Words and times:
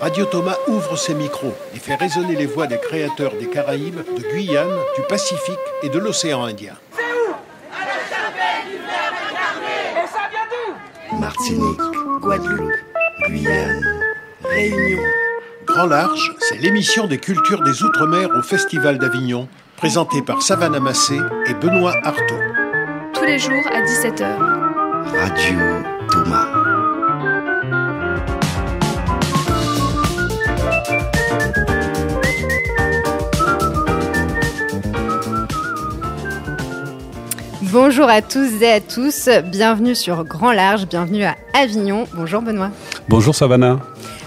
Radio 0.00 0.24
Thomas 0.24 0.56
ouvre 0.66 0.96
ses 0.96 1.12
micros 1.14 1.54
et 1.74 1.78
fait 1.78 1.94
résonner 1.94 2.34
les 2.34 2.46
voix 2.46 2.66
des 2.66 2.78
créateurs 2.78 3.32
des 3.38 3.46
Caraïbes, 3.46 4.00
de 4.16 4.22
Guyane, 4.32 4.68
du 4.96 5.02
Pacifique 5.08 5.58
et 5.82 5.90
de 5.90 5.98
l'océan 5.98 6.42
Indien. 6.44 6.72
C'est 6.96 7.02
où? 7.02 7.34
À 7.74 7.84
la 7.84 8.00
chapelle 8.08 8.70
du 8.70 8.76
Verbe 8.78 9.14
incarné 9.28 10.02
Et 10.02 10.06
ça 10.06 10.30
vient 10.30 10.48
d'où? 10.50 11.20
Martinique, 11.20 12.20
Guadeloupe, 12.22 12.72
Guyane, 13.28 13.82
Réunion. 14.44 15.02
Grand 15.66 15.86
Large, 15.86 16.34
c'est 16.40 16.56
l'émission 16.56 17.06
des 17.06 17.18
cultures 17.18 17.62
des 17.62 17.82
Outre-mer 17.82 18.30
au 18.38 18.42
Festival 18.42 18.98
d'Avignon, 18.98 19.48
présentée 19.76 20.22
par 20.22 20.40
Savannah 20.40 20.80
Massé 20.80 21.18
et 21.46 21.54
Benoît 21.54 21.94
Artaud. 22.02 22.40
Tous 23.12 23.24
les 23.24 23.38
jours 23.38 23.66
à 23.70 23.82
17h. 23.82 24.24
Radio 25.14 25.58
Thomas. 26.10 26.69
Bonjour 37.72 38.08
à 38.08 38.20
tous 38.20 38.62
et 38.62 38.72
à 38.72 38.80
tous, 38.80 39.28
bienvenue 39.44 39.94
sur 39.94 40.24
Grand 40.24 40.50
Large, 40.50 40.88
bienvenue 40.88 41.22
à 41.22 41.36
Avignon. 41.54 42.08
Bonjour 42.14 42.42
Benoît. 42.42 42.70
Bonjour 43.08 43.32
Savannah. 43.32 43.78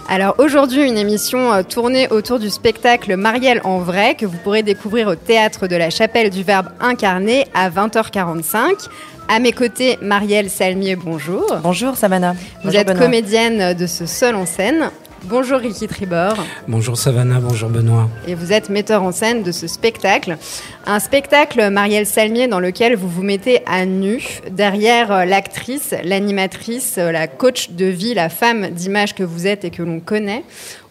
Alors 0.07 0.35
aujourd'hui, 0.37 0.87
une 0.87 0.97
émission 0.97 1.51
euh, 1.51 1.61
tournée 1.61 2.07
autour 2.09 2.39
du 2.39 2.49
spectacle 2.49 3.17
Marielle 3.17 3.59
en 3.65 3.79
vrai 3.79 4.15
que 4.15 4.25
vous 4.25 4.37
pourrez 4.37 4.63
découvrir 4.63 5.09
au 5.09 5.15
théâtre 5.15 5.67
de 5.67 5.75
la 5.75 5.89
Chapelle 5.89 6.29
du 6.29 6.43
Verbe 6.43 6.67
incarné 6.79 7.45
à 7.53 7.69
20h45. 7.69 8.87
À 9.27 9.39
mes 9.39 9.51
côtés, 9.51 9.97
Marielle 10.01 10.49
Salmier, 10.49 10.95
bonjour. 10.95 11.45
Bonjour 11.63 11.97
Savannah. 11.97 12.35
Vous 12.63 12.75
êtes 12.75 12.97
comédienne 12.97 13.73
de 13.73 13.87
ce 13.87 14.05
seul 14.05 14.35
en 14.35 14.45
scène. 14.45 14.89
Bonjour 15.25 15.59
Ricky 15.59 15.87
Tribord. 15.87 16.35
Bonjour 16.67 16.97
Savannah, 16.97 17.39
bonjour 17.39 17.69
Benoît. 17.69 18.09
Et 18.27 18.35
vous 18.35 18.51
êtes 18.51 18.69
metteur 18.69 19.03
en 19.03 19.13
scène 19.13 19.41
de 19.41 19.53
ce 19.53 19.67
spectacle. 19.67 20.37
Un 20.85 20.99
spectacle, 20.99 21.69
Marielle 21.69 22.05
Salmier, 22.05 22.49
dans 22.49 22.59
lequel 22.59 22.97
vous 22.97 23.07
vous 23.07 23.23
mettez 23.23 23.61
à 23.65 23.85
nu 23.85 24.41
derrière 24.51 25.13
euh, 25.13 25.23
l'actrice, 25.23 25.95
l'animatrice, 26.03 26.95
euh, 26.97 27.13
la 27.13 27.27
coach 27.27 27.69
de 27.71 27.85
vie, 27.85 28.13
la 28.13 28.27
femme 28.27 28.71
d'image 28.71 29.15
que 29.15 29.23
vous 29.23 29.47
êtes 29.47 29.63
et 29.63 29.69
que 29.69 29.81
l'on 29.81 30.01
connaît. 30.01 30.43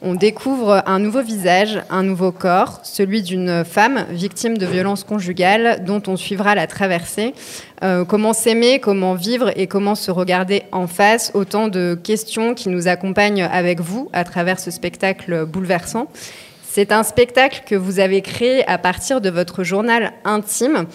On 0.04 0.14
découvre 0.14 0.82
un 0.86 0.98
nouveau 0.98 1.22
visage, 1.22 1.80
un 1.88 2.02
nouveau 2.02 2.32
corps, 2.32 2.80
celui 2.82 3.22
d'une 3.22 3.64
femme 3.64 4.04
victime 4.10 4.58
de 4.58 4.66
violences 4.66 5.04
conjugales 5.04 5.84
dont 5.84 6.02
on 6.08 6.16
suivra 6.16 6.56
la 6.56 6.66
traversée. 6.66 7.34
Euh, 7.84 8.04
comment 8.04 8.32
s'aimer, 8.32 8.80
comment 8.80 9.14
vivre 9.14 9.52
et 9.54 9.68
comment 9.68 9.94
se 9.94 10.10
regarder 10.10 10.64
en 10.72 10.88
face, 10.88 11.30
autant 11.34 11.68
de 11.68 11.96
questions 12.02 12.54
qui 12.54 12.68
nous 12.68 12.88
accompagnent 12.88 13.44
avec 13.44 13.80
vous 13.80 14.10
à 14.12 14.24
travers 14.24 14.58
ce 14.58 14.72
spectacle 14.72 15.46
bouleversant. 15.46 16.08
C'est 16.68 16.90
un 16.90 17.04
spectacle 17.04 17.62
que 17.64 17.76
vous 17.76 18.00
avez 18.00 18.22
créé 18.22 18.68
à 18.68 18.78
partir 18.78 19.20
de 19.20 19.30
votre 19.30 19.62
journal 19.62 20.14
intime. 20.24 20.86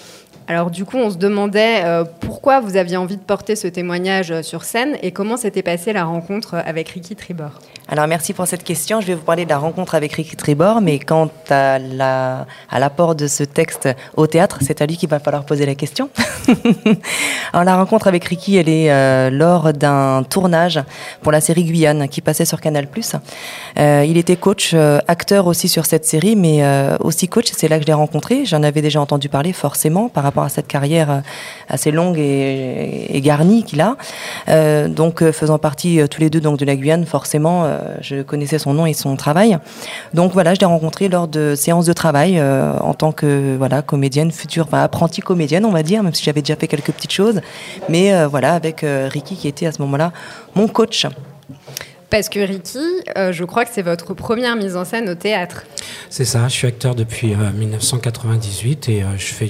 Alors 0.47 0.69
du 0.69 0.83
coup, 0.83 0.97
on 0.97 1.11
se 1.11 1.17
demandait 1.17 1.85
euh, 1.85 2.03
pourquoi 2.19 2.59
vous 2.59 2.75
aviez 2.75 2.97
envie 2.97 3.15
de 3.15 3.21
porter 3.21 3.55
ce 3.55 3.69
témoignage 3.69 4.41
sur 4.41 4.65
scène 4.65 4.97
et 5.01 5.13
comment 5.13 5.37
s'était 5.37 5.63
passée 5.63 5.93
la 5.93 6.03
rencontre 6.03 6.55
avec 6.55 6.89
Ricky 6.89 7.15
Tribord? 7.15 7.61
Alors 7.89 8.05
merci 8.05 8.33
pour 8.33 8.47
cette 8.47 8.65
question. 8.65 8.99
Je 8.99 9.07
vais 9.07 9.13
vous 9.13 9.23
parler 9.23 9.45
de 9.45 9.49
la 9.49 9.57
rencontre 9.57 9.95
avec 9.95 10.11
Ricky 10.11 10.35
Tribord, 10.35 10.81
mais 10.81 10.99
quant 10.99 11.29
à 11.49 11.79
la, 11.79 12.45
à 12.69 12.79
l'apport 12.79 13.15
de 13.15 13.27
ce 13.27 13.43
texte 13.43 13.87
au 14.17 14.27
théâtre, 14.27 14.57
c'est 14.59 14.81
à 14.81 14.85
lui 14.85 14.97
qu'il 14.97 15.07
va 15.07 15.19
falloir 15.19 15.45
poser 15.45 15.65
la 15.65 15.73
question. 15.73 16.09
Alors 17.53 17.63
la 17.63 17.77
rencontre 17.77 18.07
avec 18.07 18.25
Ricky, 18.25 18.57
elle 18.57 18.67
est 18.67 18.91
euh, 18.91 19.29
lors 19.29 19.71
d'un 19.71 20.23
tournage 20.23 20.81
pour 21.21 21.31
la 21.31 21.39
série 21.39 21.63
Guyane 21.63 22.09
qui 22.09 22.19
passait 22.19 22.43
sur 22.43 22.59
Canal+. 22.59 22.87
Euh, 23.79 24.05
il 24.05 24.17
était 24.17 24.35
coach, 24.35 24.71
euh, 24.73 24.99
acteur 25.07 25.47
aussi 25.47 25.69
sur 25.69 25.85
cette 25.85 26.05
série, 26.05 26.35
mais 26.35 26.63
euh, 26.63 26.97
aussi 26.99 27.29
coach. 27.29 27.47
C'est 27.55 27.69
là 27.69 27.77
que 27.77 27.83
je 27.83 27.87
l'ai 27.87 27.93
rencontré. 27.93 28.45
J'en 28.45 28.63
avais 28.63 28.81
déjà 28.81 28.99
entendu 28.99 29.29
parler 29.29 29.53
forcément 29.53 30.09
par 30.09 30.23
rapport 30.23 30.43
à 30.43 30.49
cette 30.49 30.67
carrière 30.67 31.09
euh, 31.09 31.19
assez 31.69 31.91
longue 31.91 32.17
et, 32.17 33.15
et 33.15 33.21
garnie 33.21 33.63
qu'il 33.63 33.79
a. 33.79 33.95
Euh, 34.49 34.89
donc 34.89 35.23
faisant 35.31 35.57
partie 35.57 36.01
tous 36.11 36.19
les 36.19 36.29
deux 36.29 36.41
donc 36.41 36.59
de 36.59 36.65
la 36.65 36.75
Guyane, 36.75 37.05
forcément 37.05 37.76
je 38.01 38.21
connaissais 38.21 38.59
son 38.59 38.73
nom 38.73 38.85
et 38.85 38.93
son 38.93 39.15
travail. 39.15 39.57
Donc 40.13 40.33
voilà, 40.33 40.53
je 40.53 40.59
l'ai 40.59 40.65
rencontré 40.65 41.09
lors 41.09 41.27
de 41.27 41.55
séances 41.55 41.85
de 41.85 41.93
travail 41.93 42.39
euh, 42.39 42.73
en 42.79 42.93
tant 42.93 43.11
que 43.11 43.55
voilà 43.57 43.81
comédienne, 43.81 44.31
future, 44.31 44.65
enfin, 44.65 44.83
apprentie 44.83 45.21
comédienne, 45.21 45.65
on 45.65 45.71
va 45.71 45.83
dire, 45.83 46.03
même 46.03 46.13
si 46.13 46.23
j'avais 46.23 46.41
déjà 46.41 46.55
fait 46.55 46.67
quelques 46.67 46.91
petites 46.91 47.11
choses. 47.11 47.41
Mais 47.89 48.13
euh, 48.13 48.27
voilà, 48.27 48.53
avec 48.53 48.83
euh, 48.83 49.09
Ricky 49.11 49.35
qui 49.35 49.47
était 49.47 49.65
à 49.65 49.71
ce 49.71 49.81
moment-là 49.81 50.11
mon 50.55 50.67
coach. 50.67 51.07
Parce 52.09 52.29
que 52.29 52.39
Ricky, 52.39 52.79
euh, 53.17 53.31
je 53.31 53.43
crois 53.43 53.65
que 53.65 53.71
c'est 53.73 53.81
votre 53.81 54.13
première 54.13 54.55
mise 54.55 54.75
en 54.77 54.85
scène 54.85 55.09
au 55.09 55.15
théâtre. 55.15 55.63
C'est 56.09 56.25
ça, 56.25 56.47
je 56.47 56.53
suis 56.53 56.67
acteur 56.67 56.95
depuis 56.95 57.33
euh, 57.33 57.51
1998 57.51 58.89
et 58.89 59.03
euh, 59.03 59.17
je 59.17 59.25
fais 59.25 59.49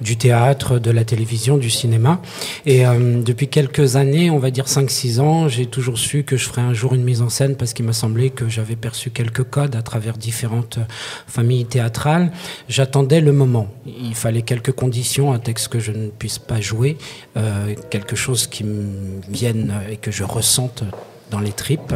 du, 0.00 0.16
théâtre, 0.16 0.78
de 0.78 0.90
la 0.90 1.04
télévision, 1.04 1.56
du 1.56 1.70
cinéma. 1.70 2.20
Et 2.66 2.86
euh, 2.86 3.22
depuis 3.22 3.48
quelques 3.48 3.96
années, 3.96 4.30
on 4.30 4.38
va 4.38 4.50
dire 4.50 4.66
5-6 4.66 5.20
ans, 5.20 5.48
j'ai 5.48 5.66
toujours 5.66 5.98
su 5.98 6.22
que 6.24 6.36
je 6.36 6.46
ferais 6.46 6.62
un 6.62 6.74
jour 6.74 6.94
une 6.94 7.02
mise 7.02 7.22
en 7.22 7.30
scène 7.30 7.56
parce 7.56 7.72
qu'il 7.72 7.86
m'a 7.86 7.94
semblé 7.94 8.30
que 8.30 8.48
j'avais 8.48 8.76
perçu 8.76 9.10
quelques 9.10 9.44
codes 9.44 9.74
à 9.74 9.82
travers 9.82 10.18
différentes 10.18 10.78
euh, 10.78 10.84
familles 11.26 11.64
théâtrales. 11.64 12.30
J'attendais 12.68 13.20
le 13.20 13.32
moment. 13.32 13.68
Il 13.86 14.14
fallait 14.14 14.42
quelques 14.42 14.72
conditions, 14.72 15.32
un 15.32 15.38
texte 15.38 15.68
que 15.68 15.78
je 15.78 15.92
ne 15.92 16.08
puisse 16.08 16.38
pas 16.38 16.60
jouer, 16.60 16.98
euh, 17.36 17.74
quelque 17.90 18.16
chose 18.16 18.46
qui 18.46 18.64
me 18.64 19.20
vienne 19.28 19.72
et 19.90 19.96
que 19.96 20.10
je 20.10 20.24
ressente 20.24 20.84
dans 21.30 21.40
les 21.40 21.52
tripes. 21.52 21.94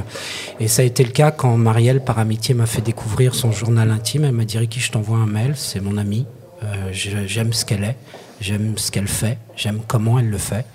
Et 0.59 0.69
ça 0.69 0.83
a 0.83 0.85
été 0.85 1.05
le 1.05 1.11
cas 1.13 1.31
quand 1.31 1.57
Marielle, 1.57 2.03
par 2.03 2.19
amitié, 2.19 2.55
m'a 2.55 2.67
fait 2.67 2.83
découvrir 2.83 3.35
son 3.35 3.53
journal 3.53 3.91
intime. 3.91 4.25
Elle 4.25 4.33
m'a 4.33 4.45
dit 4.45 4.59
Ricky, 4.59 4.81
je 4.81 4.91
t'envoie 4.91 5.19
un 5.19 5.27
mail, 5.27 5.55
c'est 5.57 5.81
mon 5.81 5.97
amie. 5.97 6.27
Euh, 6.63 6.91
j'aime 6.93 7.55
ce 7.55 7.65
qu'elle 7.65 7.85
est, 7.85 7.97
j'aime 8.41 8.77
ce 8.77 8.91
qu'elle 8.91 9.09
fait, 9.09 9.39
j'aime 9.57 9.81
comment 9.89 10.19
elle 10.19 10.29
le 10.29 10.37
fait. 10.37 10.67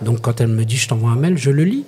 Donc 0.00 0.22
quand 0.22 0.40
elle 0.40 0.48
me 0.48 0.64
dit 0.64 0.78
je 0.78 0.88
t'envoie 0.88 1.10
un 1.10 1.16
mail, 1.16 1.36
je 1.36 1.50
le 1.50 1.64
lis 1.64 1.84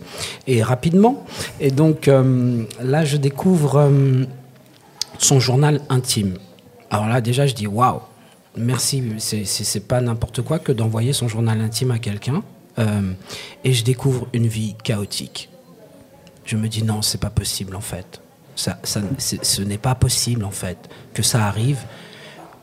et 0.47 0.63
rapidement. 0.63 1.25
Et 1.59 1.71
donc 1.71 2.09
euh, 2.09 2.65
là, 2.83 3.07
je 3.07 3.17
découvre 3.17 3.77
euh, 3.77 4.25
son 5.19 5.41
journal 5.41 5.81
intime. 5.89 6.35
Alors 6.91 7.09
là, 7.09 7.23
déjà, 7.23 7.47
je 7.47 7.55
dis 7.55 7.67
waouh, 7.67 8.01
merci. 8.57 9.03
C'est- 9.19 9.81
pas 9.87 10.01
n'importe 10.03 10.43
quoi 10.43 10.59
que 10.59 10.73
d'envoyer 10.73 11.15
son 11.15 11.27
journal 11.29 11.59
intime 11.61 11.91
à 11.91 11.99
quelqu'un. 11.99 12.43
Et 13.65 13.73
je 13.73 13.83
découvre 13.83 14.29
une 14.33 14.47
vie 14.47 14.77
chaotique. 14.85 15.49
Je 16.49 16.57
me 16.57 16.67
dis 16.67 16.83
non, 16.83 17.03
c'est 17.03 17.21
pas 17.21 17.29
possible 17.29 17.77
en 17.77 17.83
fait. 17.83 18.23
Ça, 18.57 18.79
ça, 18.83 19.03
ce 19.19 19.61
n'est 19.61 19.77
pas 19.77 19.95
possible 19.95 20.47
en 20.47 20.51
fait 20.51 20.79
que 21.13 21.23
ça 21.23 21.45
arrive. 21.45 21.79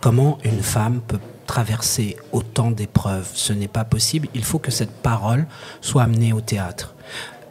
Comment 0.01 0.39
une 0.43 0.63
femme 0.63 1.01
peut 1.07 1.19
traverser 1.45 2.17
autant 2.31 2.71
d'épreuves? 2.71 3.29
Ce 3.35 3.53
n'est 3.53 3.67
pas 3.67 3.85
possible. 3.85 4.27
Il 4.33 4.43
faut 4.43 4.57
que 4.57 4.71
cette 4.71 5.03
parole 5.03 5.45
soit 5.81 6.01
amenée 6.01 6.33
au 6.33 6.41
théâtre 6.41 6.95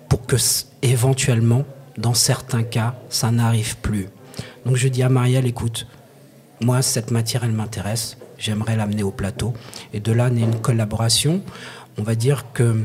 pour 0.09 0.27
que 0.27 0.35
éventuellement, 0.83 1.63
dans 1.99 2.15
certains 2.15 2.65
cas, 2.65 2.97
ça 3.11 3.31
n'arrive 3.31 3.77
plus. 3.77 4.09
Donc 4.67 4.75
je 4.75 4.89
dis 4.89 5.05
à 5.05 5.09
Marielle, 5.09 5.47
écoute, 5.47 5.87
moi, 6.61 6.83
cette 6.83 7.13
matière, 7.13 7.45
elle 7.45 7.53
m'intéresse. 7.53 8.17
J'aimerais 8.39 8.77
l'amener 8.77 9.05
au 9.05 9.13
plateau. 9.13 9.55
Et 9.93 10.01
de 10.01 10.11
là 10.11 10.31
naît 10.31 10.43
une 10.43 10.61
collaboration. 10.61 11.43
On 11.97 12.03
va 12.03 12.17
dire 12.17 12.53
que 12.53 12.85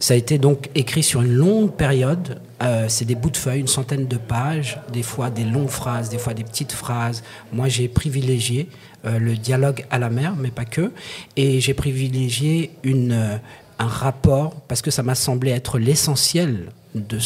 ça 0.00 0.14
a 0.14 0.16
été 0.16 0.38
donc 0.38 0.70
écrit 0.74 1.02
sur 1.02 1.22
une 1.22 1.34
longue 1.34 1.72
période. 1.72 2.40
Euh, 2.62 2.86
c'est 2.88 3.04
des 3.04 3.14
bouts 3.14 3.30
de 3.30 3.36
feuilles, 3.36 3.60
une 3.60 3.68
centaine 3.68 4.06
de 4.06 4.16
pages, 4.16 4.78
des 4.92 5.02
fois 5.02 5.30
des 5.30 5.44
longues 5.44 5.68
phrases, 5.68 6.08
des 6.08 6.18
fois 6.18 6.34
des 6.34 6.44
petites 6.44 6.72
phrases. 6.72 7.22
Moi, 7.52 7.68
j'ai 7.68 7.88
privilégié 7.88 8.68
euh, 9.04 9.18
le 9.18 9.36
dialogue 9.36 9.84
à 9.90 9.98
la 9.98 10.10
mer, 10.10 10.34
mais 10.36 10.50
pas 10.50 10.64
que. 10.64 10.92
Et 11.36 11.60
j'ai 11.60 11.74
privilégié 11.74 12.70
euh, 12.86 13.38
un 13.78 13.86
rapport, 13.86 14.60
parce 14.68 14.82
que 14.82 14.90
ça 14.90 15.02
m'a 15.02 15.14
semblé 15.14 15.50
être 15.50 15.78
l'essentiel 15.78 16.70
de, 16.94 17.18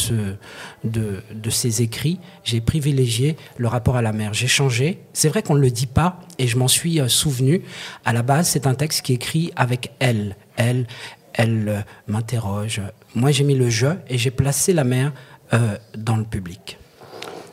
de, 0.85 1.51
ces 1.51 1.83
écrits, 1.83 2.19
j'ai 2.45 2.61
privilégié 2.61 3.37
le 3.57 3.69
rapport 3.69 3.97
à 3.97 4.03
la 4.03 4.13
mer. 4.13 4.35
J'ai 4.35 4.49
changé. 4.49 4.99
C'est 5.13 5.29
vrai 5.29 5.43
qu'on 5.43 5.55
ne 5.55 5.61
le 5.61 5.71
dit 5.71 5.87
pas, 5.87 6.21
et 6.39 6.47
je 6.47 6.59
m'en 6.59 6.69
suis 6.69 7.01
souvenu. 7.09 7.63
À 8.05 8.13
la 8.13 8.23
base, 8.23 8.49
c'est 8.49 8.67
un 8.67 8.75
texte 8.75 9.03
qui 9.03 9.13
est 9.13 9.17
écrit 9.17 9.53
avec 9.57 9.93
elle. 9.99 10.37
Elle, 10.57 10.87
elle 11.35 11.69
euh, 11.69 11.81
m'interroge. 12.07 12.81
Moi, 13.15 13.31
j'ai 13.31 13.45
mis 13.45 13.55
le 13.55 13.71
je 13.71 13.87
et 14.09 14.19
j'ai 14.19 14.31
placé 14.31 14.73
la 14.73 14.85
mer 14.85 15.13
euh, 15.53 15.77
dans 15.97 16.17
le 16.17 16.25
public. 16.25 16.79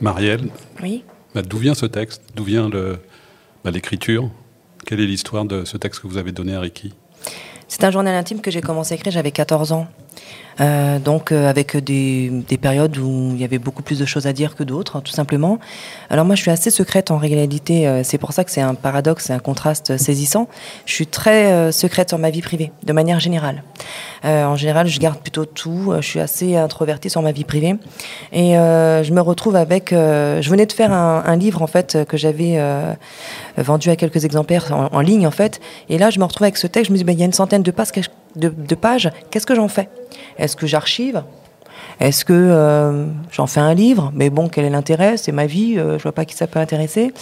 Marielle, 0.02 0.50
Oui. 0.82 1.04
bah, 1.36 1.42
d'où 1.42 1.58
vient 1.58 1.74
ce 1.74 1.86
texte? 1.86 2.22
D'où 2.36 2.44
vient 2.44 2.70
bah, 2.70 3.72
l'écriture? 3.72 4.30
Quelle 4.86 5.02
est 5.02 5.06
l'histoire 5.06 5.46
de 5.46 5.66
ce 5.66 5.78
texte 5.78 6.02
que 6.02 6.08
vous 6.08 6.18
avez 6.18 6.32
donné 6.32 6.56
à 6.56 6.62
Ricky? 6.62 6.94
C'est 7.68 7.84
un 7.84 7.92
journal 7.92 8.16
intime 8.16 8.42
que 8.42 8.50
j'ai 8.50 8.62
commencé 8.62 8.94
à 8.94 8.96
écrire, 8.96 9.12
j'avais 9.12 9.32
14 9.32 9.72
ans. 9.74 9.88
Euh, 10.62 11.00
donc 11.00 11.32
euh, 11.32 11.50
avec 11.50 11.78
des, 11.78 12.30
des, 12.30 12.58
périodes 12.58 12.98
où 12.98 13.32
il 13.34 13.40
y 13.40 13.46
avait 13.46 13.60
beaucoup 13.60 13.82
plus 13.82 13.98
de 13.98 14.06
choses 14.06 14.28
à 14.28 14.34
dire 14.34 14.56
que 14.56 14.64
d'autres, 14.64 14.98
hein, 14.98 15.02
tout 15.04 15.12
simplement. 15.12 15.58
Alors 16.10 16.26
moi, 16.26 16.36
je 16.36 16.42
suis 16.42 16.52
assez 16.52 16.70
secrète 16.70 17.12
en 17.12 17.18
réalité. 17.18 17.88
Euh, 17.88 18.02
c'est 18.04 18.18
pour 18.18 18.34
ça 18.34 18.44
que 18.44 18.52
c'est 18.52 18.62
un 18.62 18.76
paradoxe, 18.76 19.26
c'est 19.26 19.34
un 19.34 19.40
contraste 19.40 19.98
saisissant. 19.98 20.50
Je 20.86 20.94
suis 20.94 21.08
très 21.08 21.72
secrète 21.72 22.10
sur 22.10 22.18
ma 22.18 22.30
vie 22.30 22.42
privée, 22.42 22.72
de 22.84 22.94
manière 22.94 23.20
générale. 23.20 23.64
en 24.24 24.56
général, 24.56 24.88
je 24.88 25.00
garde 25.00 25.20
plutôt 25.20 25.46
tout. 25.46 25.94
Je 26.00 26.06
suis 26.06 26.20
assez 26.20 26.56
introvertie 26.56 27.10
sur 27.10 27.22
ma 27.22 27.32
vie 27.32 27.44
privée. 27.44 27.76
Et 28.34 28.54
je 28.54 29.14
me 29.14 29.22
retrouve 29.22 29.56
avec... 29.56 29.90
je 29.92 30.50
venais 30.50 30.66
de 30.66 30.72
faire 30.72 30.92
un, 30.92 31.36
livre, 31.36 31.62
en 31.62 31.68
fait, 31.68 31.98
que 32.08 32.18
j'avais 32.18 32.60
vendu 33.58 33.90
à 33.90 33.96
quelques 33.96 34.26
exemplaires 34.26 34.72
en, 34.72 34.96
en, 34.96 35.00
ligne, 35.02 35.28
en 35.28 35.32
fait. 35.32 35.60
Et 35.90 35.98
là, 35.98 36.10
je 36.10 36.20
me 36.20 36.26
retrouve 36.26 36.44
avec 36.44 36.58
ce 36.58 36.68
texte. 36.68 36.90
Je 36.90 36.94
me 36.94 36.98
dis, 36.98 37.04
ben, 37.04 37.14
il 37.14 37.20
y 37.20 37.24
a 37.24 37.26
une 37.26 37.34
centaine 37.34 37.64
de 37.64 37.72
pages 37.72 37.92
de, 38.36 38.76
pages, 38.76 39.12
qu'est-ce 39.32 39.46
que 39.46 39.56
j'en 39.56 39.68
fais? 39.68 39.90
Est-ce 40.38 40.56
que 40.56 40.68
j'archive? 40.68 41.24
Est-ce 42.00 42.24
que 42.24 42.34
euh, 42.34 43.08
j'en 43.32 43.48
fais 43.48 43.60
un 43.60 43.74
livre? 43.74 44.12
Mais 44.14 44.30
bon, 44.30 44.48
quel 44.48 44.66
est 44.66 44.70
l'intérêt? 44.70 45.18
C'est 45.18 45.32
ma 45.32 45.46
vie, 45.46 45.78
euh, 45.78 45.98
je 45.98 46.04
vois 46.04 46.12
pas 46.12 46.26
qui 46.26 46.36
ça 46.36 46.48
peut 46.48 46.60
intéresser. 46.60 47.14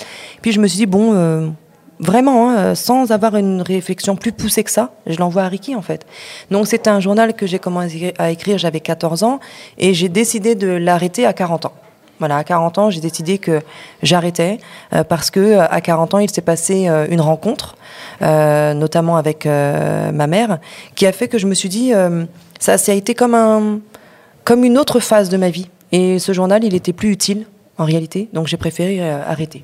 Puis 0.41 0.51
je 0.51 0.59
me 0.59 0.67
suis 0.67 0.77
dit, 0.77 0.85
bon, 0.85 1.13
euh, 1.13 1.47
vraiment, 1.99 2.51
hein, 2.51 2.75
sans 2.75 3.11
avoir 3.11 3.35
une 3.35 3.61
réflexion 3.61 4.15
plus 4.15 4.31
poussée 4.31 4.63
que 4.63 4.71
ça, 4.71 4.91
je 5.07 5.17
l'envoie 5.17 5.43
à 5.43 5.47
Ricky 5.47 5.75
en 5.75 5.81
fait. 5.81 6.05
Donc 6.51 6.67
c'est 6.67 6.87
un 6.87 6.99
journal 6.99 7.33
que 7.33 7.47
j'ai 7.47 7.59
commencé 7.59 8.13
à 8.17 8.29
écrire, 8.29 8.57
j'avais 8.57 8.81
14 8.81 9.23
ans, 9.23 9.39
et 9.77 9.93
j'ai 9.93 10.09
décidé 10.09 10.55
de 10.55 10.67
l'arrêter 10.67 11.25
à 11.25 11.33
40 11.33 11.65
ans. 11.65 11.73
Voilà, 12.19 12.37
à 12.37 12.43
40 12.43 12.77
ans, 12.77 12.89
j'ai 12.89 13.01
décidé 13.01 13.37
que 13.37 13.61
j'arrêtais 14.01 14.59
parce 15.07 15.29
que 15.29 15.59
à 15.59 15.81
40 15.81 16.15
ans, 16.15 16.19
il 16.19 16.29
s'est 16.29 16.41
passé 16.41 16.87
une 17.09 17.21
rencontre 17.21 17.75
euh, 18.21 18.73
notamment 18.73 19.17
avec 19.17 19.45
euh, 19.45 20.11
ma 20.11 20.25
mère, 20.25 20.59
qui 20.95 21.05
a 21.05 21.11
fait 21.11 21.27
que 21.27 21.37
je 21.37 21.45
me 21.45 21.53
suis 21.53 21.69
dit, 21.69 21.93
euh, 21.93 22.25
ça, 22.59 22.77
ça 22.77 22.91
a 22.91 22.95
été 22.95 23.13
comme, 23.13 23.35
un, 23.35 23.79
comme 24.43 24.63
une 24.63 24.77
autre 24.77 24.99
phase 24.99 25.29
de 25.29 25.37
ma 25.37 25.49
vie. 25.49 25.69
Et 25.91 26.17
ce 26.17 26.33
journal, 26.33 26.63
il 26.63 26.73
était 26.73 26.93
plus 26.93 27.11
utile, 27.11 27.45
en 27.77 27.85
réalité, 27.85 28.27
donc 28.33 28.47
j'ai 28.47 28.57
préféré 28.57 29.07
arrêter. 29.07 29.63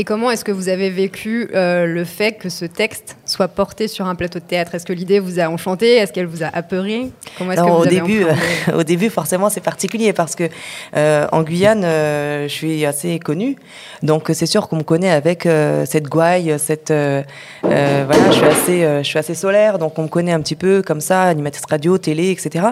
Et 0.00 0.04
comment 0.04 0.30
est-ce 0.30 0.46
que 0.46 0.52
vous 0.52 0.70
avez 0.70 0.88
vécu 0.88 1.50
euh, 1.54 1.84
le 1.84 2.04
fait 2.04 2.32
que 2.32 2.48
ce 2.48 2.64
texte 2.64 3.18
soit 3.30 3.48
porté 3.48 3.88
sur 3.88 4.06
un 4.06 4.14
plateau 4.14 4.38
de 4.38 4.44
théâtre? 4.44 4.74
Est-ce 4.74 4.86
que 4.86 4.92
l'idée 4.92 5.20
vous 5.20 5.38
a 5.38 5.48
enchanté? 5.48 5.96
Est-ce 5.96 6.12
qu'elle 6.12 6.26
vous 6.26 6.42
a 6.42 6.46
apeuré? 6.46 7.10
Comment 7.36 7.52
est-ce 7.52 7.60
que 7.60 7.66
vous 7.66 7.74
au, 7.74 7.86
début, 7.86 8.24
au 8.74 8.82
début, 8.82 9.10
forcément, 9.10 9.50
c'est 9.50 9.60
particulier 9.60 10.12
parce 10.12 10.34
que 10.34 10.48
euh, 10.96 11.26
en 11.32 11.42
Guyane, 11.42 11.84
euh, 11.84 12.48
je 12.48 12.52
suis 12.52 12.86
assez 12.86 13.18
connue. 13.18 13.56
Donc, 14.02 14.30
c'est 14.32 14.46
sûr 14.46 14.68
qu'on 14.68 14.76
me 14.76 14.82
connaît 14.82 15.10
avec 15.10 15.46
cette 15.84 16.08
gouaille, 16.08 16.54
cette. 16.58 16.90
voilà, 16.90 17.26
je 17.62 18.32
suis, 18.32 18.46
assez, 18.46 18.80
je 19.02 19.06
suis 19.06 19.18
assez 19.18 19.34
solaire, 19.34 19.78
donc 19.78 19.98
on 19.98 20.04
me 20.04 20.08
connaît 20.08 20.32
un 20.32 20.40
petit 20.40 20.56
peu 20.56 20.82
comme 20.82 21.00
ça, 21.00 21.24
animatrice 21.24 21.64
radio, 21.68 21.98
télé, 21.98 22.30
etc. 22.30 22.68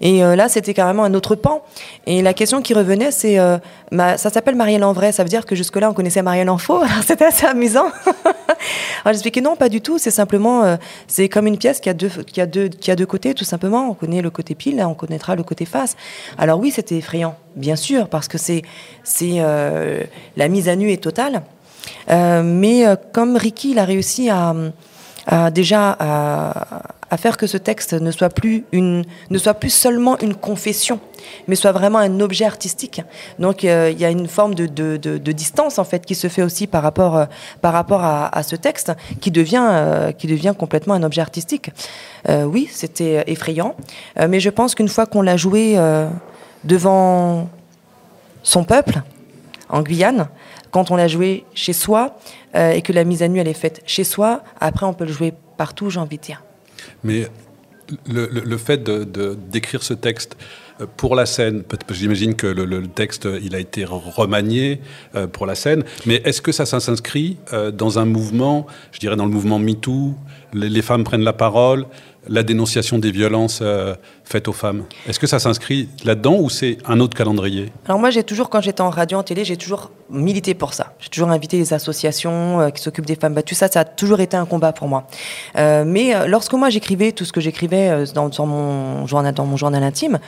Et 0.00 0.20
là, 0.20 0.48
c'était 0.48 0.74
carrément 0.74 1.04
un 1.04 1.14
autre 1.14 1.34
pan. 1.34 1.62
Et 2.06 2.22
la 2.22 2.34
question 2.34 2.62
qui 2.62 2.74
revenait, 2.74 3.10
c'est. 3.10 3.38
ça 3.90 4.16
s'appelle 4.16 4.54
Marielle 4.54 4.84
en 4.84 4.92
vrai, 4.92 5.10
ça 5.10 5.24
veut 5.24 5.28
dire 5.28 5.44
que 5.44 5.56
jusque-là, 5.56 5.90
on 5.90 5.94
connaissait 5.94 6.22
Marielle 6.22 6.50
en 6.50 6.58
alors 6.76 7.02
c'était 7.04 7.24
assez 7.24 7.46
amusant. 7.46 7.86
alors 8.24 9.06
j'expliquais 9.06 9.40
non, 9.40 9.56
pas 9.56 9.68
du 9.68 9.80
tout. 9.80 9.97
C'est 9.98 10.10
simplement, 10.10 10.62
euh, 10.64 10.76
c'est 11.06 11.28
comme 11.28 11.46
une 11.46 11.58
pièce 11.58 11.80
qui 11.80 11.88
a 11.88 11.94
deux, 11.94 12.08
qui 12.08 12.40
a 12.40 12.46
deux, 12.46 12.68
qui 12.68 12.90
a 12.90 12.96
deux 12.96 13.06
côtés, 13.06 13.34
tout 13.34 13.44
simplement. 13.44 13.88
On 13.90 13.94
connaît 13.94 14.22
le 14.22 14.30
côté 14.30 14.54
pile, 14.54 14.82
on 14.86 14.94
connaîtra 14.94 15.36
le 15.36 15.42
côté 15.42 15.64
face. 15.64 15.96
Alors 16.36 16.58
oui, 16.58 16.70
c'était 16.70 16.96
effrayant, 16.96 17.36
bien 17.56 17.76
sûr, 17.76 18.08
parce 18.08 18.28
que 18.28 18.38
c'est, 18.38 18.62
c'est 19.04 19.36
euh, 19.38 20.04
la 20.36 20.48
mise 20.48 20.68
à 20.68 20.76
nu 20.76 20.90
est 20.92 21.02
totale. 21.02 21.42
Euh, 22.10 22.42
mais 22.42 22.84
comme 23.12 23.36
Ricky, 23.36 23.70
il 23.72 23.78
a 23.78 23.84
réussi 23.84 24.30
à, 24.30 24.54
à 25.28 25.50
déjà 25.50 25.96
à, 26.00 26.82
à 27.10 27.16
faire 27.16 27.36
que 27.36 27.46
ce 27.46 27.56
texte 27.56 27.94
ne 27.94 28.10
soit 28.10 28.28
plus 28.28 28.64
une, 28.72 29.04
ne 29.30 29.38
soit 29.38 29.54
plus 29.54 29.70
seulement 29.70 30.18
une 30.18 30.34
confession, 30.34 31.00
mais 31.46 31.54
soit 31.54 31.72
vraiment 31.72 31.98
un 31.98 32.20
objet 32.20 32.44
artistique. 32.44 33.02
Donc 33.38 33.64
euh, 33.64 33.90
il 33.92 33.98
y 33.98 34.04
a 34.04 34.10
une 34.10 34.28
forme 34.28 34.54
de, 34.54 34.66
de, 34.66 34.96
de, 34.96 35.32
distance 35.32 35.78
en 35.78 35.84
fait 35.84 36.04
qui 36.04 36.14
se 36.14 36.28
fait 36.28 36.42
aussi 36.42 36.66
par 36.66 36.82
rapport, 36.82 37.16
euh, 37.16 37.24
par 37.60 37.72
rapport 37.72 38.02
à, 38.02 38.36
à, 38.36 38.42
ce 38.42 38.56
texte, 38.56 38.92
qui 39.20 39.30
devient, 39.30 39.66
euh, 39.70 40.12
qui 40.12 40.26
devient 40.26 40.54
complètement 40.58 40.94
un 40.94 41.02
objet 41.02 41.20
artistique. 41.20 41.70
oui, 42.28 42.68
c'était 42.70 43.24
effrayant, 43.26 43.74
mais 44.28 44.40
je 44.40 44.50
pense 44.50 44.74
qu'une 44.74 44.88
fois 44.88 45.06
qu'on 45.06 45.22
l'a 45.22 45.36
joué 45.36 45.78
devant 46.64 47.48
son 48.42 48.64
peuple 48.64 49.02
en 49.68 49.82
Guyane, 49.82 50.28
quand 50.70 50.90
on 50.90 50.96
l'a 50.96 51.08
joué 51.08 51.44
chez 51.54 51.72
soi 51.72 52.18
et 52.54 52.82
que 52.82 52.92
la 52.92 53.04
mise 53.04 53.22
à 53.22 53.28
nu 53.28 53.38
elle 53.38 53.48
est 53.48 53.54
faite 53.54 53.82
chez 53.86 54.04
soi, 54.04 54.42
après 54.60 54.86
on 54.86 54.94
peut 54.94 55.04
le 55.04 55.12
jouer 55.12 55.32
partout, 55.56 55.90
j'ai 55.90 56.00
envie 56.00 56.16
de 56.16 56.22
dire. 56.22 56.42
Mais 57.04 57.28
le, 58.06 58.56
fait 58.56 58.82
d'écrire 59.50 59.82
ce 59.82 59.94
texte 59.94 60.36
euh, 60.80 60.86
pour 60.96 61.14
la 61.14 61.26
scène, 61.26 61.64
j'imagine 61.90 62.34
que 62.34 62.46
le, 62.46 62.86
texte 62.86 63.28
il 63.42 63.54
a 63.54 63.58
été 63.58 63.84
remanié 63.84 64.80
euh, 65.14 65.26
pour 65.26 65.46
la 65.46 65.54
scène, 65.54 65.84
mais 66.06 66.16
est-ce 66.24 66.42
que 66.42 66.52
ça, 66.52 66.66
s'inscrit 66.66 67.38
euh, 67.52 67.70
dans 67.70 67.98
un 67.98 68.04
mouvement, 68.04 68.66
je 68.92 69.00
dirais 69.00 69.16
dans 69.16 69.26
le 69.26 69.32
mouvement 69.32 69.58
MeToo, 69.58 70.14
les 70.54 70.82
femmes 70.82 71.04
prennent 71.04 71.24
la 71.24 71.32
parole, 71.32 71.86
la 72.28 72.42
dénonciation 72.42 72.98
des 72.98 73.10
violences 73.10 73.60
euh, 73.62 73.94
faites 74.24 74.48
aux 74.48 74.52
femmes. 74.52 74.84
Est-ce 75.08 75.18
que 75.18 75.26
ça 75.26 75.38
s'inscrit 75.38 75.88
là-dedans 76.04 76.36
ou 76.38 76.50
c'est 76.50 76.78
un 76.86 77.00
autre 77.00 77.16
calendrier? 77.16 77.72
Alors 77.86 77.98
moi, 77.98 78.10
j'ai 78.10 78.22
toujours, 78.22 78.50
quand 78.50 78.60
j'étais 78.60 78.80
en 78.80 78.90
radio, 78.90 79.18
en 79.18 79.22
télé, 79.22 79.44
j'ai 79.44 79.56
toujours 79.56 79.90
milité 80.10 80.54
pour 80.54 80.74
ça. 80.74 80.94
J'ai 80.98 81.08
toujours 81.08 81.30
invité 81.30 81.56
les 81.56 81.72
associations 81.72 82.60
euh, 82.60 82.70
qui 82.70 82.82
s'occupent 82.82 83.06
des 83.06 83.16
femmes 83.16 83.34
battues. 83.34 83.54
Ça, 83.54 83.68
ça 83.68 83.80
a 83.80 83.84
toujours 83.84 84.20
été 84.20 84.36
un 84.36 84.46
combat 84.46 84.72
pour 84.72 84.88
moi. 84.88 85.06
Euh, 85.56 85.84
mais 85.86 86.28
lorsque 86.28 86.52
moi 86.54 86.70
j'écrivais 86.70 87.12
tout 87.12 87.24
ce 87.24 87.32
que 87.32 87.40
j'écrivais 87.40 88.04
dans, 88.14 88.30
mon 88.46 89.06
journal, 89.06 89.34
dans 89.34 89.46
mon 89.46 89.56
journal 89.56 89.82
intime, 89.82 90.18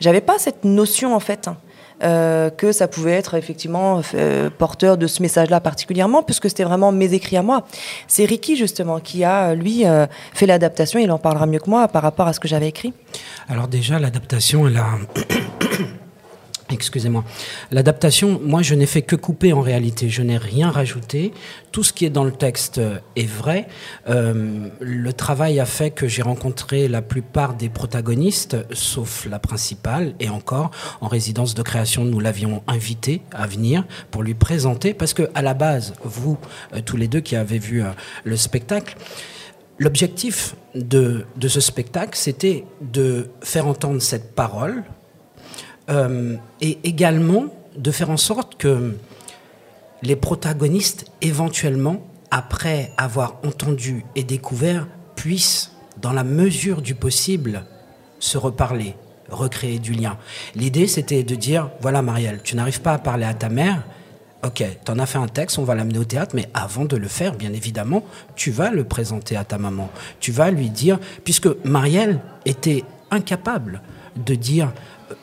j'avais 0.00 0.20
pas 0.20 0.38
cette 0.38 0.64
notion 0.64 1.14
en 1.14 1.20
fait. 1.20 1.48
Hein. 1.48 1.56
Euh, 2.02 2.50
que 2.50 2.72
ça 2.72 2.88
pouvait 2.88 3.12
être 3.12 3.34
effectivement 3.34 4.02
euh, 4.14 4.50
porteur 4.50 4.98
de 4.98 5.06
ce 5.06 5.22
message-là 5.22 5.60
particulièrement, 5.60 6.22
puisque 6.22 6.50
c'était 6.50 6.64
vraiment 6.64 6.92
mes 6.92 7.14
écrits 7.14 7.38
à 7.38 7.42
moi. 7.42 7.64
C'est 8.06 8.26
Ricky 8.26 8.54
justement 8.54 9.00
qui 9.00 9.24
a, 9.24 9.54
lui, 9.54 9.86
euh, 9.86 10.06
fait 10.34 10.44
l'adaptation, 10.44 11.00
il 11.00 11.10
en 11.10 11.18
parlera 11.18 11.46
mieux 11.46 11.58
que 11.58 11.70
moi 11.70 11.88
par 11.88 12.02
rapport 12.02 12.26
à 12.26 12.34
ce 12.34 12.40
que 12.40 12.48
j'avais 12.48 12.68
écrit. 12.68 12.92
Alors 13.48 13.66
déjà, 13.66 13.98
l'adaptation, 13.98 14.66
elle 14.66 14.76
a... 14.76 14.86
Excusez-moi. 16.68 17.24
L'adaptation, 17.70 18.40
moi, 18.42 18.60
je 18.60 18.74
n'ai 18.74 18.86
fait 18.86 19.02
que 19.02 19.14
couper 19.14 19.52
en 19.52 19.60
réalité. 19.60 20.08
Je 20.08 20.22
n'ai 20.22 20.36
rien 20.36 20.70
rajouté. 20.70 21.32
Tout 21.70 21.84
ce 21.84 21.92
qui 21.92 22.04
est 22.04 22.10
dans 22.10 22.24
le 22.24 22.32
texte 22.32 22.80
est 23.14 23.28
vrai. 23.28 23.68
Euh, 24.08 24.68
le 24.80 25.12
travail 25.12 25.60
a 25.60 25.66
fait 25.66 25.90
que 25.92 26.08
j'ai 26.08 26.22
rencontré 26.22 26.88
la 26.88 27.02
plupart 27.02 27.54
des 27.54 27.68
protagonistes, 27.68 28.56
sauf 28.72 29.26
la 29.30 29.38
principale, 29.38 30.14
et 30.18 30.28
encore, 30.28 30.72
en 31.00 31.06
résidence 31.06 31.54
de 31.54 31.62
création, 31.62 32.04
nous 32.04 32.18
l'avions 32.18 32.62
invité 32.66 33.22
à 33.32 33.46
venir 33.46 33.84
pour 34.10 34.24
lui 34.24 34.34
présenter, 34.34 34.92
parce 34.92 35.14
que 35.14 35.30
à 35.34 35.42
la 35.42 35.54
base, 35.54 35.94
vous, 36.02 36.36
euh, 36.74 36.80
tous 36.84 36.96
les 36.96 37.06
deux 37.06 37.20
qui 37.20 37.36
avez 37.36 37.58
vu 37.58 37.82
euh, 37.82 37.90
le 38.24 38.36
spectacle, 38.36 38.96
L'objectif 39.78 40.56
de, 40.74 41.26
de, 41.36 41.48
ce 41.48 41.60
spectacle, 41.60 42.16
c'était 42.16 42.64
de 42.80 43.28
faire 43.42 43.66
entendre 43.66 44.00
cette 44.00 44.34
parole 44.34 44.84
euh, 45.90 46.36
et 46.60 46.78
également 46.84 47.46
de 47.76 47.90
faire 47.90 48.10
en 48.10 48.16
sorte 48.16 48.56
que 48.56 48.96
les 50.02 50.16
protagonistes, 50.16 51.06
éventuellement, 51.22 52.06
après 52.30 52.92
avoir 52.96 53.36
entendu 53.44 54.04
et 54.14 54.24
découvert, 54.24 54.86
puissent, 55.14 55.72
dans 56.00 56.12
la 56.12 56.24
mesure 56.24 56.82
du 56.82 56.94
possible, 56.94 57.64
se 58.18 58.36
reparler, 58.36 58.94
recréer 59.30 59.78
du 59.78 59.92
lien. 59.92 60.18
L'idée, 60.54 60.86
c'était 60.86 61.22
de 61.22 61.34
dire, 61.34 61.70
voilà 61.80 62.02
Marielle, 62.02 62.40
tu 62.42 62.56
n'arrives 62.56 62.82
pas 62.82 62.92
à 62.92 62.98
parler 62.98 63.24
à 63.24 63.34
ta 63.34 63.48
mère, 63.48 63.82
ok, 64.44 64.64
tu 64.84 64.92
en 64.92 64.98
as 64.98 65.06
fait 65.06 65.18
un 65.18 65.28
texte, 65.28 65.58
on 65.58 65.64
va 65.64 65.74
l'amener 65.74 65.98
au 65.98 66.04
théâtre, 66.04 66.34
mais 66.34 66.48
avant 66.54 66.84
de 66.84 66.96
le 66.96 67.08
faire, 67.08 67.34
bien 67.34 67.52
évidemment, 67.52 68.04
tu 68.34 68.50
vas 68.50 68.70
le 68.70 68.84
présenter 68.84 69.36
à 69.36 69.44
ta 69.44 69.58
maman. 69.58 69.90
Tu 70.20 70.32
vas 70.32 70.50
lui 70.50 70.70
dire, 70.70 70.98
puisque 71.24 71.48
Marielle 71.64 72.20
était 72.44 72.84
incapable 73.10 73.80
de 74.16 74.34
dire 74.34 74.72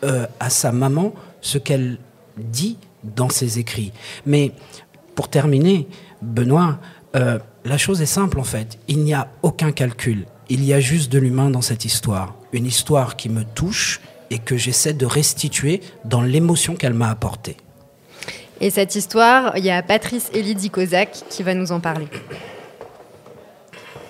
euh, 0.03 0.25
à 0.39 0.49
sa 0.49 0.71
maman 0.71 1.13
ce 1.41 1.57
qu'elle 1.57 1.97
dit 2.37 2.77
dans 3.03 3.29
ses 3.29 3.59
écrits. 3.59 3.91
Mais 4.25 4.51
pour 5.15 5.29
terminer, 5.29 5.87
Benoît, 6.21 6.79
euh, 7.15 7.39
la 7.65 7.77
chose 7.77 8.01
est 8.01 8.07
simple 8.07 8.39
en 8.39 8.43
fait. 8.43 8.79
Il 8.87 9.03
n'y 9.03 9.13
a 9.13 9.29
aucun 9.41 9.71
calcul. 9.71 10.25
Il 10.49 10.63
y 10.63 10.73
a 10.73 10.79
juste 10.79 11.11
de 11.11 11.19
l'humain 11.19 11.49
dans 11.49 11.61
cette 11.61 11.85
histoire. 11.85 12.35
Une 12.51 12.65
histoire 12.65 13.15
qui 13.15 13.29
me 13.29 13.43
touche 13.43 14.01
et 14.29 14.39
que 14.39 14.57
j'essaie 14.57 14.93
de 14.93 15.05
restituer 15.05 15.81
dans 16.05 16.21
l'émotion 16.21 16.75
qu'elle 16.75 16.93
m'a 16.93 17.09
apportée. 17.09 17.57
Et 18.61 18.69
cette 18.69 18.95
histoire, 18.95 19.57
il 19.57 19.65
y 19.65 19.71
a 19.71 19.81
Patrice 19.83 20.29
Elidi 20.33 20.69
Kozak 20.69 21.23
qui 21.29 21.43
va 21.43 21.53
nous 21.53 21.71
en 21.71 21.79
parler. 21.79 22.07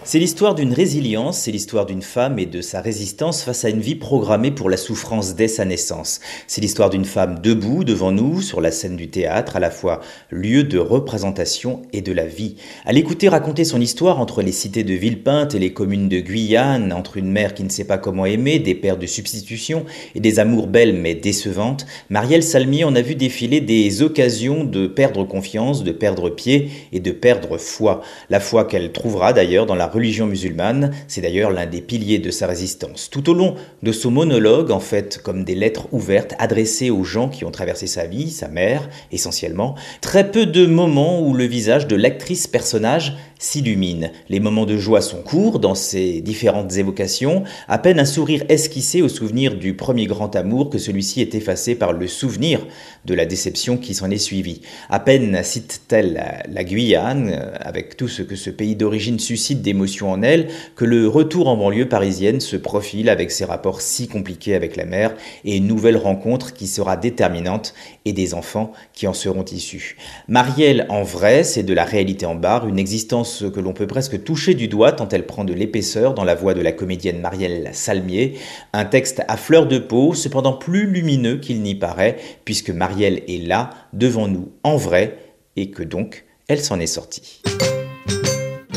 C'est 0.05 0.19
l'histoire 0.19 0.53
d'une 0.53 0.73
résilience, 0.73 1.39
c'est 1.39 1.51
l'histoire 1.51 1.85
d'une 1.85 2.01
femme 2.01 2.37
et 2.37 2.45
de 2.45 2.59
sa 2.59 2.81
résistance 2.81 3.41
face 3.41 3.63
à 3.63 3.69
une 3.69 3.79
vie 3.79 3.95
programmée 3.95 4.51
pour 4.51 4.69
la 4.69 4.75
souffrance 4.75 5.33
dès 5.33 5.47
sa 5.47 5.63
naissance. 5.63 6.19
C'est 6.45 6.59
l'histoire 6.59 6.89
d'une 6.89 7.05
femme 7.05 7.39
debout 7.39 7.85
devant 7.85 8.11
nous 8.11 8.41
sur 8.41 8.59
la 8.59 8.71
scène 8.71 8.97
du 8.97 9.07
théâtre, 9.07 9.55
à 9.55 9.61
la 9.61 9.71
fois 9.71 10.01
lieu 10.29 10.65
de 10.65 10.77
représentation 10.77 11.83
et 11.93 12.01
de 12.01 12.11
la 12.11 12.25
vie. 12.25 12.57
À 12.85 12.91
l'écouter 12.91 13.29
raconter 13.29 13.63
son 13.63 13.79
histoire 13.79 14.19
entre 14.19 14.41
les 14.41 14.51
cités 14.51 14.83
de 14.83 14.93
Villepinte 14.93 15.55
et 15.55 15.59
les 15.59 15.71
communes 15.71 16.09
de 16.09 16.19
Guyane, 16.19 16.91
entre 16.91 17.15
une 17.15 17.31
mère 17.31 17.53
qui 17.53 17.63
ne 17.63 17.69
sait 17.69 17.85
pas 17.85 17.97
comment 17.97 18.25
aimer, 18.25 18.59
des 18.59 18.75
pères 18.75 18.97
de 18.97 19.07
substitution 19.07 19.85
et 20.15 20.19
des 20.19 20.37
amours 20.39 20.67
belles 20.67 20.95
mais 20.95 21.15
décevantes, 21.15 21.85
Marielle 22.09 22.43
Salmier 22.43 22.83
en 22.83 22.95
a 22.95 23.01
vu 23.01 23.15
défiler 23.15 23.61
des 23.61 24.01
occasions 24.01 24.65
de 24.65 24.85
perdre 24.85 25.23
confiance, 25.23 25.81
de 25.81 25.93
perdre 25.93 26.29
pied 26.29 26.71
et 26.91 26.99
de 26.99 27.11
perdre 27.11 27.57
foi. 27.57 28.01
La 28.29 28.41
foi 28.41 28.65
qu'elle 28.65 28.91
trouvera 28.91 29.31
d'ailleurs 29.31 29.65
dans 29.65 29.75
la 29.75 29.92
religion 29.93 30.25
musulmane, 30.25 30.91
c'est 31.07 31.21
d'ailleurs 31.21 31.51
l'un 31.51 31.65
des 31.65 31.81
piliers 31.81 32.19
de 32.19 32.31
sa 32.31 32.47
résistance. 32.47 33.09
Tout 33.09 33.29
au 33.29 33.33
long 33.33 33.55
de 33.81 33.91
ce 33.91 34.07
monologue, 34.07 34.71
en 34.71 34.79
fait, 34.79 35.21
comme 35.23 35.43
des 35.43 35.55
lettres 35.55 35.87
ouvertes 35.91 36.33
adressées 36.39 36.89
aux 36.89 37.03
gens 37.03 37.29
qui 37.29 37.45
ont 37.45 37.51
traversé 37.51 37.87
sa 37.87 38.05
vie, 38.05 38.29
sa 38.29 38.47
mère 38.47 38.89
essentiellement, 39.11 39.75
très 40.01 40.31
peu 40.31 40.45
de 40.45 40.65
moments 40.65 41.21
où 41.21 41.33
le 41.33 41.45
visage 41.45 41.87
de 41.87 41.95
l'actrice 41.95 42.47
personnage 42.47 43.15
s'illumine. 43.43 44.11
Les 44.29 44.39
moments 44.39 44.65
de 44.65 44.77
joie 44.77 45.01
sont 45.01 45.21
courts 45.21 45.59
dans 45.59 45.75
ces 45.75 46.21
différentes 46.21 46.77
évocations, 46.77 47.43
à 47.67 47.77
peine 47.77 47.99
un 47.99 48.05
sourire 48.05 48.43
esquissé 48.47 49.01
au 49.01 49.09
souvenir 49.09 49.55
du 49.55 49.75
premier 49.75 50.05
grand 50.05 50.35
amour 50.35 50.69
que 50.69 50.77
celui-ci 50.77 51.21
est 51.21 51.35
effacé 51.35 51.75
par 51.75 51.91
le 51.91 52.07
souvenir 52.07 52.65
de 53.05 53.13
la 53.13 53.25
déception 53.25 53.77
qui 53.77 53.93
s'en 53.93 54.09
est 54.09 54.17
suivie. 54.17 54.61
À 54.89 54.99
peine 54.99 55.43
cite-t-elle 55.43 56.43
la, 56.49 56.63
Guyane, 56.63 57.51
avec 57.59 57.97
tout 57.97 58.07
ce 58.07 58.21
que 58.21 58.37
ce 58.37 58.49
pays 58.49 58.75
d'origine 58.75 59.19
suscite 59.19 59.61
en 60.01 60.21
elle, 60.21 60.47
que 60.75 60.85
le 60.85 61.07
retour 61.07 61.47
en 61.47 61.57
banlieue 61.57 61.89
parisienne 61.89 62.39
se 62.39 62.55
profile 62.55 63.09
avec 63.09 63.31
ses 63.31 63.45
rapports 63.45 63.81
si 63.81 64.07
compliqués 64.07 64.55
avec 64.55 64.75
la 64.75 64.85
mère 64.85 65.13
et 65.45 65.57
une 65.57 65.67
nouvelle 65.67 65.97
rencontre 65.97 66.53
qui 66.53 66.67
sera 66.67 66.97
déterminante 66.97 67.73
et 68.05 68.13
des 68.13 68.33
enfants 68.33 68.71
qui 68.93 69.07
en 69.07 69.13
seront 69.13 69.45
issus. 69.45 69.97
Marielle 70.27 70.85
en 70.89 71.03
vrai, 71.03 71.43
c'est 71.43 71.63
de 71.63 71.73
la 71.73 71.83
réalité 71.83 72.25
en 72.25 72.35
barre, 72.35 72.67
une 72.67 72.79
existence 72.79 73.43
que 73.53 73.59
l'on 73.59 73.73
peut 73.73 73.87
presque 73.87 74.23
toucher 74.23 74.53
du 74.53 74.67
doigt 74.67 74.93
tant 74.93 75.07
elle 75.09 75.25
prend 75.25 75.43
de 75.43 75.53
l'épaisseur 75.53 76.13
dans 76.13 76.23
la 76.23 76.35
voix 76.35 76.53
de 76.53 76.61
la 76.61 76.71
comédienne 76.71 77.19
Marielle 77.19 77.69
Salmier, 77.73 78.35
un 78.73 78.85
texte 78.85 79.21
à 79.27 79.37
fleur 79.37 79.67
de 79.67 79.77
peau, 79.77 80.13
cependant 80.13 80.53
plus 80.53 80.85
lumineux 80.85 81.37
qu'il 81.37 81.61
n'y 81.61 81.75
paraît, 81.75 82.17
puisque 82.45 82.69
Marielle 82.69 83.21
est 83.27 83.45
là, 83.45 83.69
devant 83.93 84.27
nous, 84.27 84.51
en 84.63 84.77
vrai, 84.77 85.17
et 85.55 85.69
que 85.69 85.83
donc 85.83 86.25
elle 86.47 86.59
s'en 86.59 86.79
est 86.79 86.87
sortie. 86.87 87.42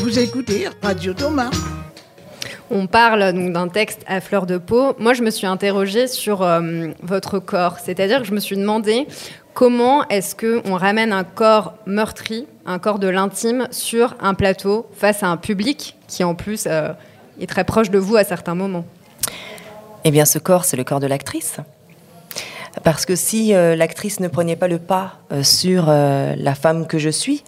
Vous 0.07 0.19
écoutez 0.19 0.69
Radio 0.81 1.13
Thomas. 1.13 1.51
On 2.71 2.87
parle 2.87 3.33
donc 3.33 3.51
d'un 3.51 3.67
texte 3.67 4.05
à 4.07 4.21
fleur 4.21 4.45
de 4.45 4.57
peau. 4.57 4.95
Moi, 4.99 5.13
je 5.13 5.21
me 5.21 5.29
suis 5.29 5.47
interrogée 5.47 6.07
sur 6.07 6.43
euh, 6.43 6.91
votre 7.03 7.39
corps, 7.39 7.79
c'est-à-dire 7.79 8.21
que 8.21 8.25
je 8.25 8.31
me 8.31 8.39
suis 8.39 8.55
demandé 8.55 9.05
Comment 9.53 10.07
est-ce 10.07 10.33
qu'on 10.33 10.75
ramène 10.75 11.11
un 11.11 11.25
corps 11.25 11.73
meurtri, 11.85 12.47
un 12.65 12.79
corps 12.79 12.99
de 12.99 13.09
l'intime, 13.09 13.67
sur 13.69 14.15
un 14.21 14.33
plateau 14.33 14.85
face 14.93 15.23
à 15.23 15.27
un 15.27 15.35
public 15.35 15.97
qui, 16.07 16.23
en 16.23 16.35
plus, 16.35 16.67
euh, 16.67 16.93
est 17.41 17.47
très 17.47 17.65
proche 17.65 17.89
de 17.89 17.99
vous 17.99 18.15
à 18.15 18.23
certains 18.23 18.55
moments 18.55 18.85
Eh 20.05 20.11
bien, 20.11 20.23
ce 20.23 20.39
corps, 20.39 20.63
c'est 20.63 20.77
le 20.77 20.85
corps 20.85 21.01
de 21.01 21.07
l'actrice. 21.07 21.57
Parce 22.83 23.05
que 23.05 23.15
si 23.15 23.53
euh, 23.53 23.75
l'actrice 23.75 24.19
ne 24.19 24.27
prenait 24.27 24.55
pas 24.55 24.67
le 24.67 24.79
pas 24.79 25.19
euh, 25.31 25.43
sur 25.43 25.87
la 25.87 26.55
femme 26.55 26.87
que 26.87 26.97
je 26.97 27.09
suis, 27.09 27.43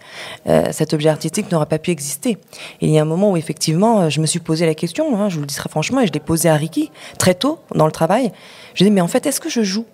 cet 0.70 0.94
objet 0.94 1.08
artistique 1.08 1.50
n'aurait 1.50 1.66
pas 1.66 1.78
pu 1.78 1.90
exister. 1.90 2.38
il 2.80 2.90
y 2.90 2.98
a 2.98 3.02
un 3.02 3.06
moment 3.06 3.32
où 3.32 3.36
effectivement, 3.36 4.08
je 4.08 4.20
me 4.20 4.26
suis 4.26 4.40
posé 4.40 4.66
la 4.66 4.74
question, 4.74 5.16
hein, 5.18 5.28
je 5.28 5.36
vous 5.36 5.42
le 5.42 5.46
dis 5.46 5.54
très 5.54 5.68
franchement, 5.68 6.00
et 6.00 6.06
je 6.06 6.12
l'ai 6.12 6.20
posé 6.20 6.48
à 6.48 6.54
Ricky 6.54 6.90
très 7.18 7.34
tôt 7.34 7.58
dans 7.74 7.86
le 7.86 7.92
travail. 7.92 8.32
Je 8.74 8.84
dis 8.84 8.90
mais 8.90 9.00
en 9.00 9.08
fait, 9.08 9.26
est-ce 9.26 9.40
que 9.40 9.50
je 9.50 9.62
joue? 9.62 9.84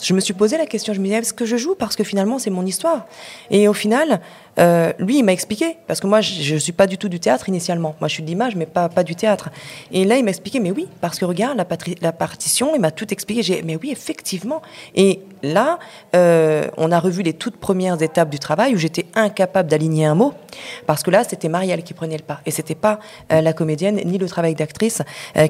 Je 0.00 0.12
me 0.12 0.20
suis 0.20 0.34
posé 0.34 0.58
la 0.58 0.66
question, 0.66 0.92
je 0.92 1.00
me 1.00 1.04
disais, 1.04 1.18
est-ce 1.18 1.32
que 1.32 1.46
je 1.46 1.56
joue 1.56 1.74
Parce 1.74 1.96
que 1.96 2.04
finalement, 2.04 2.38
c'est 2.38 2.50
mon 2.50 2.66
histoire? 2.66 3.06
Et 3.50 3.68
au 3.68 3.72
final, 3.72 4.20
euh, 4.58 4.92
lui, 4.98 5.18
il 5.18 5.24
m'a 5.24 5.32
expliqué, 5.32 5.76
parce 5.86 6.00
que 6.00 6.06
moi, 6.06 6.20
je 6.20 6.54
ne 6.54 6.58
suis 6.58 6.72
pas 6.72 6.86
du 6.86 6.98
tout 6.98 7.08
du 7.08 7.20
théâtre 7.20 7.48
initialement. 7.48 7.94
Moi, 8.00 8.08
je 8.08 8.14
suis 8.14 8.22
de 8.22 8.28
l'image, 8.28 8.56
mais 8.56 8.66
pas, 8.66 8.88
du 9.04 9.14
théâtre. 9.14 9.50
Et 9.92 10.04
là, 10.04 10.16
il 10.16 10.24
m'a 10.24 10.30
expliqué, 10.30 10.60
mais 10.60 10.70
oui, 10.70 10.88
parce 11.00 11.18
que 11.18 11.24
regarde, 11.24 11.56
la, 11.56 11.66
la 12.00 12.12
partition, 12.12 12.74
il 12.74 12.80
m'a 12.80 12.90
tout 12.90 13.12
expliqué. 13.12 13.42
J'ai, 13.42 13.62
mais 13.62 13.76
oui, 13.76 13.90
effectivement. 13.90 14.62
Et 14.94 15.20
là, 15.42 15.78
euh, 16.14 16.68
on 16.76 16.90
a 16.92 16.98
revu 16.98 17.22
les 17.22 17.32
toutes 17.32 17.56
premières 17.56 18.00
étapes 18.02 18.30
du 18.30 18.38
travail 18.38 18.74
où 18.74 18.78
j'étais 18.78 19.06
incapable 19.14 19.68
d'aligner 19.68 20.06
un 20.06 20.14
mot, 20.14 20.34
parce 20.86 21.02
que 21.02 21.10
là, 21.10 21.24
c'était 21.24 21.48
Marielle 21.48 21.82
qui 21.82 21.94
prenait 21.94 22.16
le 22.16 22.22
pas. 22.22 22.40
Et 22.46 22.50
c'était 22.50 22.74
pas 22.74 23.00
euh, 23.32 23.40
la 23.40 23.52
comédienne, 23.52 24.00
ni 24.04 24.18
le 24.18 24.28
travail 24.28 24.54
d'actrice 24.54 25.02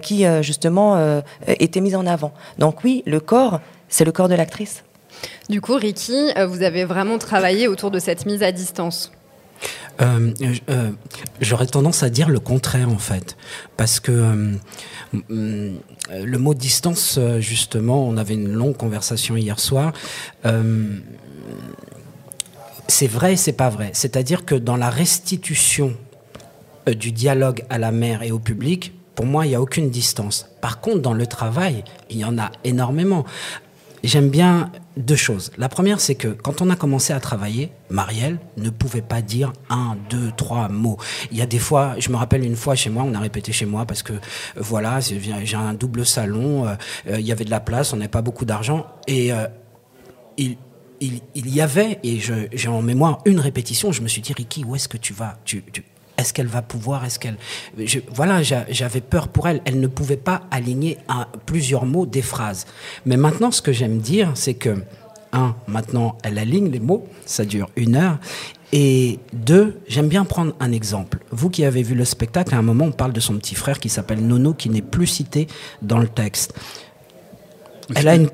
qui, 0.02 0.24
justement, 0.40 1.20
était 1.46 1.80
mise 1.80 1.94
en 1.94 2.06
avant. 2.06 2.32
Donc 2.58 2.84
oui, 2.84 3.02
le 3.06 3.20
corps, 3.20 3.60
c'est 3.88 4.04
le 4.04 4.12
corps 4.12 4.28
de 4.28 4.34
l'actrice. 4.34 4.84
Du 5.48 5.60
coup, 5.60 5.74
Ricky, 5.74 6.30
euh, 6.36 6.46
vous 6.46 6.62
avez 6.62 6.84
vraiment 6.84 7.18
travaillé 7.18 7.68
autour 7.68 7.90
de 7.90 7.98
cette 7.98 8.26
mise 8.26 8.42
à 8.42 8.52
distance 8.52 9.12
euh, 10.00 10.32
euh, 10.68 10.90
J'aurais 11.40 11.66
tendance 11.66 12.02
à 12.02 12.10
dire 12.10 12.28
le 12.28 12.40
contraire 12.40 12.88
en 12.88 12.98
fait, 12.98 13.36
parce 13.76 14.00
que 14.00 14.56
le 15.28 16.38
mot 16.38 16.54
distance, 16.54 17.18
justement, 17.38 18.06
on 18.06 18.16
avait 18.16 18.34
une 18.34 18.52
longue 18.52 18.76
conversation 18.76 19.36
hier 19.36 19.60
soir. 19.60 19.92
c'est 22.88 23.06
vrai 23.06 23.34
et 23.34 23.36
c'est 23.36 23.52
pas 23.52 23.68
vrai. 23.68 23.90
C'est-à-dire 23.92 24.44
que 24.44 24.54
dans 24.54 24.76
la 24.76 24.90
restitution 24.90 25.94
du 26.86 27.12
dialogue 27.12 27.64
à 27.70 27.78
la 27.78 27.92
mère 27.92 28.22
et 28.22 28.32
au 28.32 28.38
public, 28.38 28.92
pour 29.14 29.26
moi, 29.26 29.46
il 29.46 29.50
n'y 29.50 29.54
a 29.54 29.60
aucune 29.60 29.90
distance. 29.90 30.48
Par 30.60 30.80
contre, 30.80 31.00
dans 31.00 31.12
le 31.12 31.26
travail, 31.26 31.84
il 32.10 32.18
y 32.18 32.24
en 32.24 32.38
a 32.38 32.50
énormément 32.64 33.24
j'aime 34.04 34.28
bien 34.28 34.70
deux 34.96 35.16
choses. 35.16 35.50
La 35.58 35.68
première, 35.68 36.00
c'est 36.00 36.14
que 36.14 36.28
quand 36.28 36.62
on 36.62 36.70
a 36.70 36.76
commencé 36.76 37.12
à 37.12 37.20
travailler, 37.20 37.72
Marielle 37.90 38.38
ne 38.56 38.70
pouvait 38.70 39.02
pas 39.02 39.22
dire 39.22 39.52
un, 39.70 39.96
deux, 40.10 40.30
trois 40.36 40.68
mots. 40.68 40.98
Il 41.32 41.38
y 41.38 41.42
a 41.42 41.46
des 41.46 41.58
fois, 41.58 41.94
je 41.98 42.10
me 42.10 42.16
rappelle 42.16 42.44
une 42.44 42.54
fois 42.54 42.74
chez 42.74 42.90
moi, 42.90 43.02
on 43.04 43.14
a 43.14 43.18
répété 43.18 43.52
chez 43.52 43.66
moi 43.66 43.86
parce 43.86 44.02
que 44.02 44.12
euh, 44.12 44.18
voilà, 44.56 45.00
j'ai 45.00 45.56
un 45.56 45.74
double 45.74 46.06
salon, 46.06 46.66
euh, 46.66 46.74
euh, 47.08 47.18
il 47.18 47.26
y 47.26 47.32
avait 47.32 47.44
de 47.44 47.50
la 47.50 47.60
place, 47.60 47.92
on 47.92 47.96
n'avait 47.96 48.08
pas 48.08 48.22
beaucoup 48.22 48.44
d'argent 48.44 48.86
et 49.08 49.32
il, 50.36 50.56
y 51.34 51.60
avait, 51.60 51.98
et 52.02 52.18
j'ai 52.20 52.68
en 52.68 52.82
mémoire 52.82 53.20
une 53.24 53.40
répétition, 53.40 53.90
je 53.92 54.02
me 54.02 54.08
suis 54.08 54.20
dit, 54.20 54.32
Ricky, 54.32 54.64
où 54.64 54.76
est-ce 54.76 54.88
que 54.88 54.96
tu 54.96 55.12
vas? 55.12 55.38
Est-ce 56.16 56.32
qu'elle 56.32 56.46
va 56.46 56.62
pouvoir 56.62 57.04
Est-ce 57.04 57.18
qu'elle 57.18 57.36
Voilà, 58.12 58.42
j'avais 58.42 59.00
peur 59.00 59.28
pour 59.28 59.48
elle. 59.48 59.60
Elle 59.64 59.80
ne 59.80 59.86
pouvait 59.86 60.16
pas 60.16 60.42
aligner 60.50 60.98
à 61.08 61.28
plusieurs 61.46 61.86
mots 61.86 62.06
des 62.06 62.22
phrases. 62.22 62.66
Mais 63.04 63.16
maintenant, 63.16 63.50
ce 63.50 63.62
que 63.62 63.72
j'aime 63.72 63.98
dire, 63.98 64.30
c'est 64.34 64.54
que 64.54 64.76
un, 65.32 65.56
maintenant, 65.66 66.16
elle 66.22 66.38
aligne 66.38 66.70
les 66.70 66.78
mots. 66.78 67.06
Ça 67.26 67.44
dure 67.44 67.68
une 67.76 67.96
heure. 67.96 68.18
Et 68.72 69.18
deux, 69.32 69.80
j'aime 69.88 70.08
bien 70.08 70.24
prendre 70.24 70.54
un 70.60 70.72
exemple. 70.72 71.18
Vous 71.30 71.50
qui 71.50 71.64
avez 71.64 71.82
vu 71.82 71.94
le 71.94 72.04
spectacle, 72.04 72.54
à 72.54 72.58
un 72.58 72.62
moment, 72.62 72.86
on 72.86 72.92
parle 72.92 73.12
de 73.12 73.20
son 73.20 73.36
petit 73.36 73.54
frère 73.54 73.78
qui 73.78 73.88
s'appelle 73.88 74.24
Nono, 74.24 74.54
qui 74.54 74.70
n'est 74.70 74.82
plus 74.82 75.06
cité 75.06 75.46
dans 75.82 75.98
le 75.98 76.08
texte. 76.08 76.54
Elle 77.94 78.08
a 78.08 78.14
une 78.14 78.30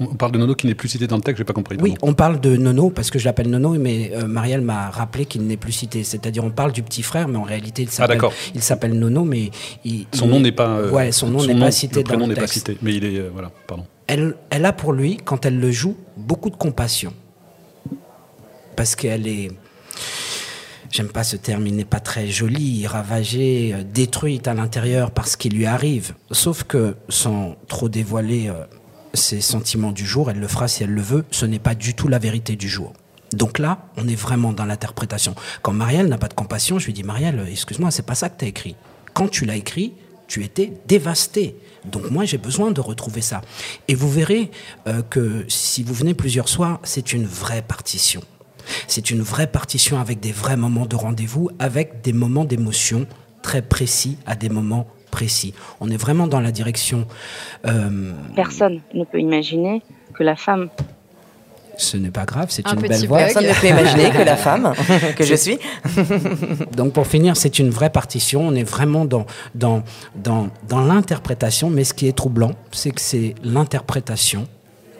on 0.00 0.14
parle 0.14 0.32
de 0.32 0.38
Nono 0.38 0.54
qui 0.54 0.66
n'est 0.66 0.74
plus 0.74 0.88
cité 0.88 1.06
dans 1.06 1.16
le 1.16 1.22
texte, 1.22 1.38
j'ai 1.38 1.44
pas 1.44 1.52
compris. 1.52 1.76
Oui, 1.80 1.94
on 2.02 2.14
parle 2.14 2.40
de 2.40 2.56
Nono 2.56 2.90
parce 2.90 3.10
que 3.10 3.18
je 3.18 3.24
l'appelle 3.24 3.48
Nono, 3.48 3.74
mais 3.74 4.12
euh, 4.14 4.26
Marielle 4.26 4.60
m'a 4.60 4.90
rappelé 4.90 5.26
qu'il 5.26 5.46
n'est 5.46 5.56
plus 5.56 5.72
cité. 5.72 6.04
C'est-à-dire, 6.04 6.44
on 6.44 6.50
parle 6.50 6.72
du 6.72 6.82
petit 6.82 7.02
frère, 7.02 7.28
mais 7.28 7.38
en 7.38 7.42
réalité, 7.42 7.82
il 7.82 7.88
ah, 7.88 7.92
s'appelle, 7.92 8.20
il 8.54 8.62
s'appelle 8.62 8.98
Nono, 8.98 9.24
mais 9.24 9.50
son 10.12 10.26
nom 10.26 10.40
n'est 10.40 10.52
pas. 10.52 10.68
Euh, 10.68 10.90
ouais, 10.90 11.12
son 11.12 11.28
nom 11.28 11.44
n'est 11.44 11.58
pas 11.58 11.70
cité 11.70 12.02
le 12.02 12.16
dans 12.16 12.26
le 12.26 12.34
texte. 12.34 12.40
Pas 12.40 12.46
cité, 12.46 12.78
mais 12.82 12.94
il 12.94 13.04
est 13.04 13.18
euh, 13.18 13.30
voilà, 13.32 13.50
pardon. 13.66 13.84
Elle, 14.06 14.36
elle 14.50 14.64
a 14.64 14.72
pour 14.72 14.92
lui, 14.92 15.16
quand 15.16 15.46
elle 15.46 15.58
le 15.58 15.70
joue, 15.70 15.96
beaucoup 16.16 16.50
de 16.50 16.56
compassion, 16.56 17.12
parce 18.76 18.96
qu'elle 18.96 19.26
est. 19.26 19.50
J'aime 20.90 21.08
pas 21.08 21.24
ce 21.24 21.36
terme, 21.36 21.66
il 21.66 21.74
n'est 21.74 21.84
pas 21.84 21.98
très 21.98 22.28
joli, 22.28 22.86
ravagée, 22.86 23.74
détruite 23.92 24.46
à 24.46 24.54
l'intérieur 24.54 25.10
par 25.10 25.26
ce 25.26 25.36
qui 25.36 25.48
lui 25.48 25.66
arrive. 25.66 26.14
Sauf 26.30 26.62
que, 26.62 26.94
sans 27.08 27.56
trop 27.66 27.88
dévoiler 27.88 28.48
ses 29.14 29.40
sentiments 29.40 29.92
du 29.92 30.04
jour, 30.04 30.30
elle 30.30 30.38
le 30.38 30.48
fera 30.48 30.68
si 30.68 30.82
elle 30.82 30.90
le 30.90 31.02
veut, 31.02 31.24
ce 31.30 31.46
n'est 31.46 31.58
pas 31.58 31.74
du 31.74 31.94
tout 31.94 32.08
la 32.08 32.18
vérité 32.18 32.56
du 32.56 32.68
jour. 32.68 32.92
Donc 33.32 33.58
là, 33.58 33.86
on 33.96 34.06
est 34.06 34.14
vraiment 34.14 34.52
dans 34.52 34.64
l'interprétation. 34.64 35.34
Quand 35.62 35.72
Marielle 35.72 36.08
n'a 36.08 36.18
pas 36.18 36.28
de 36.28 36.34
compassion, 36.34 36.78
je 36.78 36.86
lui 36.86 36.92
dis 36.92 37.02
Marielle, 37.02 37.44
excuse-moi, 37.50 37.90
c'est 37.90 38.06
pas 38.06 38.14
ça 38.14 38.28
que 38.28 38.38
tu 38.38 38.44
as 38.44 38.48
écrit. 38.48 38.76
Quand 39.12 39.28
tu 39.28 39.44
l'as 39.44 39.56
écrit, 39.56 39.94
tu 40.26 40.44
étais 40.44 40.72
dévasté. 40.86 41.56
Donc 41.84 42.10
moi, 42.10 42.24
j'ai 42.24 42.38
besoin 42.38 42.70
de 42.70 42.80
retrouver 42.80 43.20
ça. 43.20 43.42
Et 43.88 43.94
vous 43.94 44.10
verrez 44.10 44.50
euh, 44.86 45.02
que 45.02 45.44
si 45.48 45.82
vous 45.82 45.94
venez 45.94 46.14
plusieurs 46.14 46.48
soirs, 46.48 46.80
c'est 46.82 47.12
une 47.12 47.26
vraie 47.26 47.62
partition. 47.62 48.22
C'est 48.88 49.10
une 49.10 49.20
vraie 49.20 49.46
partition 49.46 50.00
avec 50.00 50.20
des 50.20 50.32
vrais 50.32 50.56
moments 50.56 50.86
de 50.86 50.96
rendez-vous, 50.96 51.50
avec 51.58 52.00
des 52.02 52.12
moments 52.12 52.44
d'émotion 52.44 53.06
très 53.42 53.60
précis 53.60 54.16
à 54.26 54.36
des 54.36 54.48
moments 54.48 54.88
précis. 55.14 55.54
On 55.80 55.90
est 55.90 55.96
vraiment 55.96 56.26
dans 56.26 56.40
la 56.40 56.50
direction. 56.50 57.06
Euh, 57.66 58.12
Personne 58.34 58.80
ne 58.94 59.04
peut 59.04 59.20
imaginer 59.20 59.80
que 60.12 60.24
la 60.24 60.34
femme 60.34 60.68
ce 61.76 61.96
n'est 61.96 62.12
pas 62.12 62.24
grave, 62.24 62.46
c'est 62.50 62.64
Un 62.68 62.74
une 62.74 62.82
belle 62.82 63.08
voix. 63.08 63.18
Personne 63.18 63.46
ne 63.46 63.52
peut 63.52 63.66
imaginer 63.66 64.10
que 64.10 64.22
la 64.22 64.36
femme 64.36 64.74
que 65.16 65.24
je 65.24 65.34
suis. 65.34 65.58
Donc 66.76 66.92
pour 66.92 67.08
finir, 67.08 67.36
c'est 67.36 67.58
une 67.58 67.70
vraie 67.70 67.90
partition. 67.90 68.46
On 68.46 68.54
est 68.54 68.62
vraiment 68.62 69.04
dans, 69.04 69.26
dans, 69.56 69.82
dans, 70.14 70.50
dans 70.68 70.82
l'interprétation. 70.84 71.70
Mais 71.70 71.82
ce 71.82 71.92
qui 71.92 72.06
est 72.06 72.16
troublant, 72.16 72.52
c'est 72.70 72.92
que 72.92 73.00
c'est 73.00 73.34
l'interprétation 73.42 74.46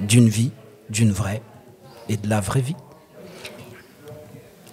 d'une 0.01 0.29
vie, 0.29 0.51
d'une 0.91 1.13
vraie 1.13 1.43
et 2.09 2.17
de 2.17 2.29
la 2.29 2.41
vraie 2.41 2.61
vie. 2.61 2.77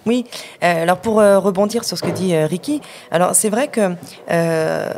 Oui, 0.06 0.26
euh, 0.64 0.84
alors 0.84 0.98
pour 0.98 1.20
euh, 1.20 1.38
rebondir 1.38 1.84
sur 1.84 1.98
ce 1.98 2.04
que 2.04 2.10
dit 2.10 2.34
euh, 2.34 2.48
Ricky, 2.48 2.82
alors 3.12 3.36
c'est 3.36 3.50
vrai 3.50 3.68
que 3.68 3.96
euh, 4.32 4.92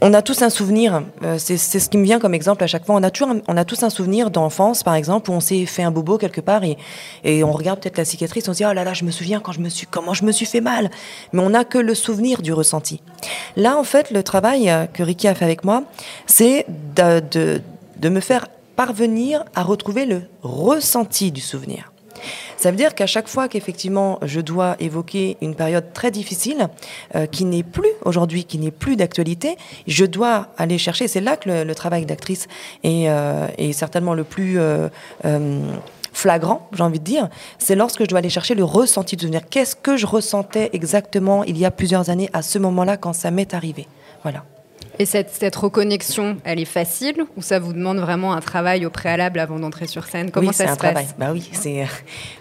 on 0.00 0.12
a 0.12 0.22
tous 0.22 0.42
un 0.42 0.50
souvenir, 0.50 1.02
euh, 1.22 1.38
c'est 1.38 1.56
ce 1.56 1.88
qui 1.88 1.96
me 1.96 2.04
vient 2.04 2.18
comme 2.18 2.34
exemple 2.34 2.62
à 2.62 2.66
chaque 2.66 2.84
fois, 2.84 2.94
on 2.94 3.02
a, 3.02 3.10
toujours 3.10 3.34
on 3.48 3.56
a 3.56 3.64
tous 3.64 3.82
un 3.82 3.90
souvenir 3.90 4.30
d'enfance 4.30 4.82
par 4.82 4.94
exemple 4.94 5.30
où 5.30 5.34
on 5.34 5.40
s'est 5.40 5.64
fait 5.66 5.82
un 5.82 5.90
bobo 5.90 6.18
quelque 6.18 6.40
part 6.40 6.62
et, 6.64 6.76
et 7.24 7.42
on 7.42 7.52
regarde 7.52 7.80
peut-être 7.80 7.98
la 7.98 8.04
cicatrice, 8.04 8.48
on 8.48 8.52
se 8.52 8.58
dit 8.58 8.64
oh 8.68 8.72
là 8.72 8.84
là 8.84 8.92
je 8.92 9.04
me 9.04 9.10
souviens 9.10 9.40
quand 9.40 9.52
je 9.52 9.60
me 9.60 9.68
suis, 9.68 9.86
comment 9.86 10.14
je 10.14 10.24
me 10.24 10.32
suis 10.32 10.46
fait 10.46 10.60
mal, 10.60 10.90
mais 11.32 11.40
on 11.40 11.50
n'a 11.50 11.64
que 11.64 11.78
le 11.78 11.94
souvenir 11.94 12.42
du 12.42 12.52
ressenti. 12.52 13.00
Là 13.56 13.78
en 13.78 13.84
fait 13.84 14.10
le 14.10 14.22
travail 14.22 14.68
euh, 14.68 14.86
que 14.86 15.02
Ricky 15.02 15.26
a 15.26 15.34
fait 15.34 15.44
avec 15.44 15.64
moi, 15.64 15.84
c'est 16.26 16.66
de, 16.96 17.20
de, 17.30 17.62
de 17.96 18.08
me 18.08 18.20
faire 18.20 18.46
parvenir 18.76 19.44
à 19.54 19.62
retrouver 19.62 20.04
le 20.04 20.22
ressenti 20.42 21.32
du 21.32 21.40
souvenir. 21.40 21.93
Ça 22.56 22.70
veut 22.70 22.76
dire 22.76 22.94
qu'à 22.94 23.06
chaque 23.06 23.28
fois 23.28 23.48
qu'effectivement 23.48 24.18
je 24.22 24.40
dois 24.40 24.76
évoquer 24.80 25.36
une 25.40 25.54
période 25.54 25.92
très 25.92 26.10
difficile, 26.10 26.68
euh, 27.14 27.26
qui 27.26 27.44
n'est 27.44 27.62
plus 27.62 27.90
aujourd'hui, 28.04 28.44
qui 28.44 28.58
n'est 28.58 28.70
plus 28.70 28.96
d'actualité, 28.96 29.56
je 29.86 30.04
dois 30.04 30.48
aller 30.56 30.78
chercher. 30.78 31.08
C'est 31.08 31.20
là 31.20 31.36
que 31.36 31.64
le, 31.64 31.74
travail 31.74 32.06
d'actrice 32.06 32.46
est, 32.82 33.08
euh, 33.08 33.46
est 33.58 33.72
certainement 33.72 34.14
le 34.14 34.24
plus 34.24 34.58
euh, 34.58 34.88
flagrant, 36.12 36.68
j'ai 36.72 36.82
envie 36.82 37.00
de 37.00 37.04
dire. 37.04 37.28
C'est 37.58 37.74
lorsque 37.74 38.02
je 38.02 38.08
dois 38.08 38.20
aller 38.20 38.30
chercher 38.30 38.54
le 38.54 38.64
ressenti 38.64 39.16
de 39.16 39.20
souvenir. 39.20 39.42
Qu'est-ce 39.48 39.76
que 39.76 39.96
je 39.96 40.06
ressentais 40.06 40.70
exactement 40.72 41.44
il 41.44 41.58
y 41.58 41.64
a 41.64 41.70
plusieurs 41.70 42.10
années 42.10 42.30
à 42.32 42.42
ce 42.42 42.58
moment-là 42.58 42.96
quand 42.96 43.12
ça 43.12 43.30
m'est 43.30 43.52
arrivé? 43.54 43.86
Voilà. 44.22 44.44
Et 44.98 45.06
cette, 45.06 45.30
cette 45.30 45.56
reconnexion, 45.56 46.36
elle 46.44 46.60
est 46.60 46.64
facile 46.64 47.24
ou 47.36 47.42
ça 47.42 47.58
vous 47.58 47.72
demande 47.72 47.98
vraiment 47.98 48.32
un 48.32 48.40
travail 48.40 48.86
au 48.86 48.90
préalable 48.90 49.40
avant 49.40 49.58
d'entrer 49.58 49.86
sur 49.86 50.04
scène? 50.04 50.30
Comment 50.30 50.48
oui, 50.48 50.54
ça 50.54 50.66
se 50.66 50.72
un 50.72 50.76
travail. 50.76 51.04
passe? 51.06 51.14
Bah 51.18 51.30
oui, 51.32 51.48
c'est 51.52 51.86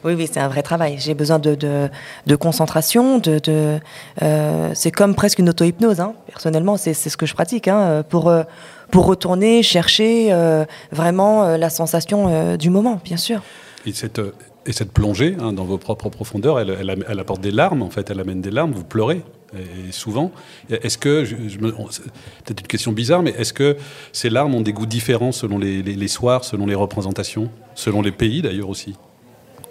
oui, 0.04 0.14
oui, 0.14 0.30
c'est 0.32 0.40
un 0.40 0.48
vrai 0.48 0.62
travail. 0.62 0.98
J'ai 1.00 1.16
besoin 1.16 1.40
de, 1.40 1.56
de, 1.56 1.90
de 2.28 2.36
concentration, 2.36 3.18
de, 3.18 3.40
de 3.40 3.80
euh, 4.22 4.72
c'est 4.76 4.92
comme 4.92 5.16
presque 5.16 5.40
une 5.40 5.50
auto-hypnose. 5.50 6.00
Hein. 6.00 6.14
Personnellement, 6.28 6.78
c'est 6.78 6.94
ce 6.94 7.18
que 7.18 7.26
je 7.26 7.34
pratique 7.34 7.68
hein, 7.68 8.04
pour 8.08 8.30
euh, 8.30 8.44
pour 8.92 9.08
retourner 9.08 9.64
chercher 9.64 10.32
euh, 10.32 10.66
vraiment 10.92 11.44
euh, 11.46 11.58
la 11.58 11.72
sensation 11.72 12.28
euh, 12.28 12.58
du 12.58 12.70
moment, 12.70 13.00
bien 13.04 13.18
sûr. 13.18 13.42
Et 13.88 13.92
cette, 13.94 14.20
euh, 14.20 14.36
et 14.68 14.72
cette 14.72 14.92
plongée 14.92 15.36
hein, 15.40 15.52
dans 15.52 15.66
vos 15.66 15.80
propres 15.80 16.10
profondeurs, 16.10 16.60
elle, 16.60 17.04
elle 17.10 17.20
apporte 17.20 17.42
des 17.42 17.50
larmes, 17.50 17.82
en 17.82 17.90
fait, 17.90 18.12
elle 18.12 18.20
amène 18.20 18.42
des 18.42 18.52
larmes, 18.52 18.72
vous 18.72 18.84
pleurez, 18.84 19.24
et, 19.58 19.92
souvent. 19.92 20.32
Est-ce 20.70 20.98
que, 20.98 21.24
peut-être 21.24 22.62
une 22.62 22.68
question 22.68 22.92
bizarre, 22.92 23.24
mais 23.24 23.34
est-ce 23.38 23.54
que 23.54 23.78
ces 24.12 24.30
larmes 24.30 24.56
ont 24.56 24.62
des 24.62 24.74
goûts 24.74 24.86
différents 24.86 25.32
selon 25.32 25.58
les 25.58 26.08
soirs, 26.08 26.44
selon 26.44 26.66
les 26.66 26.76
représentations, 26.76 27.50
selon 27.76 28.02
les 28.02 28.12
pays 28.12 28.42
d'ailleurs 28.42 28.70
aussi? 28.70 28.96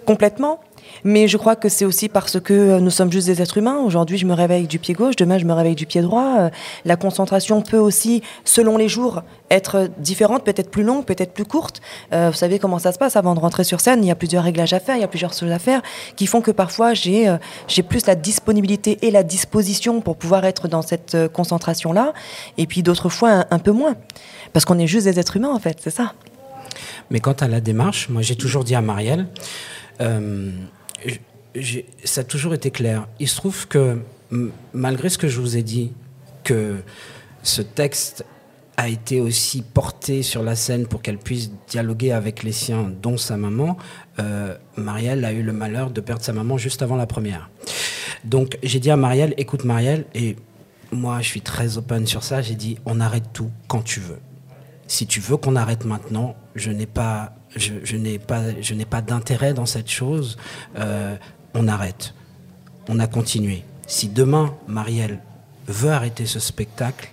Complètement. 0.05 0.59
Mais 1.03 1.27
je 1.27 1.37
crois 1.37 1.55
que 1.55 1.69
c'est 1.69 1.85
aussi 1.85 2.09
parce 2.09 2.39
que 2.39 2.53
euh, 2.53 2.79
nous 2.79 2.89
sommes 2.89 3.11
juste 3.11 3.27
des 3.27 3.41
êtres 3.41 3.57
humains. 3.57 3.77
Aujourd'hui, 3.77 4.17
je 4.17 4.25
me 4.25 4.33
réveille 4.33 4.67
du 4.67 4.79
pied 4.79 4.93
gauche, 4.93 5.15
demain, 5.15 5.37
je 5.37 5.45
me 5.45 5.53
réveille 5.53 5.75
du 5.75 5.85
pied 5.85 6.01
droit. 6.01 6.35
Euh, 6.39 6.49
La 6.85 6.95
concentration 6.95 7.61
peut 7.61 7.77
aussi, 7.77 8.21
selon 8.45 8.77
les 8.77 8.87
jours, 8.87 9.23
être 9.49 9.89
différente, 9.97 10.43
peut-être 10.43 10.71
plus 10.71 10.83
longue, 10.83 11.05
peut-être 11.05 11.33
plus 11.33 11.45
courte. 11.45 11.81
Euh, 12.13 12.29
vous 12.31 12.37
savez 12.37 12.59
comment 12.59 12.79
ça 12.79 12.91
se 12.91 12.97
passe 12.97 13.15
avant 13.15 13.35
de 13.35 13.39
rentrer 13.39 13.63
sur 13.63 13.81
scène. 13.81 14.03
Il 14.03 14.07
y 14.07 14.11
a 14.11 14.15
plusieurs 14.15 14.43
réglages 14.43 14.73
à 14.73 14.79
faire, 14.79 14.95
il 14.95 15.01
y 15.01 15.05
a 15.05 15.07
plusieurs 15.07 15.33
choses 15.33 15.51
à 15.51 15.59
faire 15.59 15.81
qui 16.15 16.27
font 16.27 16.41
que 16.41 16.51
parfois 16.51 16.93
j'ai 16.93 17.37
plus 17.87 18.05
la 18.05 18.15
disponibilité 18.15 18.99
et 19.01 19.11
la 19.11 19.23
disposition 19.23 20.01
pour 20.01 20.15
pouvoir 20.15 20.45
être 20.45 20.67
dans 20.67 20.81
cette 20.81 21.17
concentration-là. 21.33 22.13
Et 22.57 22.65
puis 22.67 22.83
d'autres 22.83 23.09
fois, 23.09 23.45
un, 23.49 23.59
peu 23.59 23.71
moins. 23.71 23.95
Parce 24.53 24.65
qu'on 24.65 24.79
est 24.79 24.87
juste 24.87 25.05
des 25.05 25.19
êtres 25.19 25.37
humains, 25.37 25.53
en 25.53 25.59
fait, 25.59 25.77
c'est 25.81 25.91
ça. 25.91 26.13
Mais 27.11 27.19
quant 27.19 27.33
à 27.33 27.47
la 27.47 27.61
démarche, 27.61 28.09
moi 28.09 28.21
j'ai 28.21 28.35
toujours 28.35 28.63
dit 28.63 28.75
à 28.75 28.81
Marielle, 28.81 29.27
ça 32.03 32.21
a 32.21 32.23
toujours 32.23 32.53
été 32.53 32.71
clair. 32.71 33.07
Il 33.19 33.27
se 33.27 33.35
trouve 33.35 33.67
que 33.67 33.99
malgré 34.73 35.09
ce 35.09 35.17
que 35.17 35.27
je 35.27 35.39
vous 35.39 35.57
ai 35.57 35.63
dit, 35.63 35.91
que 36.43 36.77
ce 37.43 37.61
texte 37.61 38.25
a 38.77 38.89
été 38.89 39.21
aussi 39.21 39.61
porté 39.61 40.23
sur 40.23 40.41
la 40.41 40.55
scène 40.55 40.87
pour 40.87 41.01
qu'elle 41.01 41.19
puisse 41.19 41.51
dialoguer 41.67 42.11
avec 42.11 42.43
les 42.43 42.51
siens, 42.51 42.91
dont 43.01 43.17
sa 43.17 43.37
maman, 43.37 43.77
euh, 44.19 44.57
Marielle 44.77 45.23
a 45.25 45.31
eu 45.31 45.43
le 45.43 45.53
malheur 45.53 45.91
de 45.91 46.01
perdre 46.01 46.23
sa 46.23 46.33
maman 46.33 46.57
juste 46.57 46.81
avant 46.81 46.95
la 46.95 47.05
première. 47.05 47.49
Donc 48.23 48.57
j'ai 48.63 48.79
dit 48.79 48.89
à 48.89 48.97
Marielle, 48.97 49.35
écoute 49.37 49.63
Marielle, 49.63 50.05
et 50.15 50.35
moi 50.91 51.21
je 51.21 51.27
suis 51.27 51.41
très 51.41 51.77
open 51.77 52.07
sur 52.07 52.23
ça, 52.23 52.41
j'ai 52.41 52.55
dit 52.55 52.77
on 52.85 52.99
arrête 52.99 53.25
tout 53.31 53.51
quand 53.67 53.83
tu 53.83 53.99
veux 53.99 54.19
si 54.87 55.07
tu 55.07 55.19
veux 55.19 55.37
qu'on 55.37 55.55
arrête 55.55 55.85
maintenant, 55.85 56.35
je 56.55 56.71
n'ai 56.71 56.85
pas, 56.85 57.33
d'intérêt 59.01 59.53
dans 59.53 59.65
cette 59.65 59.89
chose. 59.89 60.37
Euh, 60.77 61.15
on 61.53 61.67
arrête. 61.67 62.13
On 62.89 62.99
a 62.99 63.07
continué. 63.07 63.63
Si 63.87 64.09
demain 64.09 64.55
Marielle 64.67 65.19
veut 65.67 65.91
arrêter 65.91 66.25
ce 66.25 66.39
spectacle, 66.39 67.11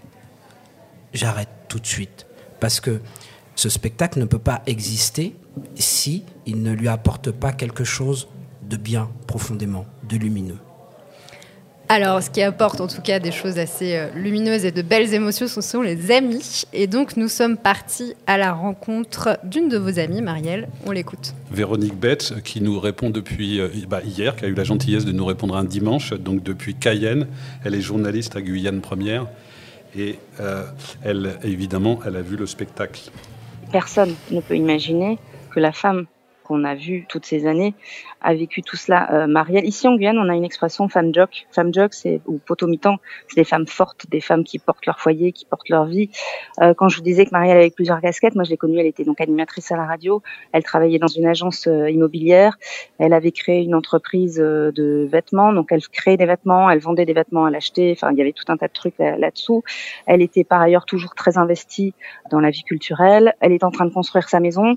j'arrête 1.12 1.48
tout 1.68 1.78
de 1.78 1.86
suite 1.86 2.26
parce 2.58 2.80
que 2.80 3.00
ce 3.54 3.68
spectacle 3.68 4.18
ne 4.18 4.24
peut 4.24 4.38
pas 4.38 4.62
exister 4.66 5.36
si 5.74 6.24
il 6.46 6.62
ne 6.62 6.72
lui 6.72 6.88
apporte 6.88 7.30
pas 7.30 7.52
quelque 7.52 7.84
chose 7.84 8.28
de 8.62 8.76
bien 8.76 9.10
profondément, 9.26 9.86
de 10.08 10.16
lumineux. 10.16 10.58
Alors, 11.92 12.22
ce 12.22 12.30
qui 12.30 12.40
apporte 12.40 12.80
en 12.80 12.86
tout 12.86 13.02
cas 13.02 13.18
des 13.18 13.32
choses 13.32 13.58
assez 13.58 13.96
euh, 13.96 14.10
lumineuses 14.14 14.64
et 14.64 14.70
de 14.70 14.80
belles 14.80 15.12
émotions, 15.12 15.48
ce 15.48 15.60
sont 15.60 15.82
les 15.82 16.12
amis. 16.12 16.62
Et 16.72 16.86
donc, 16.86 17.16
nous 17.16 17.26
sommes 17.26 17.56
partis 17.56 18.14
à 18.28 18.38
la 18.38 18.52
rencontre 18.52 19.40
d'une 19.42 19.68
de 19.68 19.76
vos 19.76 19.98
amies, 19.98 20.22
Marielle. 20.22 20.68
On 20.86 20.92
l'écoute. 20.92 21.34
Véronique 21.50 21.96
Betts, 21.96 22.44
qui 22.44 22.60
nous 22.60 22.78
répond 22.78 23.10
depuis 23.10 23.58
euh, 23.58 23.66
bah, 23.88 24.02
hier, 24.04 24.36
qui 24.36 24.44
a 24.44 24.48
eu 24.48 24.54
la 24.54 24.62
gentillesse 24.62 25.04
de 25.04 25.10
nous 25.10 25.24
répondre 25.24 25.56
un 25.56 25.64
dimanche, 25.64 26.12
donc 26.12 26.44
depuis 26.44 26.76
Cayenne. 26.76 27.26
Elle 27.64 27.74
est 27.74 27.80
journaliste 27.80 28.36
à 28.36 28.40
Guyane 28.40 28.80
Première. 28.80 29.26
Et 29.98 30.20
euh, 30.38 30.62
elle, 31.02 31.40
évidemment, 31.42 31.98
elle 32.06 32.14
a 32.14 32.22
vu 32.22 32.36
le 32.36 32.46
spectacle. 32.46 33.10
Personne 33.72 34.14
ne 34.30 34.40
peut 34.40 34.54
imaginer 34.54 35.18
que 35.50 35.58
la 35.58 35.72
femme 35.72 36.06
qu'on 36.50 36.64
a 36.64 36.74
vue 36.74 37.06
toutes 37.08 37.26
ces 37.26 37.46
années 37.46 37.74
a 38.20 38.34
vécu 38.34 38.60
tout 38.62 38.76
cela. 38.76 39.08
Euh, 39.12 39.26
Marielle, 39.28 39.64
ici 39.64 39.86
en 39.86 39.94
Guyane, 39.94 40.18
on 40.18 40.28
a 40.28 40.34
une 40.34 40.44
expression 40.44 40.88
femme 40.88 41.14
jock. 41.14 41.46
Femme 41.52 41.72
jock, 41.72 41.94
c'est 41.94 42.20
ou 42.26 42.38
potomitan, 42.38 42.96
c'est 43.28 43.36
des 43.36 43.44
femmes 43.44 43.68
fortes, 43.68 44.10
des 44.10 44.20
femmes 44.20 44.42
qui 44.42 44.58
portent 44.58 44.84
leur 44.84 44.98
foyer, 44.98 45.30
qui 45.32 45.44
portent 45.44 45.68
leur 45.68 45.86
vie. 45.86 46.10
Euh, 46.60 46.74
quand 46.74 46.88
je 46.88 46.96
vous 46.96 47.02
disais 47.02 47.24
que 47.24 47.30
Marielle 47.30 47.58
avait 47.58 47.70
plusieurs 47.70 48.00
casquettes, 48.00 48.34
moi 48.34 48.42
je 48.42 48.50
l'ai 48.50 48.56
connue, 48.56 48.78
elle 48.80 48.86
était 48.86 49.04
donc 49.04 49.20
animatrice 49.20 49.70
à 49.70 49.76
la 49.76 49.86
radio, 49.86 50.22
elle 50.52 50.64
travaillait 50.64 50.98
dans 50.98 51.06
une 51.06 51.26
agence 51.26 51.68
euh, 51.68 51.88
immobilière, 51.88 52.58
elle 52.98 53.12
avait 53.12 53.32
créé 53.32 53.62
une 53.62 53.76
entreprise 53.76 54.40
euh, 54.40 54.72
de 54.72 55.08
vêtements, 55.10 55.52
donc 55.52 55.68
elle 55.70 55.86
créait 55.86 56.16
des 56.16 56.26
vêtements, 56.26 56.68
elle 56.68 56.80
vendait 56.80 57.06
des 57.06 57.14
vêtements, 57.14 57.46
elle 57.46 57.56
achetait, 57.56 57.92
enfin 57.96 58.10
il 58.12 58.18
y 58.18 58.22
avait 58.22 58.32
tout 58.32 58.44
un 58.48 58.56
tas 58.56 58.68
de 58.68 58.72
trucs 58.72 58.98
là- 58.98 59.16
là-dessous. 59.16 59.62
Elle 60.06 60.20
était 60.20 60.44
par 60.44 60.60
ailleurs 60.60 60.84
toujours 60.84 61.14
très 61.14 61.38
investie 61.38 61.94
dans 62.30 62.40
la 62.40 62.50
vie 62.50 62.64
culturelle. 62.64 63.34
Elle 63.40 63.52
est 63.52 63.64
en 63.64 63.70
train 63.70 63.86
de 63.86 63.92
construire 63.92 64.28
sa 64.28 64.40
maison 64.40 64.76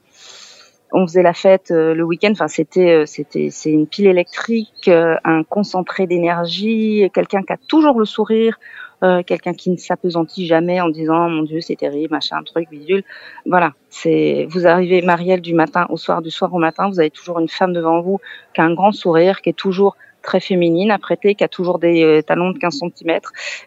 on 0.93 1.07
faisait 1.07 1.23
la 1.23 1.33
fête 1.33 1.71
euh, 1.71 1.93
le 1.93 2.03
week-end. 2.03 2.31
Enfin, 2.31 2.47
c'était, 2.47 2.91
euh, 2.91 3.05
c'était, 3.05 3.49
c'est 3.49 3.71
une 3.71 3.87
pile 3.87 4.07
électrique, 4.07 4.87
euh, 4.87 5.15
un 5.23 5.43
concentré 5.43 6.05
d'énergie, 6.05 7.09
quelqu'un 7.13 7.41
qui 7.41 7.51
a 7.51 7.57
toujours 7.67 7.99
le 7.99 8.05
sourire, 8.05 8.59
euh, 9.03 9.23
quelqu'un 9.23 9.53
qui 9.53 9.71
ne 9.71 9.75
s'apesantit 9.75 10.45
jamais 10.45 10.79
en 10.79 10.89
disant 10.89 11.27
mon 11.29 11.41
Dieu 11.41 11.61
c'est 11.61 11.75
terrible, 11.75 12.13
machin, 12.13 12.41
truc, 12.43 12.69
bidule. 12.69 13.03
Voilà, 13.47 13.73
c'est. 13.89 14.45
Vous 14.49 14.67
arrivez 14.67 15.01
Marielle 15.01 15.41
du 15.41 15.55
matin 15.55 15.87
au 15.89 15.97
soir, 15.97 16.21
du 16.21 16.29
soir 16.29 16.53
au 16.53 16.59
matin, 16.59 16.87
vous 16.89 16.99
avez 16.99 17.09
toujours 17.09 17.39
une 17.39 17.49
femme 17.49 17.73
devant 17.73 18.01
vous 18.01 18.19
qui 18.53 18.61
a 18.61 18.63
un 18.63 18.73
grand 18.73 18.91
sourire, 18.91 19.41
qui 19.41 19.49
est 19.49 19.53
toujours 19.53 19.97
très 20.21 20.39
féminine, 20.39 20.91
apprêtée, 20.91 21.35
qui 21.35 21.43
a 21.43 21.49
toujours 21.49 21.79
des 21.79 22.21
talons 22.25 22.51
de 22.51 22.57
15 22.57 22.79
cm, 22.79 23.19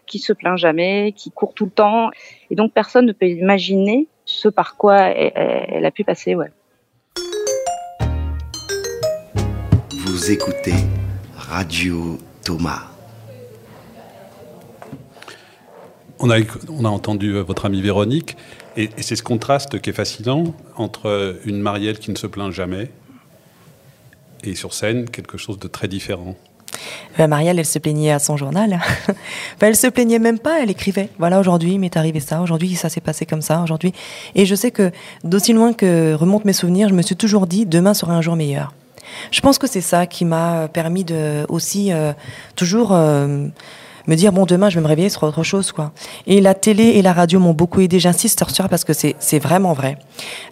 qui 0.07 0.17
se 0.17 0.33
plaint 0.33 0.57
jamais, 0.57 1.13
qui 1.15 1.29
court 1.29 1.53
tout 1.53 1.65
le 1.65 1.71
temps. 1.71 2.09
Et 2.49 2.55
donc 2.55 2.73
personne 2.73 3.05
ne 3.05 3.11
peut 3.11 3.27
imaginer 3.27 4.07
ce 4.25 4.47
par 4.47 4.75
quoi 4.75 4.97
elle, 4.97 5.31
elle 5.35 5.85
a 5.85 5.91
pu 5.91 6.03
passer, 6.03 6.33
ouais. 6.33 6.49
Vous 10.27 10.33
écoutez 10.33 10.73
Radio 11.37 12.17
Thomas. 12.43 12.81
On 16.19 16.29
a, 16.29 16.37
éc- 16.37 16.49
on 16.67 16.83
a 16.83 16.89
entendu 16.89 17.29
euh, 17.29 17.43
votre 17.43 17.65
amie 17.65 17.81
Véronique, 17.81 18.35
et, 18.75 18.89
et 18.97 19.03
c'est 19.03 19.15
ce 19.15 19.23
contraste 19.23 19.79
qui 19.79 19.89
est 19.89 19.93
fascinant 19.93 20.53
entre 20.75 21.39
une 21.45 21.61
Marielle 21.61 21.97
qui 21.97 22.11
ne 22.11 22.17
se 22.17 22.27
plaint 22.27 22.51
jamais 22.51 22.91
et 24.43 24.53
sur 24.55 24.73
scène 24.73 25.09
quelque 25.09 25.37
chose 25.37 25.59
de 25.59 25.69
très 25.69 25.87
différent. 25.87 26.35
ben, 27.17 27.27
Marielle, 27.27 27.57
elle 27.59 27.65
se 27.65 27.79
plaignait 27.79 28.11
à 28.11 28.19
son 28.19 28.35
journal. 28.35 28.81
ben, 29.61 29.67
elle 29.67 29.77
se 29.77 29.87
plaignait 29.87 30.19
même 30.19 30.39
pas, 30.39 30.61
elle 30.61 30.71
écrivait. 30.71 31.07
Voilà, 31.19 31.39
aujourd'hui, 31.39 31.75
il 31.75 31.79
m'est 31.79 31.95
arrivé 31.95 32.19
ça, 32.19 32.41
aujourd'hui, 32.41 32.75
ça 32.75 32.89
s'est 32.89 32.99
passé 32.99 33.25
comme 33.25 33.41
ça, 33.41 33.61
aujourd'hui. 33.61 33.93
Et 34.35 34.45
je 34.45 34.55
sais 34.55 34.71
que 34.71 34.91
d'aussi 35.23 35.53
loin 35.53 35.71
que 35.71 36.15
remontent 36.15 36.43
mes 36.43 36.51
souvenirs, 36.51 36.89
je 36.89 36.95
me 36.95 37.01
suis 37.01 37.15
toujours 37.15 37.47
dit, 37.47 37.65
demain 37.65 37.93
sera 37.93 38.13
un 38.13 38.21
jour 38.21 38.35
meilleur. 38.35 38.73
Je 39.31 39.41
pense 39.41 39.57
que 39.57 39.67
c'est 39.67 39.81
ça 39.81 40.05
qui 40.05 40.25
m'a 40.25 40.67
permis 40.67 41.03
de 41.03 41.45
aussi 41.49 41.91
euh, 41.91 42.13
toujours 42.55 42.93
euh, 42.93 43.47
me 44.07 44.15
dire 44.15 44.31
bon 44.31 44.45
demain 44.45 44.69
je 44.69 44.75
vais 44.75 44.81
me 44.81 44.87
réveiller 44.87 45.09
sur 45.09 45.23
autre 45.23 45.43
chose 45.43 45.71
quoi. 45.71 45.91
Et 46.25 46.41
la 46.41 46.53
télé 46.53 46.83
et 46.83 47.01
la 47.01 47.13
radio 47.13 47.39
m'ont 47.39 47.53
beaucoup 47.53 47.81
aidé. 47.81 47.99
J'insiste 47.99 48.37
sur 48.49 48.69
parce 48.69 48.83
que 48.83 48.93
c'est 48.93 49.39
vraiment 49.39 49.73
vrai. 49.73 49.97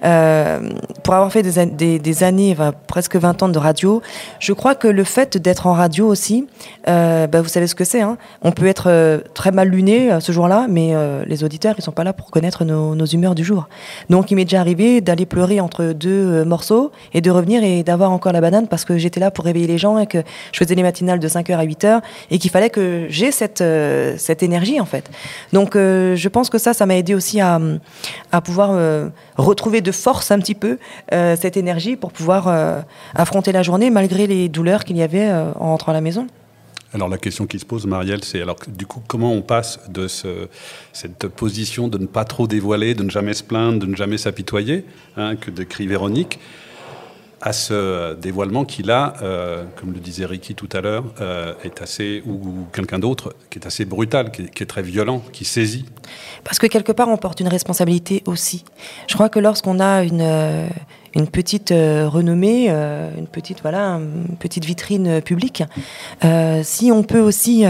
Euh, 0.04 0.70
pour 1.04 1.14
avoir 1.14 1.32
fait 1.32 1.44
des, 1.44 2.00
des, 2.00 2.24
années, 2.24 2.56
presque 2.88 3.16
20 3.16 3.44
ans 3.44 3.50
de 3.50 3.58
radio, 3.58 4.02
je 4.40 4.54
crois 4.54 4.76
que 4.76 4.88
le 4.88 5.04
fait 5.04 5.38
d'être 5.38 5.68
en 5.68 5.74
radio 5.74 6.08
aussi, 6.08 6.48
euh, 6.88 7.28
bah, 7.28 7.42
vous 7.42 7.48
savez 7.48 7.68
ce 7.68 7.76
que 7.76 7.84
c'est. 7.84 8.02
Hein 8.02 8.18
On 8.42 8.52
peut 8.52 8.68
être 8.68 8.90
euh, 8.90 9.20
très 9.34 9.52
mal 9.52 9.70
luné 9.70 10.10
ce 10.20 10.32
jour-là, 10.32 10.68
mais 10.70 10.94
les 11.26 11.44
auditeurs 11.44 11.76
ils 11.78 11.82
sont 11.82 11.92
pas 11.92 12.04
là 12.04 12.14
pour 12.14 12.32
connaître 12.32 12.66
nos, 12.66 12.96
nos 12.96 13.06
humeurs 13.06 13.36
du 13.36 13.44
jour. 13.44 13.68
Donc 14.10 14.32
il 14.32 14.36
m'est 14.36 14.46
déjà 14.46 14.60
arrivé 14.60 15.02
d'aller 15.02 15.26
pleurer 15.26 15.60
entre 15.60 15.86
deux 15.94 16.44
morceaux 16.46 16.92
et 17.14 17.22
de 17.22 17.32
revenir 17.32 17.64
et 17.64 17.84
d'avoir 17.84 18.12
encore 18.12 18.34
la 18.34 18.42
banane 18.42 18.68
parce 18.68 18.86
que 18.86 18.98
j'étais 18.98 19.20
là 19.20 19.32
pour 19.32 19.46
réveiller 19.46 19.68
les 19.68 19.78
gens 19.78 20.00
et 20.00 20.08
que 20.08 20.20
je 20.52 20.58
faisais 20.58 20.76
les 20.76 20.84
matinales 20.84 21.20
de 21.20 21.28
5h 21.28 21.56
à 21.56 21.66
8h 21.66 22.02
et 22.32 22.40
qu'il 22.40 22.52
fallait 22.52 22.70
que 22.70 23.06
j'ai 23.10 23.32
cette 23.32 23.45
cette, 23.46 23.62
euh, 23.62 24.16
cette 24.18 24.42
énergie 24.42 24.80
en 24.80 24.86
fait. 24.86 25.10
Donc 25.54 25.76
euh, 25.76 26.16
je 26.16 26.30
pense 26.30 26.50
que 26.50 26.58
ça, 26.58 26.74
ça 26.74 26.86
m'a 26.86 26.98
aidé 26.98 27.14
aussi 27.14 27.40
à, 27.40 27.60
pouvoir 28.44 28.72
euh, 28.72 29.10
retrouver 29.38 29.82
de 29.82 29.92
force 29.92 30.32
un 30.32 30.40
petit 30.40 30.56
peu 30.56 30.78
cette 31.12 31.58
énergie 31.58 31.96
pour 31.96 32.12
pouvoir 32.12 32.84
affronter 33.14 33.52
la 33.52 33.64
journée 33.64 33.90
malgré 33.90 34.28
les 34.28 34.50
douleurs 34.50 34.84
qu'il 34.84 34.98
y 34.98 35.04
avait 35.04 35.32
en 35.32 35.70
rentrant 35.72 35.92
à 35.92 35.96
la 35.96 36.02
maison. 36.02 36.28
Alors 36.94 37.10
la 37.10 37.18
question 37.18 37.46
qui 37.46 37.60
se 37.60 37.66
pose, 37.66 37.86
Marielle, 37.86 38.24
c'est 38.24 38.42
alors 38.42 38.58
du 38.68 38.86
coup 38.86 39.02
comment 39.08 39.34
on 39.34 39.42
passe 39.42 39.80
de 39.90 40.08
ce, 40.08 40.48
cette 40.94 41.28
position 41.28 41.88
de 41.88 41.98
ne 41.98 42.06
pas 42.06 42.26
trop 42.26 42.48
dévoiler, 42.48 42.94
de 42.94 43.04
ne 43.04 43.10
jamais 43.10 43.34
se 43.34 43.44
plaindre, 43.44 43.80
de 43.80 43.86
ne 43.86 43.96
jamais 43.96 44.18
s'apitoyer, 44.18 44.86
hein, 45.18 45.36
que 45.36 45.52
décrit 45.52 45.88
Véronique, 45.88 46.40
à 47.46 47.54
ce 47.54 48.16
dévoilement 48.16 48.66
qui, 48.66 48.82
là, 48.82 49.14
euh, 49.22 49.66
comme 49.76 49.94
le 49.94 50.00
disait 50.00 50.26
Ricky 50.26 50.56
tout 50.56 50.68
à 50.74 50.82
l'heure, 50.82 51.04
euh, 51.22 51.54
est 51.64 51.80
assez, 51.80 52.24
ou, 52.26 52.66
quelqu'un 52.74 52.98
d'autre, 52.98 53.36
qui 53.52 53.60
est 53.60 53.68
assez 53.68 53.86
brutal, 53.86 54.32
qui 54.32 54.42
est, 54.42 54.50
qui 54.50 54.64
est, 54.64 54.66
très 54.66 54.82
violent, 54.82 55.22
qui 55.32 55.46
saisit 55.46 55.86
Parce 56.44 56.58
que 56.58 56.66
quelque 56.66 56.92
part, 56.92 57.08
on 57.08 57.18
porte 57.18 57.40
une 57.42 57.48
responsabilité 57.48 58.24
aussi. 58.26 58.66
Je 59.08 59.14
crois 59.14 59.30
que 59.30 59.38
lorsqu'on 59.38 59.80
a 59.80 60.04
une, 60.04 60.22
euh, 60.22 60.68
une 61.16 61.28
petite 61.28 61.72
euh, 61.72 62.10
renommée, 62.10 62.68
euh, 62.70 63.10
une 63.18 63.28
petite 63.28 63.62
voilà, 63.62 63.94
une 63.94 64.36
petite 64.38 64.66
vitrine 64.66 65.22
publique. 65.22 65.64
Euh, 66.24 66.62
si 66.64 66.92
on 66.92 67.04
peut 67.04 67.20
aussi, 67.20 67.66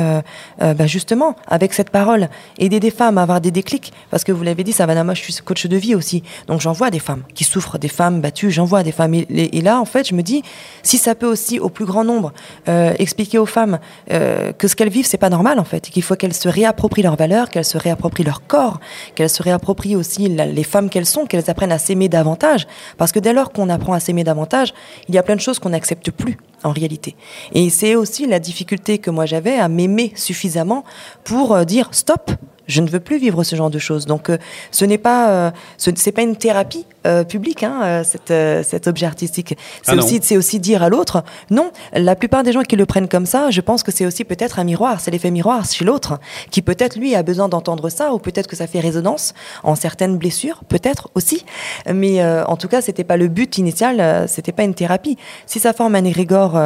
bah 0.60 0.88
justement, 0.88 1.36
avec 1.48 1.74
cette 1.74 1.90
parole, 1.90 2.30
aider 2.58 2.80
des 2.80 2.92
femmes 2.92 3.18
à 3.18 3.22
avoir 3.22 3.42
des 3.42 3.52
déclics, 3.52 3.94
parce 4.10 4.24
que 4.24 4.32
vous 4.32 4.44
l'avez 4.44 4.64
dit, 4.64 4.72
Savannah, 4.72 5.04
moi 5.04 5.14
je 5.14 5.22
suis 5.22 5.36
coach 5.44 5.68
de 5.68 5.78
vie 5.78 5.96
aussi, 5.96 6.24
donc 6.48 6.62
j'en 6.62 6.72
vois 6.72 6.90
des 6.90 7.00
femmes 7.00 7.24
qui 7.34 7.44
souffrent, 7.44 7.78
des 7.78 7.88
femmes 7.88 8.22
battues, 8.22 8.52
j'en 8.52 8.66
vois 8.66 8.84
des 8.84 8.92
femmes. 8.92 9.14
Et, 9.14 9.62
là, 9.62 9.80
en 9.80 9.86
fait, 9.86 10.08
je 10.08 10.16
me 10.16 10.24
dis, 10.24 10.44
si 10.84 10.98
ça 10.98 11.16
peut 11.16 11.28
aussi, 11.28 11.60
au 11.60 11.70
plus 11.70 11.86
grand 11.86 12.04
nombre, 12.04 12.34
expliquer 12.68 13.38
aux 13.38 13.46
femmes 13.46 13.80
que 14.10 14.68
ce 14.68 14.76
qu'elles 14.76 14.90
vivent, 14.90 15.06
c'est 15.06 15.18
pas 15.18 15.30
normal 15.30 15.60
en 15.60 15.64
fait, 15.64 15.82
qu'il 15.90 16.04
faut 16.04 16.16
qu'elles 16.16 16.34
se 16.34 16.50
réapproprient 16.50 17.04
leurs 17.04 17.16
valeurs, 17.16 17.50
qu'elles 17.50 17.66
se 17.66 17.78
réapproprient 17.78 18.24
leur 18.24 18.46
corps, 18.48 18.80
qu'elles 19.14 19.30
se 19.30 19.44
réapproprient 19.44 19.96
aussi 19.96 20.28
les 20.30 20.64
femmes 20.64 20.90
qu'elles 20.90 21.06
sont, 21.06 21.26
qu'elles 21.26 21.50
apprennent 21.50 21.72
à 21.72 21.78
s'aimer 21.78 22.10
davantage, 22.10 22.68
parce 22.98 23.12
que 23.12 23.20
dès 23.20 23.34
lors 23.36 23.52
qu'on 23.52 23.70
apprend 23.70 23.94
à 23.94 24.00
s'aimer 24.00 24.24
davantage, 24.24 24.74
il 25.08 25.14
y 25.14 25.18
a 25.20 25.24
plein 25.24 25.36
de 25.36 25.42
choses 25.42 25.60
qu'on 25.60 25.70
n'accepte 25.70 26.10
plus 26.10 26.38
en 26.64 26.72
réalité. 26.72 27.16
Et 27.54 27.70
c'est 27.70 27.96
aussi 27.96 28.26
la 28.26 28.40
difficulté 28.40 28.98
que 28.98 29.12
moi 29.12 29.28
j'avais 29.28 29.58
à 29.58 29.68
m'aimer 29.68 30.12
suffisamment 30.16 30.84
pour 31.24 31.54
euh, 31.54 31.64
dire 31.66 31.90
stop, 31.92 32.32
je 32.68 32.82
ne 32.82 32.90
veux 32.90 33.00
plus 33.00 33.18
vivre 33.18 33.44
ce 33.44 33.56
genre 33.56 33.70
de 33.70 33.80
choses. 33.80 34.06
Donc, 34.06 34.30
euh, 34.30 34.38
ce 34.72 34.86
n'est 34.86 34.98
pas, 34.98 35.30
euh, 35.30 35.52
ce 35.78 35.90
n'est 35.90 36.12
pas 36.12 36.22
une 36.22 36.36
thérapie 36.36 36.86
euh, 37.06 37.24
publique, 37.24 37.64
hein, 37.64 38.04
cet, 38.04 38.88
objet 38.88 39.06
artistique. 39.06 39.58
C'est 39.84 39.92
Ah 39.92 39.96
aussi, 39.96 40.20
c'est 40.22 40.38
aussi 40.38 40.60
dire 40.60 40.84
à 40.84 40.90
l'autre, 40.90 41.24
non. 41.50 41.72
La 41.94 42.16
plupart 42.16 42.44
des 42.44 42.52
gens 42.52 42.64
qui 42.64 42.76
le 42.76 42.86
prennent 42.86 43.08
comme 43.08 43.26
ça, 43.26 43.52
je 43.52 43.62
pense 43.62 43.84
que 43.84 43.92
c'est 43.92 44.06
aussi 44.06 44.24
peut-être 44.24 44.60
un 44.60 44.64
miroir. 44.64 45.00
C'est 45.00 45.12
l'effet 45.12 45.32
miroir 45.32 45.66
chez 45.66 45.86
l'autre, 45.86 46.20
qui 46.52 46.62
peut-être 46.62 46.98
lui 46.98 47.16
a 47.16 47.24
besoin 47.24 47.50
d'entendre 47.50 47.90
ça, 47.90 48.14
ou 48.14 48.20
peut-être 48.20 48.48
que 48.48 48.56
ça 48.56 48.68
fait 48.68 48.80
résonance 48.80 49.34
en 49.64 49.76
certaines 49.76 50.18
blessures, 50.18 50.64
peut-être 50.68 51.10
aussi. 51.16 51.46
Mais 51.92 52.24
en 52.24 52.58
tout 52.58 52.68
cas, 52.68 52.82
c'était 52.82 53.04
pas 53.04 53.18
le 53.18 53.28
but 53.28 53.58
initial. 53.58 54.28
c'était 54.28 54.52
pas 54.52 54.64
une 54.64 54.74
thérapie. 54.74 55.18
Si 55.46 55.60
ça 55.60 55.74
forme 55.74 55.96
un 55.96 56.04
égrégore 56.04 56.60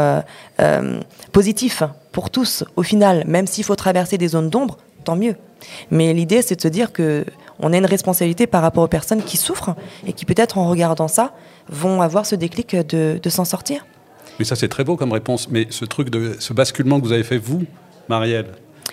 positif 1.31 1.83
pour 2.11 2.29
tous, 2.29 2.63
au 2.75 2.83
final, 2.83 3.23
même 3.27 3.47
s'il 3.47 3.63
faut 3.63 3.75
traverser 3.75 4.17
des 4.17 4.29
zones 4.29 4.49
d'ombre, 4.49 4.77
tant 5.03 5.15
mieux. 5.15 5.35
Mais 5.91 6.13
l'idée, 6.13 6.41
c'est 6.41 6.55
de 6.55 6.61
se 6.61 6.67
dire 6.67 6.91
que 6.91 7.25
on 7.59 7.73
a 7.73 7.77
une 7.77 7.85
responsabilité 7.85 8.47
par 8.47 8.61
rapport 8.61 8.83
aux 8.83 8.87
personnes 8.87 9.21
qui 9.21 9.35
souffrent 9.35 9.75
et 10.07 10.13
qui, 10.13 10.23
peut-être 10.25 10.57
en 10.57 10.69
regardant 10.69 11.09
ça, 11.09 11.33
vont 11.69 12.01
avoir 12.01 12.25
ce 12.25 12.35
déclic 12.35 12.75
de, 12.75 13.19
de 13.21 13.29
s'en 13.29 13.43
sortir. 13.43 13.85
Mais 14.39 14.45
ça, 14.45 14.55
c'est 14.55 14.69
très 14.69 14.85
beau 14.85 14.95
comme 14.95 15.11
réponse. 15.11 15.49
Mais 15.49 15.67
ce 15.69 15.83
truc 15.83 16.09
de 16.09 16.37
ce 16.39 16.53
basculement 16.53 16.99
que 17.01 17.05
vous 17.05 17.11
avez 17.11 17.23
fait, 17.23 17.37
vous, 17.37 17.63
Marielle, 18.07 18.45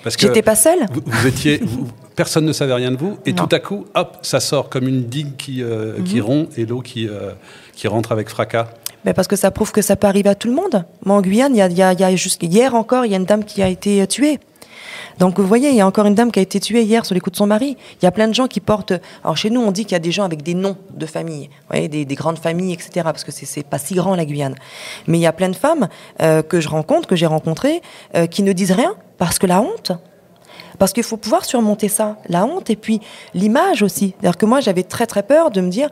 parce 0.03 0.17
que 0.17 0.27
J'étais 0.27 0.43
pas 0.43 0.57
seule. 0.57 0.81
Vous, 0.93 1.01
vous 1.07 1.27
étiez, 1.29 1.59
vous- 1.63 1.87
personne 2.17 2.45
ne 2.45 2.53
savait 2.53 2.75
rien 2.75 2.91
de 2.91 2.97
vous, 2.97 3.19
et 3.25 3.33
Non. 3.33 3.47
tout 3.47 3.55
à 3.55 3.61
coup, 3.61 3.85
hop, 3.95 4.19
ça 4.23 4.41
sort 4.41 4.69
comme 4.69 4.89
une 4.89 5.05
digue 5.05 5.37
qui, 5.37 5.63
euh, 5.63 6.03
qui 6.05 6.17
Mhm. 6.17 6.23
rompt 6.23 6.59
et 6.59 6.67
l'eau 6.67 6.81
qui, 6.81 7.09
euh, 7.09 7.31
qui 7.75 7.87
rentre 7.87 8.11
avec 8.11 8.29
fracas. 8.29 8.69
Ben 9.05 9.15
parce 9.15 9.29
que 9.29 9.37
ça 9.37 9.53
prouve 9.53 9.71
que 9.71 9.83
ça 9.83 9.95
peut 9.95 10.09
arriver 10.09 10.31
à 10.31 10.35
tout 10.35 10.49
le 10.49 10.55
monde. 10.55 10.85
Moi, 11.05 11.17
en 11.17 11.21
Guyane, 11.21 11.55
il 11.55 11.59
y 11.59 11.63
a, 11.63 11.69
y 11.69 11.83
a, 11.83 11.93
y 11.93 12.03
a 12.03 12.11
jusqu'- 12.17 12.47
hier 12.49 12.75
encore, 12.75 13.05
il 13.07 13.13
y 13.13 13.15
a 13.15 13.19
une 13.19 13.25
dame 13.25 13.45
qui 13.45 13.63
a 13.63 13.69
été 13.69 14.05
tuée. 14.09 14.41
Donc, 15.19 15.39
vous 15.39 15.47
voyez, 15.47 15.71
il 15.71 15.77
y 15.77 15.81
a 15.81 15.87
encore 15.87 16.07
une 16.07 16.15
dame 16.15 16.31
qui 16.31 16.39
a 16.39 16.43
été 16.43 16.61
tuée 16.61 16.83
hier 16.83 17.05
sur 17.05 17.15
les 17.15 17.21
coups 17.21 17.33
de 17.33 17.39
son 17.39 17.47
mari. 17.47 17.77
Il 18.01 18.05
y 18.05 18.09
a 18.09 18.13
plein 18.13 18.29
de 18.29 18.35
gens 18.35 18.47
qui 18.47 18.61
portent. 18.61 18.95
Alors, 19.25 19.37
chez 19.37 19.51
nous, 19.51 19.61
on 19.61 19.73
dit 19.73 19.85
qu'il 19.85 19.93
y 19.93 19.97
a 19.97 20.01
des 20.01 20.13
gens 20.13 20.25
avec 20.25 20.43
des 20.43 20.55
noms 20.55 20.77
de 20.95 21.07
famille, 21.07 21.49
vous 21.49 21.67
voyez, 21.71 21.89
des, 21.89 22.05
des 22.05 22.15
grandes 22.15 22.39
familles, 22.39 22.73
etc. 22.73 22.91
Parce 23.05 23.25
que 23.25 23.33
c'est 23.33 23.67
pas 23.67 23.79
si 23.79 23.95
grand 23.95 24.15
la 24.15 24.25
Guyane. 24.25 24.55
Mais 25.07 25.19
il 25.19 25.23
y 25.23 25.27
a 25.27 25.33
plein 25.33 25.49
de 25.49 25.57
femmes 25.57 25.89
euh, 26.21 26.43
que 26.43 26.61
je 26.61 26.69
rencontre, 26.69 27.09
que 27.09 27.17
j'ai 27.17 27.27
rencontrées, 27.27 27.83
euh, 28.15 28.27
qui 28.27 28.43
ne 28.43 28.53
disent 28.53 28.73
rien 28.73 28.95
parce 29.19 29.39
que 29.39 29.47
la 29.47 29.61
honte. 29.61 29.93
Parce 30.79 30.93
qu'il 30.93 31.03
faut 31.03 31.17
pouvoir 31.17 31.45
surmonter 31.45 31.89
ça, 31.89 32.17
la 32.29 32.45
honte 32.45 32.71
et 32.71 32.77
puis 32.77 33.01
l'image 33.35 33.83
aussi. 33.83 34.15
C'est-à-dire 34.19 34.37
que 34.37 34.47
moi, 34.47 34.61
j'avais 34.61 34.83
très 34.83 35.07
très 35.07 35.23
peur 35.23 35.51
de 35.51 35.61
me 35.61 35.69
dire, 35.69 35.89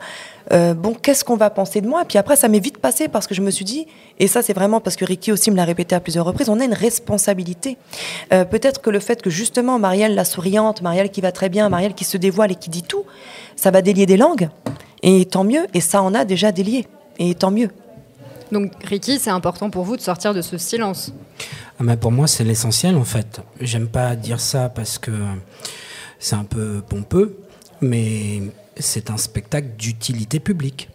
euh, 0.53 0.73
bon, 0.73 0.93
qu'est-ce 0.93 1.23
qu'on 1.23 1.37
va 1.37 1.49
penser 1.49 1.81
de 1.81 1.87
moi? 1.87 2.03
Et 2.03 2.05
puis 2.05 2.17
après, 2.17 2.35
ça 2.35 2.47
m'est 2.47 2.59
vite 2.59 2.77
passé 2.77 3.07
parce 3.07 3.27
que 3.27 3.33
je 3.33 3.41
me 3.41 3.51
suis 3.51 3.65
dit, 3.65 3.87
et 4.19 4.27
ça 4.27 4.41
c'est 4.41 4.53
vraiment 4.53 4.79
parce 4.79 4.95
que 4.95 5.05
Ricky 5.05 5.31
aussi 5.31 5.49
me 5.49 5.55
l'a 5.55 5.65
répété 5.65 5.95
à 5.95 5.99
plusieurs 5.99 6.25
reprises, 6.25 6.49
on 6.49 6.59
a 6.59 6.65
une 6.65 6.73
responsabilité. 6.73 7.77
Euh, 8.31 8.45
Peut-être 8.45 8.81
que 8.81 8.89
le 8.89 8.99
fait 8.99 9.21
que 9.21 9.29
justement 9.29 9.79
Marielle 9.79 10.15
la 10.15 10.23
souriante, 10.23 10.81
Marielle 10.81 11.09
qui 11.09 11.21
va 11.21 11.31
très 11.31 11.49
bien, 11.49 11.67
Marielle 11.69 11.93
qui 11.93 12.05
se 12.05 12.17
dévoile 12.17 12.51
et 12.51 12.55
qui 12.55 12.69
dit 12.69 12.83
tout, 12.83 13.03
ça 13.55 13.71
va 13.71 13.81
délier 13.81 14.05
des 14.05 14.17
langues. 14.17 14.49
Et 15.01 15.25
tant 15.25 15.43
mieux, 15.43 15.67
et 15.73 15.81
ça 15.81 16.01
en 16.01 16.13
a 16.13 16.25
déjà 16.25 16.51
délié. 16.51 16.87
Et 17.19 17.35
tant 17.35 17.51
mieux. 17.51 17.69
Donc, 18.51 18.71
Ricky, 18.83 19.19
c'est 19.19 19.29
important 19.29 19.69
pour 19.69 19.83
vous 19.83 19.97
de 19.97 20.01
sortir 20.01 20.33
de 20.33 20.41
ce 20.41 20.57
silence. 20.57 21.11
Ah, 21.79 21.97
pour 21.97 22.11
moi, 22.11 22.27
c'est 22.27 22.43
l'essentiel 22.43 22.95
en 22.95 23.03
fait. 23.03 23.41
J'aime 23.59 23.87
pas 23.87 24.15
dire 24.15 24.39
ça 24.39 24.69
parce 24.69 24.97
que 24.97 25.11
c'est 26.19 26.35
un 26.35 26.43
peu 26.43 26.81
pompeux, 26.87 27.37
mais 27.81 28.41
c'est 28.77 29.09
un 29.09 29.17
spectacle 29.17 29.69
d'utilité 29.77 30.39
publique. 30.39 30.89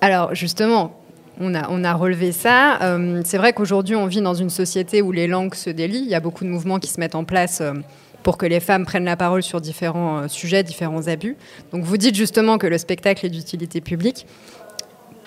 Alors 0.00 0.34
justement, 0.34 1.00
on 1.40 1.54
a, 1.54 1.68
on 1.70 1.84
a 1.84 1.94
relevé 1.94 2.32
ça. 2.32 2.80
Euh, 2.82 3.22
c'est 3.24 3.38
vrai 3.38 3.52
qu'aujourd'hui, 3.52 3.96
on 3.96 4.06
vit 4.06 4.20
dans 4.20 4.34
une 4.34 4.50
société 4.50 5.02
où 5.02 5.12
les 5.12 5.26
langues 5.26 5.54
se 5.54 5.70
délient. 5.70 6.02
Il 6.04 6.10
y 6.10 6.14
a 6.14 6.20
beaucoup 6.20 6.44
de 6.44 6.50
mouvements 6.50 6.78
qui 6.78 6.90
se 6.90 7.00
mettent 7.00 7.14
en 7.14 7.24
place 7.24 7.60
euh, 7.60 7.72
pour 8.22 8.38
que 8.38 8.46
les 8.46 8.60
femmes 8.60 8.84
prennent 8.84 9.04
la 9.04 9.16
parole 9.16 9.42
sur 9.42 9.60
différents 9.60 10.18
euh, 10.18 10.28
sujets, 10.28 10.62
différents 10.62 11.08
abus. 11.08 11.36
Donc 11.72 11.84
vous 11.84 11.96
dites 11.96 12.14
justement 12.14 12.58
que 12.58 12.66
le 12.66 12.78
spectacle 12.78 13.26
est 13.26 13.30
d'utilité 13.30 13.80
publique. 13.80 14.26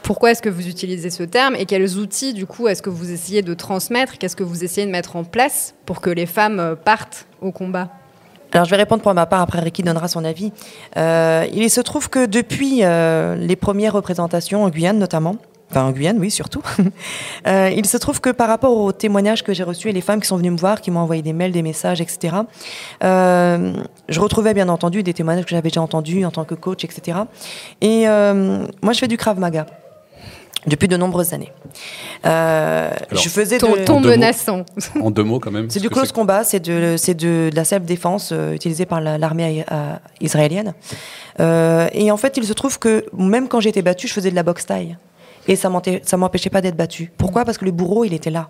Pourquoi 0.07 0.31
est-ce 0.31 0.41
que 0.41 0.47
vous 0.47 0.69
utilisez 0.69 1.09
ce 1.09 1.23
terme 1.23 1.57
et 1.57 1.65
quels 1.65 1.97
outils, 1.97 2.33
du 2.33 2.45
coup, 2.45 2.69
est-ce 2.69 2.81
que 2.81 2.89
vous 2.89 3.11
essayez 3.11 3.41
de 3.41 3.53
transmettre 3.53 4.17
Qu'est-ce 4.17 4.37
que 4.37 4.43
vous 4.43 4.63
essayez 4.63 4.87
de 4.87 4.91
mettre 4.91 5.17
en 5.17 5.25
place 5.25 5.75
pour 5.85 5.99
que 5.99 6.09
les 6.09 6.25
femmes 6.25 6.61
euh, 6.61 6.75
partent 6.75 7.25
au 7.41 7.51
combat? 7.51 7.89
Alors 8.53 8.63
je 8.63 8.71
vais 8.71 8.77
répondre 8.77 9.03
pour 9.03 9.13
ma 9.13 9.25
part, 9.25 9.41
après 9.41 9.59
Ricky 9.59 9.83
donnera 9.83 10.07
son 10.07 10.23
avis. 10.23 10.53
Euh, 10.95 11.45
il 11.51 11.69
se 11.69 11.81
trouve 11.81 12.09
que 12.09 12.25
depuis 12.25 12.85
euh, 12.85 13.35
les 13.35 13.57
premières 13.57 13.91
représentations 13.91 14.63
en 14.63 14.69
Guyane 14.69 14.97
notamment, 14.97 15.35
enfin 15.69 15.83
en 15.83 15.91
Guyane 15.91 16.19
oui 16.19 16.31
surtout, 16.31 16.61
il 17.45 17.85
se 17.85 17.97
trouve 17.97 18.21
que 18.21 18.29
par 18.29 18.47
rapport 18.47 18.77
aux 18.77 18.93
témoignages 18.93 19.43
que 19.43 19.53
j'ai 19.53 19.63
reçus 19.63 19.89
et 19.89 19.93
les 19.93 19.99
femmes 19.99 20.21
qui 20.21 20.27
sont 20.27 20.37
venues 20.37 20.51
me 20.51 20.57
voir, 20.57 20.79
qui 20.79 20.89
m'ont 20.89 21.01
envoyé 21.01 21.21
des 21.21 21.33
mails, 21.33 21.51
des 21.51 21.63
messages, 21.63 21.99
etc., 21.99 22.33
je 23.01 24.19
retrouvais 24.21 24.53
bien 24.53 24.69
entendu 24.69 25.03
des 25.03 25.13
témoignages 25.13 25.43
que 25.43 25.51
j'avais 25.51 25.67
déjà 25.67 25.81
entendus 25.81 26.23
en 26.23 26.31
tant 26.31 26.45
que 26.45 26.55
coach, 26.55 26.85
etc. 26.85 27.17
Et 27.81 28.05
moi 28.05 28.93
je 28.93 28.99
fais 28.99 29.09
du 29.09 29.17
Krav 29.17 29.37
Maga 29.37 29.65
depuis 30.67 30.87
de 30.87 30.97
nombreuses 30.97 31.33
années. 31.33 31.51
Euh, 32.25 32.89
Alors, 33.09 33.23
je 33.23 33.29
faisais 33.29 33.57
Ton, 33.57 33.73
de... 33.75 33.83
ton 33.85 33.97
En 33.97 34.01
deux 34.01 34.09
mots. 34.09 34.15
menaçant. 34.15 34.65
En 35.01 35.11
deux 35.11 35.23
mots, 35.23 35.39
quand 35.39 35.51
même. 35.51 35.69
C'est 35.69 35.79
du 35.79 35.89
close 35.89 36.11
combat, 36.11 36.43
c'est 36.43 36.59
de, 36.59 36.95
c'est 36.97 37.13
de, 37.15 37.49
de 37.49 37.55
la 37.55 37.63
self-défense 37.63 38.31
euh, 38.33 38.53
utilisée 38.53 38.85
par 38.85 39.01
la- 39.01 39.17
l'armée 39.17 39.65
euh, 39.71 39.93
israélienne. 40.21 40.73
Euh, 41.39 41.87
et 41.93 42.11
en 42.11 42.17
fait, 42.17 42.37
il 42.37 42.43
se 42.43 42.53
trouve 42.53 42.79
que 42.79 43.05
même 43.17 43.47
quand 43.47 43.59
j'étais 43.61 43.81
battue, 43.81 44.07
je 44.07 44.13
faisais 44.13 44.29
de 44.31 44.35
la 44.35 44.43
boxe 44.43 44.65
taille. 44.65 44.97
Et 45.47 45.55
ça 45.55 45.71
ça 46.03 46.17
m'empêchait 46.17 46.49
pas 46.49 46.61
d'être 46.61 46.75
battue. 46.75 47.11
Pourquoi? 47.17 47.45
Parce 47.45 47.57
que 47.57 47.65
le 47.65 47.71
bourreau, 47.71 48.03
il 48.03 48.13
était 48.13 48.29
là. 48.31 48.49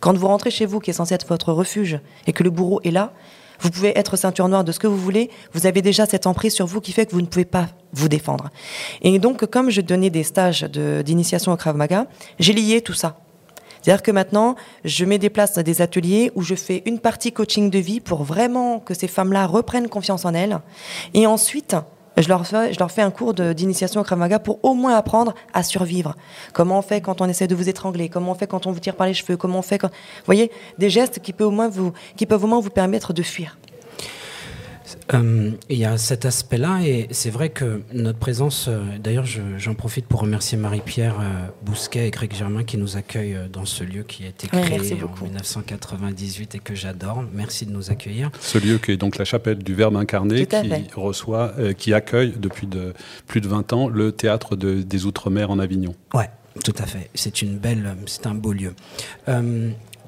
Quand 0.00 0.16
vous 0.16 0.28
rentrez 0.28 0.50
chez 0.52 0.64
vous, 0.64 0.78
qui 0.78 0.90
est 0.90 0.94
censé 0.94 1.14
être 1.14 1.26
votre 1.26 1.52
refuge, 1.52 1.98
et 2.28 2.32
que 2.32 2.44
le 2.44 2.50
bourreau 2.50 2.80
est 2.84 2.92
là, 2.92 3.10
vous 3.60 3.70
pouvez 3.70 3.98
être 3.98 4.16
ceinture 4.16 4.48
noire 4.48 4.64
de 4.64 4.72
ce 4.72 4.78
que 4.78 4.86
vous 4.86 4.96
voulez, 4.96 5.30
vous 5.52 5.66
avez 5.66 5.82
déjà 5.82 6.06
cette 6.06 6.26
emprise 6.26 6.54
sur 6.54 6.66
vous 6.66 6.80
qui 6.80 6.92
fait 6.92 7.06
que 7.06 7.12
vous 7.12 7.20
ne 7.20 7.26
pouvez 7.26 7.44
pas 7.44 7.68
vous 7.92 8.08
défendre. 8.08 8.50
Et 9.02 9.18
donc, 9.18 9.46
comme 9.46 9.70
je 9.70 9.80
donnais 9.80 10.10
des 10.10 10.22
stages 10.22 10.62
d'initiation 10.62 11.52
au 11.52 11.56
Krav 11.56 11.76
Maga, 11.76 12.06
j'ai 12.38 12.52
lié 12.52 12.80
tout 12.80 12.94
ça. 12.94 13.18
C'est-à-dire 13.80 14.02
que 14.02 14.10
maintenant, 14.10 14.56
je 14.84 15.04
mets 15.04 15.18
des 15.18 15.30
places 15.30 15.54
dans 15.54 15.62
des 15.62 15.80
ateliers 15.80 16.32
où 16.34 16.42
je 16.42 16.54
fais 16.54 16.82
une 16.84 16.98
partie 16.98 17.32
coaching 17.32 17.70
de 17.70 17.78
vie 17.78 18.00
pour 18.00 18.24
vraiment 18.24 18.80
que 18.80 18.94
ces 18.94 19.08
femmes-là 19.08 19.46
reprennent 19.46 19.88
confiance 19.88 20.24
en 20.24 20.34
elles. 20.34 20.58
Et 21.14 21.26
ensuite, 21.26 21.76
je 22.22 22.28
leur 22.28 22.90
fais, 22.90 23.02
un 23.02 23.10
cours 23.10 23.34
d'initiation 23.34 24.00
au 24.00 24.04
Krav 24.04 24.18
Maga 24.18 24.38
pour 24.38 24.58
au 24.64 24.74
moins 24.74 24.96
apprendre 24.96 25.34
à 25.52 25.62
survivre. 25.62 26.16
Comment 26.52 26.78
on 26.78 26.82
fait 26.82 27.00
quand 27.00 27.20
on 27.20 27.28
essaie 27.28 27.46
de 27.46 27.54
vous 27.54 27.68
étrangler? 27.68 28.08
Comment 28.08 28.32
on 28.32 28.34
fait 28.34 28.46
quand 28.46 28.66
on 28.66 28.72
vous 28.72 28.80
tire 28.80 28.96
par 28.96 29.06
les 29.06 29.14
cheveux? 29.14 29.36
Comment 29.36 29.58
on 29.60 29.62
fait. 29.62 29.80
Vous 29.80 29.88
voyez, 30.26 30.50
des 30.78 30.90
gestes 30.90 31.20
qui 31.20 31.32
peuvent 31.32 31.48
au 31.48 31.50
moins 31.50 31.68
vous 31.68 32.70
permettre 32.70 33.12
de 33.12 33.22
fuir. 33.22 33.56
Euh, 35.14 35.50
il 35.68 35.78
y 35.78 35.84
a 35.84 35.96
cet 35.98 36.24
aspect-là, 36.24 36.80
et 36.82 37.08
c'est 37.10 37.30
vrai 37.30 37.48
que 37.48 37.82
notre 37.92 38.18
présence, 38.18 38.66
euh, 38.68 38.82
d'ailleurs 38.98 39.24
j'en 39.56 39.74
profite 39.74 40.06
pour 40.06 40.20
remercier 40.20 40.58
Marie-Pierre 40.58 41.16
euh, 41.20 41.46
Bousquet 41.62 42.08
et 42.08 42.10
Greg 42.10 42.34
Germain 42.34 42.64
qui 42.64 42.76
nous 42.76 42.96
accueillent 42.96 43.38
dans 43.52 43.64
ce 43.64 43.84
lieu 43.84 44.02
qui 44.02 44.24
a 44.24 44.28
été 44.28 44.46
créé 44.46 45.02
en 45.02 45.24
1998 45.24 46.54
et 46.54 46.58
que 46.58 46.74
j'adore. 46.74 47.24
Merci 47.32 47.66
de 47.66 47.72
nous 47.72 47.90
accueillir. 47.90 48.30
Ce 48.40 48.58
lieu 48.58 48.78
qui 48.78 48.92
est 48.92 48.96
donc 48.96 49.18
la 49.18 49.24
chapelle 49.24 49.58
du 49.58 49.74
Verbe 49.74 49.96
incarné, 49.96 50.46
qui 50.46 50.56
reçoit, 50.94 51.54
qui 51.76 51.94
accueille 51.94 52.34
depuis 52.36 52.66
de, 52.66 52.94
plus 53.26 53.40
de 53.40 53.48
20 53.48 53.72
ans 53.72 53.88
le 53.88 54.12
théâtre 54.12 54.56
des 54.56 55.06
Outre-mer 55.06 55.50
en 55.50 55.58
Avignon. 55.58 55.94
Ouais, 56.14 56.30
tout 56.64 56.74
à 56.78 56.86
fait. 56.86 57.10
C'est 57.14 57.42
une 57.42 57.58
belle, 57.58 57.96
c'est 58.06 58.26
un 58.26 58.34
beau 58.34 58.52
lieu 58.52 58.74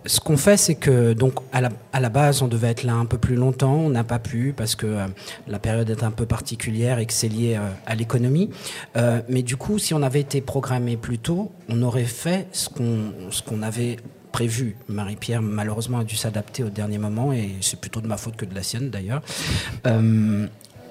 ce 0.07 0.21
qu'on 0.21 0.37
fait, 0.37 0.57
c'est 0.57 0.77
que 0.77 1.13
donc 1.13 1.35
à 1.53 1.61
la, 1.61 2.09
base, 2.09 2.43
on 2.43 2.49
devait 2.49 2.69
être 2.69 2.85
là 2.85 2.95
un 2.95 3.05
peu 3.05 3.19
plus 3.19 3.37
longtemps. 3.37 3.75
On 3.75 3.91
n'a 3.91 4.05
pas 4.05 4.19
pu 4.19 4.55
parce 4.57 4.75
que 4.75 4.87
euh, 4.87 5.07
la 5.47 5.59
période 5.59 5.91
est 5.91 6.03
un 6.03 6.11
peu 6.11 6.27
particulière 6.27 6.99
et 6.99 7.07
que 7.07 7.13
c'est 7.13 7.29
lié 7.29 7.57
euh, 7.57 7.69
à 7.87 7.95
l'économie. 7.95 8.51
Euh, 8.97 9.21
mais 9.29 9.43
du 9.43 9.57
coup, 9.57 9.79
si 9.79 9.93
on 9.93 10.03
avait 10.03 10.21
été 10.21 10.41
programmé 10.41 10.97
plus 10.97 11.19
tôt, 11.19 11.53
on 11.69 11.83
aurait 11.83 12.05
fait 12.05 12.49
ce 12.53 12.69
qu'on 12.69 13.13
ce 13.31 13.43
qu'on 13.43 13.63
avait 13.63 13.99
prévu. 14.33 14.77
Marie-Pierre, 14.89 15.43
malheureusement, 15.43 15.99
a 15.99 16.05
dû 16.05 16.17
s'adapter 16.17 16.63
au 16.63 16.71
dernier 16.71 16.99
moment 16.99 17.33
et 17.33 17.57
c'est 17.61 17.81
plutôt 17.81 18.01
de 18.01 18.07
ma 18.07 18.17
faute 18.17 18.37
que 18.37 18.45
de 18.45 18.55
la 18.55 18.63
sienne 18.63 18.89
d'ailleurs. 18.89 19.23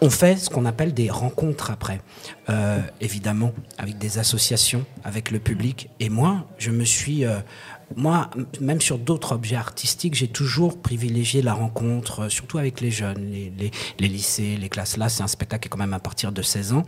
on 0.02 0.10
fait 0.10 0.38
ce 0.38 0.50
qu'on 0.50 0.66
appelle 0.66 0.94
des 0.94 1.10
rencontres 1.10 1.72
après, 1.72 2.02
évidemment, 3.00 3.54
avec 3.78 3.98
des 3.98 4.18
associations, 4.18 4.86
avec 5.06 5.32
le 5.32 5.40
public. 5.40 5.90
Et 6.02 6.10
moi, 6.10 6.48
je 6.58 6.72
me 6.72 6.84
suis 6.84 7.24
moi, 7.96 8.30
même 8.62 8.82
sur 8.82 8.98
d'autres 8.98 9.34
objets 9.34 9.56
artistiques, 9.56 10.16
j'ai 10.16 10.28
toujours 10.28 10.82
privilégié 10.82 11.42
la 11.42 11.54
rencontre, 11.54 12.22
euh, 12.22 12.30
surtout 12.30 12.58
avec 12.58 12.82
les 12.82 12.92
jeunes, 12.92 13.32
les, 13.32 14.08
lycées, 14.08 14.58
les 14.58 14.70
classes. 14.70 14.98
Là, 14.98 15.10
c'est 15.10 15.24
un 15.24 15.28
spectacle 15.28 15.64
qui 15.64 15.68
est 15.68 15.72
quand 15.72 15.78
même 15.78 15.94
à 15.94 16.00
partir 16.00 16.32
de 16.32 16.42
16 16.42 16.74
ans. 16.74 16.84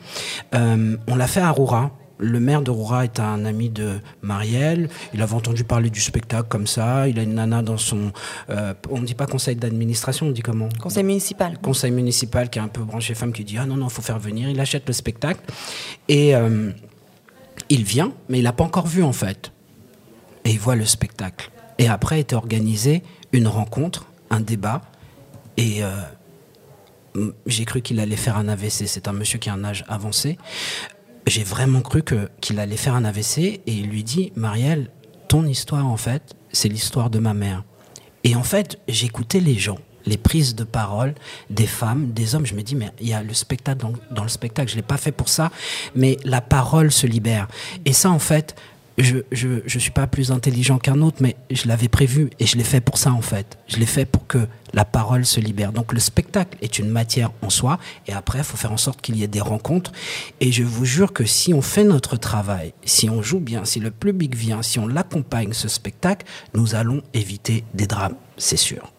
Euh, 0.54 0.98
on 1.08 1.16
l'a 1.16 1.28
fait 1.28 1.42
à 1.42 1.50
Roura. 1.50 1.92
Le 2.20 2.40
maire 2.40 2.62
de 2.62 2.70
Roura 2.70 3.04
est 3.04 3.20
un 3.20 3.46
ami 3.46 3.72
de 3.72 4.00
Marielle. 4.22 4.90
Il 5.16 5.24
avait 5.24 5.34
entendu 5.34 5.64
parler 5.64 5.90
du 5.90 6.02
spectacle 6.02 6.48
comme 6.50 6.68
ça. 6.68 7.08
Il 7.08 7.18
a 7.18 7.24
une 7.24 7.34
nana 7.34 7.64
dans 7.64 7.78
son. 7.78 8.12
Euh, 8.52 8.76
on 8.92 9.00
ne 9.00 9.06
dit 9.08 9.16
pas 9.16 9.26
conseil 9.26 9.56
d'administration, 9.56 10.28
on 10.28 10.32
dit 10.32 10.44
comment? 10.44 10.70
Conseil 10.80 11.04
municipal. 11.04 11.58
Conseil 11.60 11.90
municipal 11.90 12.52
qui 12.52 12.60
est 12.60 12.62
un 12.62 12.68
peu 12.68 12.84
branché 12.84 13.16
femme 13.16 13.34
qui 13.34 13.44
dit 13.44 13.58
Ah 13.58 13.66
non, 13.66 13.76
non, 13.76 13.88
il 13.88 13.92
faut 13.92 14.04
faire 14.04 14.20
venir. 14.20 14.50
Il 14.50 14.60
achète 14.60 14.84
le 14.86 14.94
spectacle. 14.94 15.42
Et 16.10 16.34
il 17.70 17.84
vient, 17.84 18.14
mais 18.30 18.38
il 18.38 18.44
n'a 18.44 18.54
pas 18.54 18.66
encore 18.66 18.86
vu 18.86 19.02
en 19.02 19.14
fait 19.14 19.52
et 20.46 20.52
il 20.52 20.60
voit 20.60 20.76
le 20.76 20.86
spectacle. 20.86 21.52
Et 21.78 21.88
après 21.88 22.20
était 22.20 22.36
organisée 22.36 23.04
une 23.32 23.48
rencontre, 23.48 24.08
un 24.30 24.40
débat, 24.40 24.82
et 25.58 25.84
euh, 25.84 25.92
j'ai 27.46 27.66
cru 27.66 27.82
qu'il 27.82 28.00
allait 28.00 28.16
faire 28.16 28.38
un 28.38 28.48
AVC. 28.48 28.88
C'est 28.88 29.08
un 29.08 29.14
monsieur 29.14 29.40
qui 29.40 29.50
a 29.50 29.54
un 29.54 29.64
âge 29.64 29.84
avancé. 29.88 30.38
J'ai 31.28 31.44
vraiment 31.44 31.82
cru 31.82 32.04
que, 32.04 32.30
qu'il 32.40 32.60
allait 32.60 32.78
faire 32.78 32.96
un 32.96 33.06
AVC, 33.06 33.38
et 33.38 33.62
il 33.68 33.88
lui 33.88 34.04
dit, 34.04 34.32
Marielle, 34.36 34.90
ton 35.28 35.46
histoire, 35.46 35.88
en 35.88 35.98
fait, 35.98 36.36
c'est 36.52 36.70
l'histoire 36.70 37.10
de 37.10 37.20
ma 37.20 37.34
mère. 37.34 37.64
Et 38.24 38.36
en 38.36 38.44
fait, 38.44 38.80
j'écoutais 38.88 39.40
les 39.40 39.56
gens 39.56 39.78
les 40.06 40.18
prises 40.18 40.56
de 40.56 40.64
parole 40.64 41.14
des 41.50 41.68
femmes, 41.68 42.12
des 42.12 42.36
hommes. 42.36 42.46
Je 42.46 42.56
me 42.56 42.62
dis, 42.62 42.76
mais 42.76 42.90
il 43.00 43.08
y 43.08 43.14
a 43.14 43.24
le 43.24 43.34
spectacle 43.34 43.80
dans, 43.80 43.94
dans 44.12 44.24
le 44.24 44.30
spectacle. 44.30 44.70
Je 44.70 44.76
ne 44.76 44.82
l'ai 44.82 44.88
pas 44.88 44.98
fait 44.98 45.12
pour 45.12 45.30
ça, 45.30 45.52
mais 45.96 46.18
la 46.24 46.42
parole 46.42 46.92
se 46.92 47.08
libère. 47.08 47.48
Et 47.86 47.94
ça, 47.94 48.10
en 48.10 48.20
fait, 48.20 48.56
je, 49.02 49.18
je, 49.66 49.80
suis 49.80 49.92
pas 49.92 50.08
plus 50.08 50.32
intelligent 50.32 50.78
qu'un 50.78 51.02
autre, 51.02 51.18
mais 51.22 51.36
je 51.50 51.68
l'avais 51.68 51.88
prévu 51.88 52.30
et 52.40 52.46
je 52.46 52.58
l'ai 52.58 52.64
fait 52.64 52.82
pour 52.82 52.98
ça 52.98 53.12
en 53.12 53.22
fait. 53.22 53.58
Je 53.68 53.78
l'ai 53.78 53.86
fait 53.86 54.06
pour 54.06 54.28
que 54.28 54.48
la 54.74 54.86
parole 54.86 55.26
se 55.26 55.40
libère. 55.40 55.72
Donc 55.72 55.94
le 55.94 56.00
spectacle 56.00 56.58
est 56.62 56.80
une 56.80 56.90
matière 56.90 57.32
en 57.42 57.50
soi 57.50 57.80
et 58.08 58.14
après 58.14 58.40
il 58.40 58.44
faut 58.44 58.58
faire 58.58 58.72
en 58.72 58.78
sorte 58.78 59.02
qu'il 59.02 59.16
y 59.18 59.24
ait 59.24 59.28
des 59.28 59.42
rencontres. 59.42 59.92
Et 60.40 60.52
je 60.52 60.64
vous 60.64 60.86
jure 60.86 61.14
que 61.14 61.26
si 61.26 61.54
on 61.54 61.62
fait 61.62 61.84
notre 61.84 62.18
travail, 62.18 62.74
si 62.84 63.10
on 63.10 63.22
joue 63.22 63.40
bien, 63.40 63.66
si 63.66 63.80
le 63.80 63.92
public 63.92 64.36
vient, 64.36 64.62
si 64.62 64.80
on 64.80 64.88
l'accompagne 64.88 65.54
ce 65.54 65.68
spectacle, 65.68 66.26
nous 66.54 66.76
allons 66.76 67.02
éviter 67.14 67.64
des 67.74 67.88
drames, 67.88 68.16
c'est 68.38 68.58
sûr. 68.58 68.92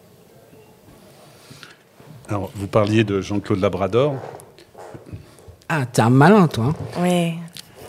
Alors 2.29 2.51
vous 2.55 2.67
parliez 2.67 3.03
de 3.03 3.21
Jean-Claude 3.21 3.59
Labrador. 3.59 4.15
Ah, 5.69 5.85
t'es 5.85 6.01
un 6.01 6.09
malin 6.09 6.47
toi. 6.47 6.65
Hein. 6.65 6.75
oui. 7.01 7.33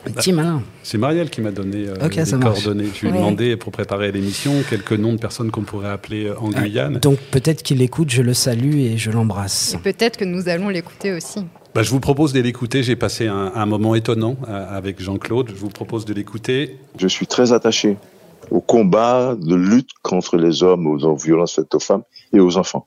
Petit 0.04 0.32
malin. 0.32 0.62
C'est 0.82 0.98
Marielle 0.98 1.30
qui 1.30 1.40
m'a 1.40 1.50
donné 1.50 1.86
euh, 1.88 1.94
les 2.08 2.38
coordonnées. 2.38 2.88
Je 2.94 3.00
lui 3.02 3.08
ai 3.08 3.12
demandé 3.12 3.56
pour 3.56 3.72
préparer 3.72 4.12
l'émission 4.12 4.52
quelques 4.68 4.92
noms 4.92 5.12
de 5.12 5.18
personnes 5.18 5.50
qu'on 5.50 5.62
pourrait 5.62 5.90
appeler 5.90 6.26
euh, 6.26 6.38
en 6.38 6.50
ah, 6.54 6.62
Guyane. 6.62 6.98
Donc 6.98 7.18
peut-être 7.30 7.62
qu'il 7.62 7.80
écoute, 7.82 8.10
je 8.10 8.22
le 8.22 8.34
salue 8.34 8.76
et 8.76 8.98
je 8.98 9.10
l'embrasse. 9.10 9.76
Peut-être 9.82 10.16
que 10.16 10.24
nous 10.24 10.48
allons 10.48 10.68
l'écouter 10.68 11.12
aussi. 11.12 11.40
Bah, 11.74 11.82
je 11.82 11.90
vous 11.90 12.00
propose 12.00 12.32
de 12.32 12.40
l'écouter. 12.40 12.82
J'ai 12.82 12.96
passé 12.96 13.26
un, 13.26 13.66
moment 13.66 13.94
étonnant 13.94 14.36
euh, 14.48 14.76
avec 14.76 15.02
Jean-Claude. 15.02 15.50
Je 15.50 15.60
vous 15.60 15.70
propose 15.70 16.04
de 16.04 16.14
l'écouter. 16.14 16.78
Je 16.98 17.08
suis 17.08 17.26
très 17.26 17.52
attaché 17.52 17.96
au 18.50 18.60
combat 18.60 19.34
de 19.40 19.54
lutte 19.54 19.90
contre 20.02 20.36
les 20.36 20.62
hommes, 20.62 20.86
aux 20.86 21.16
violences 21.16 21.54
faites 21.54 21.74
aux 21.74 21.80
femmes 21.80 22.02
et 22.32 22.40
aux 22.40 22.56
enfants. 22.58 22.86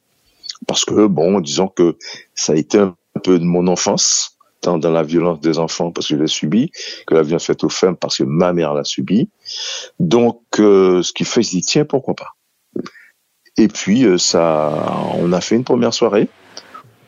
Parce 0.68 0.86
que, 0.86 1.08
bon, 1.08 1.40
disons 1.40 1.68
que 1.68 1.98
ça 2.36 2.54
a 2.54 2.56
été 2.56 2.80
un 2.80 2.96
peu 3.24 3.40
de 3.40 3.44
mon 3.44 3.68
enfance 3.68 4.37
dans 4.76 4.92
la 4.92 5.04
violence 5.04 5.40
des 5.40 5.60
enfants 5.60 5.92
parce 5.92 6.08
que 6.08 6.16
je 6.16 6.22
l'ai 6.22 6.28
subi, 6.28 6.72
que 7.06 7.16
la 7.16 7.24
violence 7.24 7.46
faite 7.46 7.64
aux 7.64 7.70
femmes 7.70 7.96
parce 7.96 8.18
que 8.18 8.24
ma 8.24 8.54
mère 8.54 8.74
l'a 8.74 8.84
subi. 8.84 9.30
Donc, 10.00 10.42
euh, 10.60 11.02
ce 11.02 11.14
qui 11.14 11.24
fait, 11.24 11.42
je 11.42 11.50
dis, 11.50 11.62
tiens, 11.62 11.86
pourquoi 11.86 12.16
pas? 12.16 12.36
Et 13.58 13.68
puis, 13.68 14.06
euh, 14.06 14.18
ça, 14.18 14.74
on 15.16 15.32
a 15.34 15.42
fait 15.42 15.56
une 15.56 15.64
première 15.64 15.94
soirée 15.94 16.30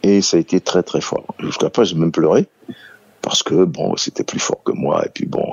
et 0.04 0.22
ça 0.22 0.38
a 0.38 0.40
été 0.40 0.62
très, 0.62 0.84
très 0.84 1.02
fort. 1.02 1.36
Jusqu'à 1.40 1.70
pas, 1.70 1.84
j'ai 1.84 1.96
même 1.96 2.12
pleuré 2.12 2.48
parce 3.22 3.44
que, 3.44 3.66
bon, 3.66 3.96
c'était 3.98 4.24
plus 4.24 4.40
fort 4.40 4.64
que 4.64 4.72
moi. 4.72 5.06
Et 5.06 5.10
puis, 5.10 5.26
bon, 5.26 5.46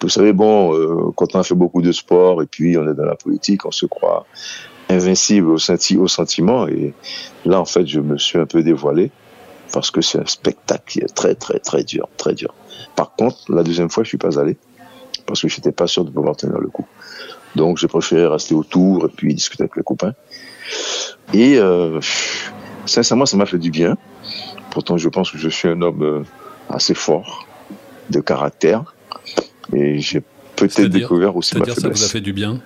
vous 0.00 0.08
savez, 0.08 0.32
bon, 0.32 0.74
euh, 0.74 1.10
quand 1.16 1.34
on 1.34 1.42
fait 1.42 1.54
beaucoup 1.54 1.82
de 1.82 1.92
sport 1.92 2.42
et 2.42 2.46
puis 2.46 2.76
on 2.76 2.88
est 2.88 2.94
dans 2.94 3.06
la 3.06 3.16
politique, 3.16 3.64
on 3.64 3.70
se 3.70 3.86
croit 3.86 4.26
invincible 4.88 5.48
au, 5.48 5.58
senti 5.58 5.96
au 5.96 6.08
sentiment. 6.08 6.68
Et 6.68 6.92
là, 7.44 7.60
en 7.60 7.64
fait, 7.64 7.86
je 7.86 8.00
me 8.00 8.18
suis 8.18 8.38
un 8.38 8.46
peu 8.46 8.62
dévoilé 8.62 9.10
parce 9.72 9.90
que 9.90 10.00
c'est 10.00 10.18
un 10.18 10.26
spectacle 10.26 10.84
qui 10.86 11.00
est 11.00 11.14
très 11.14 11.34
très 11.34 11.58
très 11.58 11.84
dur, 11.84 12.08
très 12.16 12.34
dur. 12.34 12.54
Par 12.96 13.14
contre, 13.14 13.52
la 13.52 13.62
deuxième 13.62 13.90
fois, 13.90 14.04
je 14.04 14.08
suis 14.08 14.18
pas 14.18 14.38
allé 14.38 14.56
parce 15.26 15.42
que 15.42 15.48
j'étais 15.48 15.72
pas 15.72 15.86
sûr 15.86 16.04
de 16.04 16.10
pouvoir 16.10 16.36
tenir 16.36 16.58
le 16.58 16.68
coup. 16.68 16.86
Donc, 17.56 17.78
j'ai 17.78 17.88
préféré 17.88 18.26
rester 18.26 18.54
autour 18.54 19.06
et 19.06 19.08
puis 19.08 19.34
discuter 19.34 19.64
avec 19.64 19.76
les 19.76 19.82
copains. 19.82 20.14
Et 21.32 21.58
euh, 21.58 22.00
sincèrement, 22.86 23.26
ça 23.26 23.36
m'a 23.36 23.46
fait 23.46 23.58
du 23.58 23.70
bien. 23.70 23.96
Pourtant, 24.70 24.96
je 24.98 25.08
pense 25.08 25.30
que 25.30 25.38
je 25.38 25.48
suis 25.48 25.68
un 25.68 25.82
homme 25.82 26.02
euh, 26.02 26.22
assez 26.68 26.94
fort 26.94 27.46
de 28.10 28.20
caractère 28.20 28.94
et 29.72 29.98
j'ai 30.00 30.22
peut-être 30.56 30.88
découvert 30.88 31.36
aussi 31.36 31.56
ma 31.56 31.64
faiblesse. 31.64 31.82
ça 31.82 31.88
vous 31.88 32.04
a 32.04 32.08
fait 32.08 32.20
du 32.20 32.32
bien? 32.32 32.60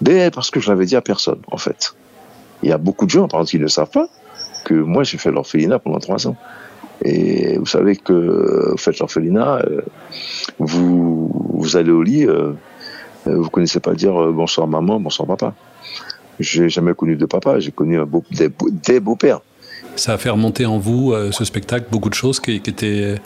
Ben, 0.00 0.30
parce 0.30 0.50
que 0.50 0.60
je 0.60 0.70
l'avais 0.70 0.86
dit 0.86 0.96
à 0.96 1.02
personne, 1.02 1.40
en 1.50 1.58
fait. 1.58 1.94
Il 2.62 2.68
y 2.68 2.72
a 2.72 2.78
beaucoup 2.78 3.06
de 3.06 3.10
gens, 3.10 3.28
par 3.28 3.40
exemple, 3.40 3.50
qui 3.50 3.58
ne 3.58 3.68
savent 3.68 3.90
pas 3.90 4.08
que 4.72 4.82
moi 4.82 5.04
j'ai 5.04 5.18
fait 5.18 5.30
l'orphelinat 5.30 5.78
pendant 5.78 5.98
trois 5.98 6.26
ans. 6.26 6.36
Et 7.04 7.58
vous 7.58 7.66
savez 7.66 7.96
que 7.96 8.70
vous 8.70 8.76
faites 8.76 8.98
l'orphelinat, 9.00 9.62
euh, 9.66 9.82
vous, 10.58 11.30
vous 11.54 11.76
allez 11.76 11.90
au 11.90 12.02
lit, 12.02 12.26
euh, 12.26 12.52
euh, 13.26 13.36
vous 13.36 13.50
connaissez 13.50 13.80
pas 13.80 13.94
dire 13.94 14.14
bonsoir 14.32 14.66
maman, 14.68 15.00
bonsoir 15.00 15.26
papa. 15.26 15.54
J'ai 16.38 16.68
jamais 16.68 16.94
connu 16.94 17.16
de 17.16 17.26
papa, 17.26 17.58
j'ai 17.60 17.72
connu 17.72 17.98
un 17.98 18.06
beau, 18.06 18.24
des, 18.30 19.00
beaux-pères. 19.00 19.40
Ça 19.96 20.14
a 20.14 20.18
fait 20.18 20.30
remonter 20.30 20.64
en 20.64 20.78
vous, 20.78 21.14
ce 21.30 21.44
spectacle, 21.44 21.86
beaucoup 21.90 22.08
de 22.08 22.14
choses 22.14 22.40
qui, 22.40 22.60
qui, 22.60 22.70
étaient 22.70 23.16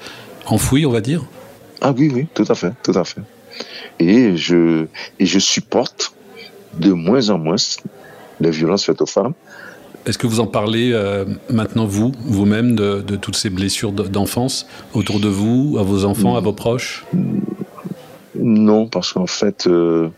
enfouies, 0.46 0.84
on 0.84 0.90
va 0.90 1.00
dire? 1.00 1.24
Ah 1.80 1.94
oui, 1.96 2.10
oui, 2.12 2.26
tout 2.34 2.44
à 2.48 2.54
fait, 2.54 2.72
tout 2.82 2.98
à 2.98 3.04
fait. 3.04 3.20
Et 4.00 4.36
je, 4.36 4.86
et 5.20 5.26
je 5.26 5.38
supporte 5.38 6.12
de 6.74 6.92
moins 6.92 7.30
en 7.30 7.38
moins 7.38 7.56
les 8.40 8.50
violences 8.50 8.84
faites 8.84 9.00
aux 9.00 9.06
femmes 9.06 9.34
est-ce 10.06 10.18
que 10.18 10.26
vous 10.26 10.40
en 10.40 10.46
parlez 10.46 10.92
euh, 10.92 11.24
maintenant, 11.50 11.86
vous, 11.86 12.12
vous-même, 12.24 12.74
de, 12.74 13.16
toutes 13.16 13.36
ces 13.36 13.50
blessures 13.50 13.92
d'enfance 13.92 14.66
autour 14.94 15.20
de 15.20 15.28
vous, 15.28 15.76
à 15.78 15.82
vos 15.82 16.04
enfants, 16.04 16.36
à 16.36 16.40
vos 16.40 16.52
proches? 16.52 17.04
Non, 18.38 18.86
parce 18.86 19.12
qu'en 19.12 19.26
fait, 19.26 19.66
euh, 19.66 20.08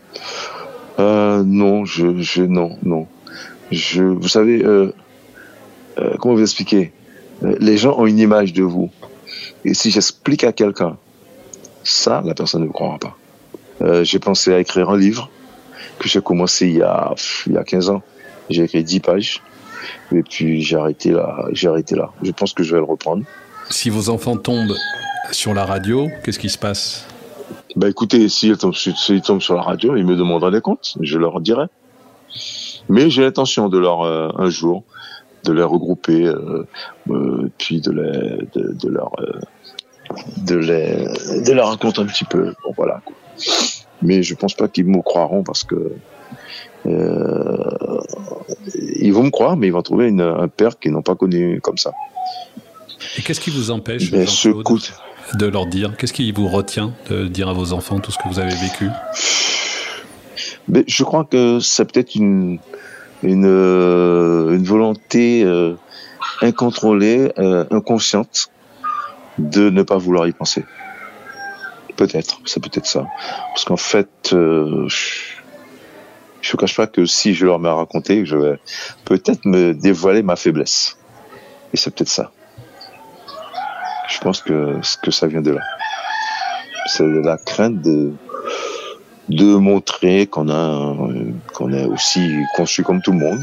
euh, 0.99 1.43
Non, 1.43 1.85
je, 1.85 2.21
je, 2.21 2.43
non, 2.43 2.77
non. 2.83 3.07
Je, 3.71 4.03
vous 4.03 4.27
savez, 4.27 4.63
comment 6.19 6.35
vous 6.35 6.41
expliquer? 6.41 6.91
Les 7.41 7.77
gens 7.77 7.97
ont 7.99 8.05
une 8.05 8.19
image 8.19 8.53
de 8.53 8.63
vous. 8.63 8.89
Et 9.65 9.73
si 9.73 9.91
j'explique 9.91 10.43
à 10.43 10.51
quelqu'un 10.51 10.97
ça, 11.83 12.21
la 12.25 12.33
personne 12.33 12.61
ne 12.61 12.67
me 12.67 12.71
croira 12.71 12.97
pas. 12.97 13.17
Euh, 13.81 14.03
j'ai 14.03 14.19
pensé 14.19 14.53
à 14.53 14.59
écrire 14.59 14.89
un 14.89 14.97
livre 14.97 15.29
que 15.99 16.07
j'ai 16.07 16.21
commencé 16.21 16.67
il 16.67 16.77
y 16.77 16.81
a, 16.81 17.13
il 17.47 17.53
y 17.53 17.57
a 17.57 17.63
15 17.63 17.89
ans. 17.89 18.03
J'ai 18.49 18.63
écrit 18.63 18.83
10 18.83 18.99
pages. 18.99 19.41
Et 20.11 20.23
puis 20.23 20.61
j'ai 20.61 20.77
arrêté 20.77 21.11
là. 21.11 21.45
J'ai 21.51 21.67
arrêté 21.67 21.95
là. 21.95 22.11
Je 22.23 22.31
pense 22.31 22.53
que 22.53 22.63
je 22.63 22.73
vais 22.73 22.79
le 22.79 22.85
reprendre. 22.85 23.23
Si 23.69 23.89
vos 23.89 24.09
enfants 24.09 24.37
tombent 24.37 24.75
sur 25.31 25.53
la 25.53 25.65
radio, 25.65 26.07
qu'est-ce 26.23 26.39
qui 26.39 26.49
se 26.49 26.57
passe? 26.57 27.07
Bah 27.75 27.87
écoutez, 27.87 28.29
s'ils 28.29 28.57
tombent, 28.57 28.73
tombent 29.23 29.41
sur 29.41 29.53
la 29.55 29.61
radio, 29.61 29.95
ils 29.95 30.05
me 30.05 30.15
demanderont 30.15 30.51
des 30.51 30.61
comptes. 30.61 30.95
Je 31.01 31.17
leur 31.17 31.39
dirai. 31.41 31.65
Mais 32.89 33.09
j'ai 33.09 33.21
l'intention 33.21 33.69
de 33.69 33.77
leur, 33.77 34.01
euh, 34.01 34.29
un 34.37 34.49
jour, 34.49 34.83
de 35.43 35.53
les 35.53 35.63
regrouper, 35.63 36.25
euh, 36.25 36.67
euh, 37.11 37.49
puis 37.59 37.81
de, 37.81 37.91
les, 37.91 38.47
de, 38.53 38.73
de 38.73 38.89
leur, 38.89 39.11
de 40.37 40.55
les, 40.55 41.41
de 41.43 41.51
leur 41.53 41.69
raconter 41.69 42.01
un 42.01 42.05
petit 42.05 42.25
peu. 42.25 42.53
Bon, 42.63 42.73
voilà. 42.75 43.01
quoi. 43.05 43.15
Mais 44.01 44.23
je 44.23 44.33
pense 44.35 44.53
pas 44.53 44.67
qu'ils 44.67 44.85
me 44.85 45.01
croiront 45.01 45.43
parce 45.43 45.63
que 45.63 45.91
ils 48.95 49.13
vont 49.13 49.23
me 49.23 49.29
croire, 49.29 49.57
mais 49.57 49.67
ils 49.67 49.73
vont 49.73 49.81
trouver 49.81 50.07
une, 50.07 50.21
un 50.21 50.47
père 50.47 50.79
qu'ils 50.79 50.91
n'ont 50.91 51.01
pas 51.01 51.15
connu 51.15 51.61
comme 51.61 51.77
ça. 51.77 51.91
Et 53.17 53.21
qu'est-ce 53.21 53.39
qui 53.39 53.49
vous 53.49 53.71
empêche 53.71 54.11
Ben, 54.11 54.27
de 55.35 55.45
leur 55.45 55.65
dire? 55.65 55.95
Qu'est-ce 55.97 56.13
qui 56.13 56.31
vous 56.31 56.47
retient 56.47 56.93
de 57.09 57.27
dire 57.27 57.49
à 57.49 57.53
vos 57.53 57.73
enfants 57.73 57.99
tout 57.99 58.11
ce 58.11 58.17
que 58.17 58.27
vous 58.27 58.39
avez 58.39 58.55
vécu? 58.55 58.89
Mais 60.67 60.83
je 60.87 61.03
crois 61.03 61.23
que 61.25 61.59
c'est 61.59 61.85
peut-être 61.85 62.15
une, 62.15 62.59
une, 63.23 63.45
euh, 63.45 64.55
une 64.55 64.63
volonté 64.63 65.43
euh, 65.43 65.75
incontrôlée, 66.41 67.31
euh, 67.37 67.65
inconsciente 67.71 68.49
de 69.37 69.69
ne 69.69 69.83
pas 69.83 69.97
vouloir 69.97 70.27
y 70.27 70.31
penser. 70.31 70.65
Peut-être, 71.95 72.39
c'est 72.45 72.61
peut-être 72.61 72.85
ça. 72.85 73.07
Parce 73.49 73.65
qu'en 73.65 73.77
fait, 73.77 74.31
euh, 74.33 74.87
je 74.87 75.38
ne 76.53 76.57
cache 76.57 76.75
pas 76.75 76.87
que 76.87 77.05
si 77.05 77.33
je 77.33 77.45
leur 77.45 77.59
mets 77.59 77.69
à 77.69 77.75
raconter, 77.75 78.25
je 78.25 78.37
vais 78.37 78.59
peut-être 79.05 79.45
me 79.45 79.73
dévoiler 79.73 80.23
ma 80.23 80.35
faiblesse. 80.35 80.97
Et 81.73 81.77
c'est 81.77 81.93
peut-être 81.93 82.09
ça. 82.09 82.31
Je 84.09 84.19
pense 84.19 84.41
que, 84.41 84.79
que 85.03 85.11
ça 85.11 85.27
vient 85.27 85.41
de 85.41 85.51
là. 85.51 85.61
C'est 86.87 87.05
la 87.05 87.37
crainte 87.37 87.81
de, 87.81 88.13
de 89.29 89.55
montrer 89.55 90.25
qu'on 90.25 90.49
a 90.49 90.95
qu'on 91.53 91.71
est 91.71 91.85
aussi 91.85 92.27
conçu 92.55 92.83
comme 92.83 93.01
tout 93.01 93.11
le 93.11 93.19
monde 93.19 93.39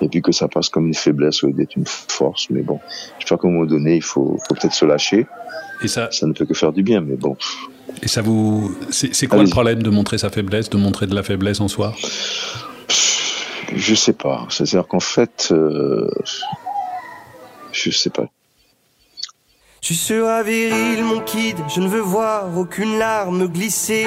et 0.00 0.08
puis 0.08 0.20
que 0.20 0.32
ça 0.32 0.48
passe 0.48 0.68
comme 0.68 0.88
une 0.88 0.94
faiblesse 0.94 1.44
ou 1.44 1.52
d'être 1.52 1.76
une 1.76 1.86
force 1.86 2.50
mais 2.50 2.62
bon 2.62 2.80
je 3.20 3.24
crois 3.24 3.38
qu'à 3.38 3.46
un 3.46 3.52
moment 3.52 3.66
donné 3.66 3.96
il 3.96 4.02
faut, 4.02 4.36
faut 4.48 4.54
peut-être 4.54 4.74
se 4.74 4.84
lâcher 4.84 5.26
et 5.80 5.88
ça 5.88 6.08
ça 6.10 6.26
ne 6.26 6.32
peut 6.32 6.44
que 6.44 6.54
faire 6.54 6.72
du 6.72 6.82
bien 6.82 7.00
mais 7.00 7.14
bon 7.14 7.36
Et 8.02 8.08
ça 8.08 8.20
vous. 8.20 8.76
C'est 8.90 9.26
quoi 9.26 9.42
le 9.42 9.48
problème 9.48 9.82
de 9.82 9.90
montrer 9.90 10.18
sa 10.18 10.30
faiblesse, 10.30 10.68
de 10.70 10.76
montrer 10.76 11.06
de 11.06 11.14
la 11.14 11.22
faiblesse 11.22 11.60
en 11.60 11.68
soi? 11.68 11.94
Je 13.74 13.94
sais 13.94 14.12
pas. 14.12 14.46
C'est 14.50 14.64
à 14.64 14.66
dire 14.66 14.86
qu'en 14.86 15.00
fait 15.00 15.48
euh, 15.52 16.10
je 17.72 17.90
sais 17.90 18.10
pas. 18.10 18.26
Tu 19.80 19.94
seras 19.94 20.42
viril, 20.44 21.02
mon 21.02 21.20
kid, 21.20 21.56
je 21.74 21.80
ne 21.80 21.88
veux 21.88 22.00
voir 22.00 22.56
aucune 22.56 22.98
larme 22.98 23.48
glisser 23.48 24.06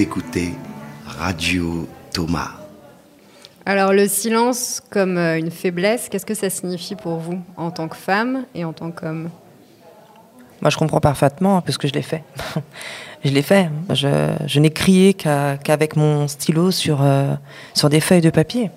Vous 0.00 0.06
écoutez 0.06 0.54
Radio 1.04 1.86
Thomas. 2.10 2.52
Alors 3.66 3.92
le 3.92 4.08
silence 4.08 4.80
comme 4.88 5.18
euh, 5.18 5.38
une 5.38 5.50
faiblesse, 5.50 6.08
qu'est-ce 6.08 6.24
que 6.24 6.32
ça 6.32 6.48
signifie 6.48 6.96
pour 6.96 7.18
vous 7.18 7.38
en 7.58 7.70
tant 7.70 7.86
que 7.86 7.98
femme 7.98 8.46
et 8.54 8.64
en 8.64 8.72
tant 8.72 8.92
qu'homme? 8.92 9.28
Moi, 10.62 10.70
je 10.70 10.78
comprends 10.78 11.00
parfaitement, 11.00 11.60
puisque 11.60 11.86
je 11.86 11.92
l'ai 11.92 12.00
fait. 12.00 12.24
je 13.24 13.30
l'ai 13.30 13.42
fait. 13.42 13.68
Je, 13.92 14.08
je 14.46 14.60
n'ai 14.60 14.70
crié 14.70 15.14
qu'avec 15.14 15.96
mon 15.96 16.26
stylo 16.28 16.70
sur, 16.70 17.00
euh, 17.02 17.34
sur 17.74 17.88
des 17.90 18.00
feuilles 18.00 18.20
de 18.22 18.30
papier. 18.30 18.70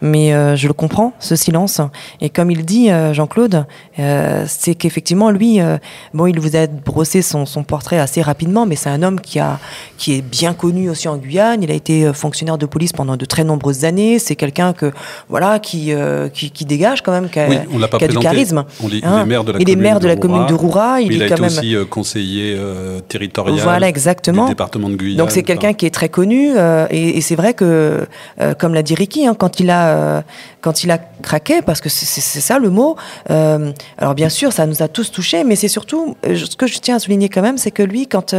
Mais 0.00 0.32
euh, 0.34 0.56
je 0.56 0.66
le 0.68 0.72
comprends, 0.74 1.12
ce 1.20 1.36
silence. 1.36 1.80
Et 2.20 2.28
comme 2.28 2.50
il 2.50 2.64
dit, 2.64 2.90
euh, 2.90 3.12
Jean-Claude, 3.14 3.66
euh, 3.98 4.44
c'est 4.48 4.74
qu'effectivement, 4.74 5.30
lui, 5.30 5.60
euh, 5.60 5.78
bon, 6.12 6.26
il 6.26 6.38
vous 6.40 6.56
a 6.56 6.66
brossé 6.66 7.22
son, 7.22 7.46
son 7.46 7.62
portrait 7.64 7.98
assez 7.98 8.20
rapidement, 8.20 8.66
mais 8.66 8.76
c'est 8.76 8.90
un 8.90 9.02
homme 9.02 9.20
qui, 9.20 9.38
a, 9.38 9.58
qui 9.96 10.14
est 10.14 10.22
bien 10.22 10.54
connu 10.54 10.90
aussi 10.90 11.08
en 11.08 11.16
Guyane. 11.16 11.62
Il 11.62 11.70
a 11.70 11.74
été 11.74 12.12
fonctionnaire 12.12 12.58
de 12.58 12.66
police 12.66 12.92
pendant 12.92 13.16
de 13.16 13.24
très 13.24 13.44
nombreuses 13.44 13.84
années. 13.84 14.18
C'est 14.18 14.36
quelqu'un 14.36 14.72
que, 14.72 14.92
voilà, 15.28 15.58
qui, 15.58 15.92
euh, 15.92 16.28
qui, 16.28 16.50
qui 16.50 16.64
dégage 16.64 17.02
quand 17.02 17.12
même, 17.12 17.28
qui 17.30 17.38
a, 17.40 17.48
Oui, 17.48 17.56
on 17.72 17.78
l'a 17.78 17.88
pas 17.88 17.98
qui 17.98 18.04
a 18.04 18.08
du 18.08 18.18
charisme. 18.18 18.64
On 18.82 18.88
l'est- 18.88 18.98
il 18.98 19.04
Hein. 19.04 19.22
est 19.22 19.26
maire 19.26 19.44
de 19.44 19.52
la 19.52 19.58
commune 19.58 19.80
maire 19.80 20.00
de 20.00 20.06
la 20.08 20.16
commune 20.16 20.46
de 20.46 20.54
Roura. 20.54 20.94
Roura. 20.94 21.00
Il, 21.00 21.12
il 21.12 21.22
a 21.22 21.26
est 21.26 21.28
quand 21.28 21.34
été 21.36 21.42
même. 21.42 21.50
aussi 21.50 21.88
conseiller 21.90 22.54
euh, 22.58 23.00
territorial 23.00 23.58
Voilà, 23.60 23.83
exactement. 23.88 24.44
du 24.44 24.50
département 24.50 24.88
de 24.88 24.96
Guyane. 24.96 25.16
Donc 25.18 25.30
c'est 25.30 25.42
quelqu'un 25.42 25.72
qui 25.72 25.86
est 25.86 25.94
très 25.94 26.08
connu 26.08 26.52
euh, 26.56 26.86
et, 26.90 27.16
et 27.18 27.20
c'est 27.20 27.34
vrai 27.36 27.54
que, 27.54 28.06
euh, 28.40 28.54
comme 28.54 28.74
l'a 28.74 28.82
dit 28.82 28.94
Ricky, 28.94 29.26
hein, 29.26 29.34
quand 29.34 29.60
il 29.60 29.70
a 29.70 29.88
euh, 29.88 30.22
quand 30.60 30.82
il 30.84 30.90
a 30.90 30.98
craqué, 30.98 31.60
parce 31.62 31.80
que 31.80 31.88
c'est- 31.88 32.20
ça 32.40 32.58
le 32.58 32.70
mot. 32.70 32.96
alors 33.28 34.14
bien 34.14 34.28
sûr, 34.28 34.52
ça 34.52 34.66
nous 34.66 34.82
a 34.82 34.88
tous 34.88 35.10
touchés, 35.12 35.44
mais 35.44 35.56
c'est 35.56 35.68
surtout 35.68 36.16
ce 36.24 36.56
que 36.56 36.66
je 36.66 36.78
tiens 36.78 36.96
à 36.96 36.98
souligner 36.98 37.28
quand 37.28 37.42
même, 37.42 37.58
c'est 37.58 37.70
que 37.70 37.82
lui, 37.82 38.06
quand 38.06 38.34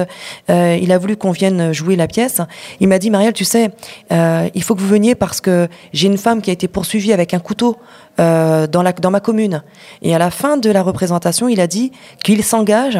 il 0.49 0.91
a 0.91 0.97
voulu 0.97 1.17
qu'on 1.17 1.31
vienne 1.31 1.71
jouer 1.71 1.95
la 1.95 2.07
pièce, 2.07 2.41
il 2.79 2.87
m'a 2.87 2.97
dit 2.99 3.09
Marielle, 3.11 3.33
tu 3.33 3.45
sais, 3.45 3.69
il 4.11 4.63
faut 4.63 4.73
que 4.75 4.81
vous 4.81 4.87
veniez 4.87 5.13
parce 5.15 5.39
que 5.39 5.67
j'ai 5.93 6.07
une 6.07 6.17
femme 6.17 6.41
qui 6.41 6.49
a 6.49 6.53
été 6.53 6.67
poursuivie 6.67 7.13
avec 7.13 7.33
un 7.33 7.39
couteau. 7.39 7.77
dans, 8.17 8.81
la, 8.83 8.93
dans 8.93 9.11
ma 9.11 9.19
commune. 9.19 9.61
Et 10.01 10.15
à 10.15 10.17
la 10.17 10.31
fin 10.31 10.55
de 10.57 10.71
la 10.71 10.81
représentation, 10.81 11.49
il 11.49 11.59
a 11.59 11.67
dit 11.67 11.91
qu'il 12.23 12.43
s'engage 12.43 12.99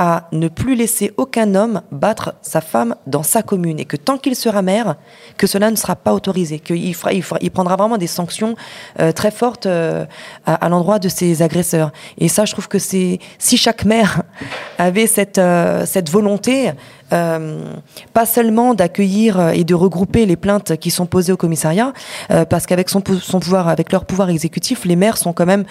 à 0.00 0.28
ne 0.30 0.46
plus 0.46 0.76
laisser 0.76 1.12
aucun 1.16 1.56
homme 1.56 1.82
battre 1.90 2.36
sa 2.40 2.60
femme 2.60 2.94
dans 3.08 3.24
sa 3.24 3.42
commune 3.42 3.80
et 3.80 3.84
que 3.84 3.96
tant 3.96 4.16
qu'il 4.16 4.36
sera 4.36 4.62
maire, 4.62 4.94
que 5.36 5.48
cela 5.48 5.72
ne 5.72 5.76
sera 5.76 5.96
pas 5.96 6.14
autorisé, 6.14 6.60
qu'il 6.60 6.76
il, 6.76 7.50
prendra 7.50 7.74
vraiment 7.74 7.98
des 7.98 8.06
sanctions 8.06 8.54
euh, 9.00 9.10
très 9.10 9.32
fortes 9.32 9.66
euh, 9.66 10.06
à, 10.46 10.54
à 10.54 10.68
l'endroit 10.68 11.00
de 11.00 11.08
ses 11.08 11.42
agresseurs. 11.42 11.90
Et 12.16 12.28
ça, 12.28 12.44
je 12.44 12.52
trouve 12.52 12.68
que 12.68 12.78
c'est 12.78 13.18
si 13.38 13.56
chaque 13.56 13.84
maire 13.84 14.22
avait 14.78 15.08
cette 15.08 15.38
euh, 15.38 15.84
cette 15.84 16.10
volonté. 16.10 16.70
Euh, 17.12 17.72
pas 18.12 18.26
seulement 18.26 18.74
d'accueillir 18.74 19.40
euh, 19.40 19.50
et 19.50 19.64
de 19.64 19.74
regrouper 19.74 20.26
les 20.26 20.36
plaintes 20.36 20.76
qui 20.76 20.90
sont 20.90 21.06
posées 21.06 21.32
au 21.32 21.36
commissariat, 21.36 21.92
euh, 22.30 22.44
parce 22.44 22.66
qu'avec 22.66 22.88
son, 22.88 23.00
pou- 23.00 23.18
son 23.18 23.40
pouvoir, 23.40 23.68
avec 23.68 23.92
leur 23.92 24.04
pouvoir 24.04 24.28
exécutif, 24.30 24.84
les 24.84 24.96
maires 24.96 25.16
sont 25.16 25.32
quand 25.32 25.46
même 25.46 25.64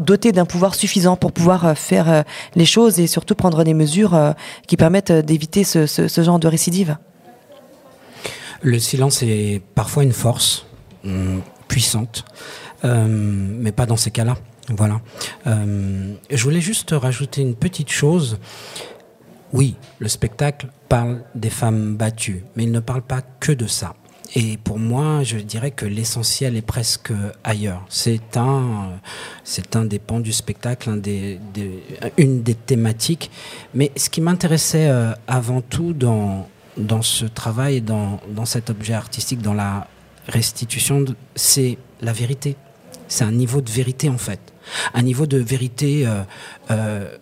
dotés 0.00 0.32
d'un 0.32 0.44
pouvoir 0.44 0.74
suffisant 0.74 1.16
pour 1.16 1.32
pouvoir 1.32 1.76
faire 1.76 2.24
les 2.54 2.64
choses 2.64 2.98
et 3.00 3.06
surtout 3.06 3.34
prendre 3.34 3.64
des 3.64 3.74
mesures 3.74 4.34
qui 4.66 4.76
permettent 4.76 5.12
d'éviter 5.12 5.64
ce, 5.64 6.22
genre 6.22 6.38
de 6.38 6.48
récidive. 6.48 6.96
Le 8.62 8.78
silence 8.78 9.22
est 9.22 9.60
parfois 9.74 10.04
une 10.04 10.12
force 10.12 10.66
hum, 11.04 11.42
puissante, 11.68 12.24
mais 12.82 13.72
pas 13.72 13.86
dans 13.86 13.96
ces 13.96 14.10
cas-là. 14.10 14.36
Voilà. 14.68 15.00
Je 15.46 16.42
voulais 16.42 16.60
juste 16.60 16.90
rajouter 16.92 17.42
une 17.42 17.54
petite 17.54 17.90
chose. 17.90 18.38
Oui, 19.54 19.76
le 20.00 20.08
spectacle 20.08 20.66
parle 20.88 21.22
des 21.36 21.48
femmes 21.48 21.94
battues, 21.96 22.44
mais 22.56 22.64
il 22.64 22.72
ne 22.72 22.80
parle 22.80 23.02
pas 23.02 23.22
que 23.38 23.52
de 23.52 23.68
ça. 23.68 23.94
Et 24.34 24.56
pour 24.56 24.80
moi, 24.80 25.22
je 25.22 25.36
dirais 25.38 25.70
que 25.70 25.86
l'essentiel 25.86 26.56
est 26.56 26.66
presque 26.66 27.12
ailleurs. 27.44 27.86
C'est 27.88 28.36
un, 28.36 28.98
c'est 29.44 29.76
un 29.76 29.84
des 29.84 30.00
pans 30.00 30.18
du 30.18 30.32
spectacle, 30.32 31.00
une 32.18 32.42
des 32.42 32.54
thématiques. 32.56 33.30
Mais 33.74 33.92
ce 33.96 34.10
qui 34.10 34.20
m'intéressait 34.20 34.88
euh, 34.88 35.12
avant 35.28 35.60
tout 35.60 35.92
dans, 35.92 36.48
dans 36.76 37.02
ce 37.02 37.24
travail, 37.24 37.80
dans, 37.80 38.18
dans 38.28 38.46
cet 38.46 38.70
objet 38.70 38.94
artistique, 38.94 39.40
dans 39.40 39.54
la 39.54 39.86
restitution, 40.26 41.04
c'est 41.36 41.78
la 42.00 42.12
vérité. 42.12 42.56
C'est 43.06 43.22
un 43.22 43.30
niveau 43.30 43.60
de 43.60 43.70
vérité 43.70 44.08
en 44.08 44.18
fait. 44.18 44.40
Un 44.94 45.02
niveau 45.02 45.26
de 45.26 45.38
vérité 45.38 46.08
euh, 46.08 46.22
euh, 46.72 47.16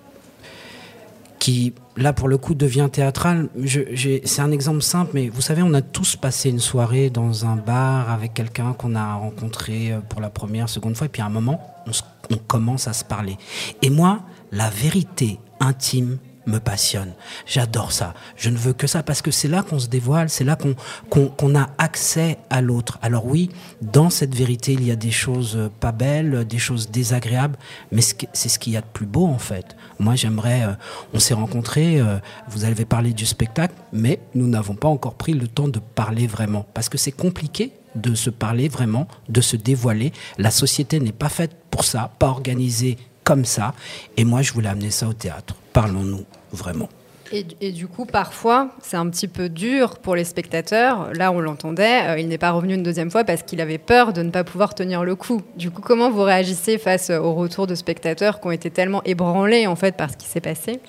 qui, 1.39 1.75
là, 1.97 2.13
pour 2.13 2.29
le 2.29 2.39
coup, 2.39 2.55
devient 2.55 2.89
théâtral. 2.91 3.49
C'est 3.67 4.41
un 4.41 4.51
exemple 4.51 4.83
simple, 4.83 5.11
mais 5.15 5.29
vous 5.29 5.41
savez, 5.41 5.63
on 5.63 5.75
a 5.75 5.83
tous 5.83 6.17
passé 6.17 6.51
une 6.51 6.61
soirée 6.61 7.11
dans 7.11 7.47
un 7.47 7.57
bar 7.57 8.11
avec 8.11 8.35
quelqu'un 8.35 8.73
qu'on 8.73 8.95
a 8.95 9.15
rencontré 9.15 9.93
euh, 9.93 10.01
pour 10.09 10.21
la 10.21 10.31
première, 10.31 10.69
seconde 10.69 10.97
fois, 10.97 11.07
et 11.07 11.11
puis 11.11 11.23
à 11.23 11.27
un 11.27 11.31
moment, 11.31 11.61
on, 11.87 12.35
on 12.35 12.39
commence 12.39 12.89
à 12.89 12.93
se 12.93 13.05
parler. 13.05 13.37
Et 13.83 13.91
moi, 13.91 14.21
la 14.51 14.71
vérité 14.71 15.39
intime 15.61 16.19
me 16.47 16.59
passionne. 16.59 17.13
J'adore 17.47 17.93
ça. 17.93 18.15
Je 18.37 18.51
ne 18.51 18.57
veux 18.57 18.73
que 18.73 18.87
ça 18.87 19.03
parce 19.03 19.23
que 19.23 19.31
c'est 19.31 19.49
là 19.49 19.63
qu'on 19.63 19.79
se 19.79 19.89
dévoile, 19.89 20.29
c'est 20.29 20.45
là 20.45 20.57
qu'on 20.57 21.55
a 21.55 21.71
accès 21.79 22.39
à 22.51 22.61
l'autre. 22.61 22.99
Alors 23.03 23.27
oui, 23.27 23.51
dans 23.81 24.11
cette 24.11 24.35
vérité, 24.35 24.73
il 24.73 24.85
y 24.85 24.91
a 24.91 24.97
des 24.97 25.11
choses 25.11 25.57
euh, 25.57 25.71
pas 25.81 25.93
belles, 25.93 26.45
des 26.47 26.59
choses 26.59 26.91
désagréables, 26.91 27.57
mais 27.91 28.03
c'est 28.03 28.49
ce 28.49 28.59
qu'il 28.59 28.73
y 28.73 28.77
a 28.77 28.81
de 28.81 28.87
plus 28.93 29.07
beau 29.07 29.27
en 29.27 29.39
fait. 29.39 29.77
Moi, 29.99 30.15
j'aimerais. 30.15 30.63
Euh, 30.63 30.73
on 31.15 31.19
s'est 31.19 31.35
rencontrés. 31.35 32.01
Euh, 32.01 32.19
vous 32.49 32.65
avez 32.65 32.85
parlé 32.85 33.13
du 33.13 33.27
spectacle, 33.27 33.75
mais 33.93 34.21
nous 34.35 34.49
n'avons 34.49 34.75
pas 34.75 34.89
encore 34.89 35.15
pris 35.15 35.33
le 35.33 35.49
temps 35.49 35.69
de 35.69 35.79
parler 35.79 36.27
vraiment 36.27 36.67
parce 36.75 36.89
que 36.89 36.99
c'est 36.99 37.13
compliqué 37.13 37.73
de 37.95 38.15
se 38.15 38.31
parler 38.31 38.69
vraiment, 38.69 39.07
de 39.29 39.41
se 39.41 39.57
dévoiler. 39.57 40.13
La 40.39 40.51
société 40.51 40.99
n'est 40.99 41.13
pas 41.13 41.29
faite 41.29 41.53
pour 41.71 41.85
ça, 41.85 42.11
pas 42.19 42.29
organisée 42.29 42.97
comme 43.25 43.45
ça. 43.45 43.75
Et 44.17 44.25
moi, 44.25 44.43
je 44.43 44.53
voulais 44.53 44.69
amener 44.69 44.91
ça 44.91 45.09
au 45.09 45.13
théâtre. 45.13 45.55
Parlons-nous 45.73 46.25
vraiment. 46.53 46.89
Et, 47.35 47.73
du 47.73 47.87
coup, 47.87 48.05
parfois, 48.05 48.69
c'est 48.83 48.99
un 48.99 49.09
petit 49.09 49.27
peu 49.27 49.49
dur 49.49 49.97
pour 50.01 50.15
les 50.15 50.25
spectateurs. 50.25 51.15
Là, 51.15 51.33
on 51.33 51.41
l'entendait, 51.41 52.09
euh, 52.09 52.19
il 52.19 52.29
n'est 52.29 52.37
pas 52.37 52.51
revenu 52.51 52.75
une 52.75 52.83
deuxième 52.83 53.11
fois 53.11 53.25
parce 53.25 53.43
qu'il 53.43 53.63
avait 53.63 53.79
peur 53.79 54.13
de 54.13 54.23
ne 54.23 54.31
pas 54.31 54.45
pouvoir 54.45 54.75
tenir 54.75 55.03
le 55.03 55.17
coup. 55.17 55.41
Du 55.57 55.71
coup, 55.71 55.81
comment 55.81 56.11
vous 56.11 56.25
réagissez 56.25 56.77
face 56.77 57.09
au 57.09 57.33
retour 57.33 57.67
de 57.67 57.75
spectateurs 57.75 58.39
qui 58.39 58.49
ont 58.49 58.51
été 58.51 58.71
tellement 58.71 59.03
ébranlés 59.05 59.67
en 59.67 59.77
fait 59.77 59.97
par 59.97 60.11
ce 60.11 60.19
qui 60.19 60.27
s'est 60.27 60.43
passé? 60.43 60.81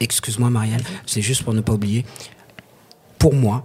Excuse-moi, 0.00 0.50
Marielle, 0.50 0.82
c'est 1.06 1.22
juste 1.22 1.42
pour 1.42 1.54
ne 1.54 1.62
pas 1.62 1.72
oublier. 1.72 2.04
Pour 3.18 3.32
moi, 3.32 3.64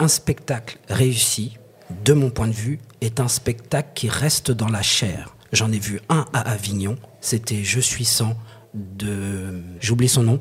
un 0.00 0.08
spectacle 0.08 0.78
réussi, 0.88 1.56
de 2.04 2.14
mon 2.14 2.30
point 2.30 2.48
de 2.48 2.52
vue, 2.52 2.80
est 3.00 3.20
un 3.20 3.28
spectacle 3.28 3.90
qui 3.94 4.08
reste 4.08 4.50
dans 4.50 4.68
la 4.68 4.82
chair. 4.82 5.33
J'en 5.54 5.70
ai 5.70 5.78
vu 5.78 6.00
un 6.08 6.26
à 6.32 6.40
Avignon, 6.40 6.96
c'était 7.20 7.62
Je 7.62 7.78
suis 7.78 8.04
sans 8.04 8.34
de... 8.74 9.62
J'oublie 9.80 10.08
son 10.08 10.24
nom. 10.24 10.40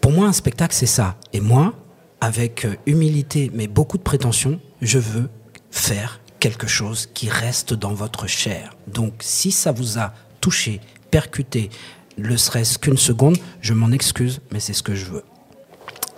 Pour 0.00 0.10
moi, 0.10 0.26
un 0.26 0.32
spectacle, 0.32 0.74
c'est 0.74 0.86
ça. 0.86 1.16
Et 1.34 1.40
moi, 1.40 1.74
avec 2.22 2.64
euh, 2.64 2.74
humilité, 2.86 3.50
mais 3.52 3.66
beaucoup 3.66 3.98
de 3.98 4.02
prétention, 4.02 4.58
je 4.80 4.98
veux 4.98 5.28
faire 5.70 6.20
quelque 6.40 6.66
chose 6.66 7.10
qui 7.12 7.28
reste 7.28 7.74
dans 7.74 7.92
votre 7.92 8.26
chair. 8.26 8.74
Donc, 8.86 9.12
si 9.20 9.52
ça 9.52 9.70
vous 9.70 9.98
a 9.98 10.14
touché, 10.40 10.80
percuté, 11.10 11.68
ne 12.16 12.34
serait-ce 12.34 12.78
qu'une 12.78 12.96
seconde, 12.96 13.36
je 13.60 13.74
m'en 13.74 13.90
excuse, 13.90 14.40
mais 14.50 14.60
c'est 14.60 14.72
ce 14.72 14.82
que 14.82 14.94
je 14.94 15.04
veux. 15.04 15.24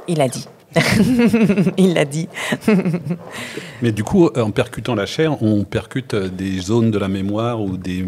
Il 0.07 0.21
a 0.21 0.29
dit. 0.29 0.47
Il 1.77 1.95
l'a 1.95 2.05
dit. 2.05 2.29
Mais 3.83 3.93
du 3.93 4.05
coup, 4.05 4.29
en 4.29 4.51
percutant 4.51 4.95
la 4.95 5.07
chair, 5.07 5.43
on 5.43 5.65
percute 5.65 6.15
euh, 6.15 6.29
des 6.29 6.59
zones 6.61 6.91
de 6.91 6.99
la 6.99 7.09
mémoire 7.09 7.61
ou 7.61 7.77
des 7.77 8.05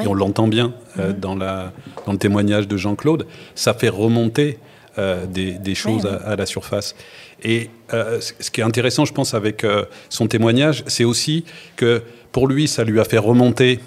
et 0.00 0.06
on 0.06 0.14
l'entend 0.14 0.48
bien 0.48 0.74
euh, 0.98 1.08
mhm. 1.08 1.20
dans, 1.20 1.34
la, 1.34 1.72
dans 2.04 2.12
le 2.12 2.18
témoignage 2.18 2.68
de 2.68 2.76
Jean-Claude. 2.76 3.26
Ça 3.54 3.74
fait 3.74 3.88
remonter 3.88 4.58
euh, 4.98 5.26
des, 5.26 5.74
choses 5.74 6.06
à, 6.06 6.36
la 6.36 6.46
surface. 6.46 6.94
Et 7.42 7.70
ce 7.90 8.50
qui 8.50 8.60
est 8.60 8.64
intéressant, 8.64 9.04
je 9.04 9.12
pense, 9.12 9.34
avec 9.34 9.64
son 10.08 10.26
témoignage, 10.26 10.84
c'est 10.86 11.04
aussi 11.04 11.44
que 11.76 12.02
pour 12.32 12.48
lui, 12.48 12.66
ça 12.66 12.82
lui 12.82 12.98
a 12.98 13.04
fait 13.04 13.18
remonter 13.18 13.78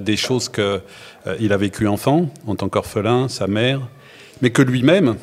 des 0.00 0.16
choses 0.16 0.48
qu'il 0.48 1.52
a 1.52 1.56
vécues 1.56 1.86
enfant, 1.86 2.28
en 2.48 2.56
tant 2.56 2.68
qu'orphelin, 2.68 3.28
sa 3.28 3.46
mère, 3.46 3.80
mais 4.42 4.50
que 4.50 4.60
lui-même, 4.60 5.14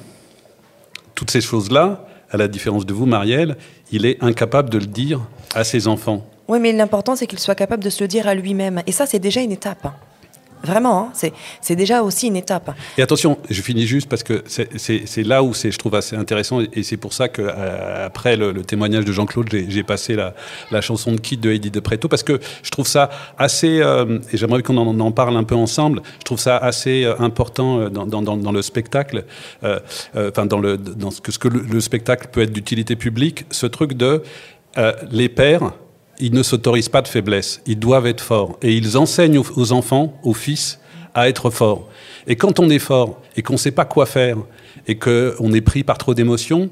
toutes 1.14 1.30
ces 1.30 1.42
choses-là, 1.42 2.07
à 2.32 2.38
la 2.38 2.48
différence 2.48 2.86
de 2.86 2.94
vous, 2.94 3.06
Marielle, 3.06 3.58
il 3.92 4.06
est 4.06 4.22
incapable 4.24 4.70
de 4.70 4.78
le 4.78 4.86
dire 4.86 5.22
à 5.56 5.64
ses 5.64 5.88
enfants. 5.88 6.26
Oui, 6.48 6.60
mais 6.60 6.72
l'important, 6.72 7.16
c'est 7.16 7.28
qu'il 7.28 7.40
soit 7.40 7.56
capable 7.56 7.84
de 7.84 7.90
se 7.90 8.04
le 8.04 8.08
dire 8.08 8.28
à 8.28 8.36
lui-même. 8.36 8.82
Et 8.88 8.92
ça, 8.92 9.06
c'est 9.06 9.20
déjà 9.20 9.42
une 9.42 9.52
étape. 9.52 9.88
Vraiment, 10.64 11.12
hein, 11.14 11.30
c'est 11.62 11.76
déjà 11.76 12.02
aussi 12.02 12.28
une 12.28 12.36
étape. 12.36 12.72
Et 12.98 13.02
attention, 13.02 13.38
je 13.50 13.62
finis 13.62 13.86
juste 13.86 14.10
parce 14.10 14.24
que 14.24 14.44
c'est 14.48 15.24
là 15.24 15.44
où 15.44 15.54
je 15.54 15.78
trouve 15.78 15.96
assez 15.96 16.16
intéressant 16.16 16.62
et 16.74 16.84
c'est 16.84 16.98
pour 16.98 17.14
ça 17.14 17.30
qu'après 17.30 18.34
euh, 18.34 18.38
le, 18.38 18.52
le, 18.52 18.64
témoignage 18.64 19.06
de 19.06 19.12
Jean-Claude, 19.12 19.48
j'ai 19.50 19.84
passé 19.84 20.16
la, 20.16 20.82
chanson 20.82 21.12
de 21.12 21.20
Kid 21.20 21.40
de 21.40 21.52
Heidi 21.52 21.72
de 21.72 21.80
Preto 21.80 22.08
parce 22.08 22.24
que 22.24 22.40
je 22.64 22.70
trouve 22.70 22.88
ça 22.88 23.10
assez, 23.38 23.82
euh, 23.82 24.20
et 24.32 24.38
j'aimerais 24.38 24.64
qu'on 24.64 24.78
en, 24.78 25.12
parle 25.12 25.38
un 25.38 25.44
peu 25.44 25.56
ensemble, 25.56 26.02
je 26.20 26.24
trouve 26.24 26.40
ça 26.40 26.58
assez 26.58 27.04
euh, 27.04 27.16
important 27.20 27.90
dans, 27.90 28.52
le 28.52 28.62
spectacle, 28.62 29.26
enfin 30.16 30.46
dans, 30.46 31.12
ce 31.12 31.22
que, 31.22 31.38
que 31.38 31.48
le 31.48 31.82
spectacle 31.82 32.28
peut 32.32 32.42
être 32.42 32.52
d'utilité 32.52 32.96
publique, 32.96 33.46
ce 33.52 33.66
truc 33.66 33.94
de 33.94 34.24
les 35.12 35.30
pères 35.30 35.72
ils 36.20 36.34
ne 36.34 36.44
s'autorisent 36.44 36.90
pas 36.90 37.02
de 37.02 37.08
faiblesse. 37.08 37.62
Ils 37.66 37.80
doivent 37.80 38.08
être 38.08 38.22
forts. 38.22 38.58
Et 38.62 38.76
ils 38.76 38.98
enseignent 38.98 39.40
aux 39.40 39.72
enfants, 39.72 40.14
aux 40.24 40.34
fils, 40.34 40.80
à 41.14 41.30
être 41.30 41.50
forts. 41.50 41.88
Et 42.28 42.36
quand 42.36 42.60
on 42.60 42.70
est 42.70 42.80
fort 42.80 43.22
et 43.36 43.42
qu'on 43.42 43.54
ne 43.54 43.58
sait 43.58 43.72
pas 43.72 43.86
quoi 43.86 44.06
faire 44.06 44.38
et 44.88 44.98
qu'on 44.98 45.54
est 45.54 45.62
pris 45.62 45.84
par 45.84 45.98
trop 45.98 46.14
d'émotions, 46.14 46.70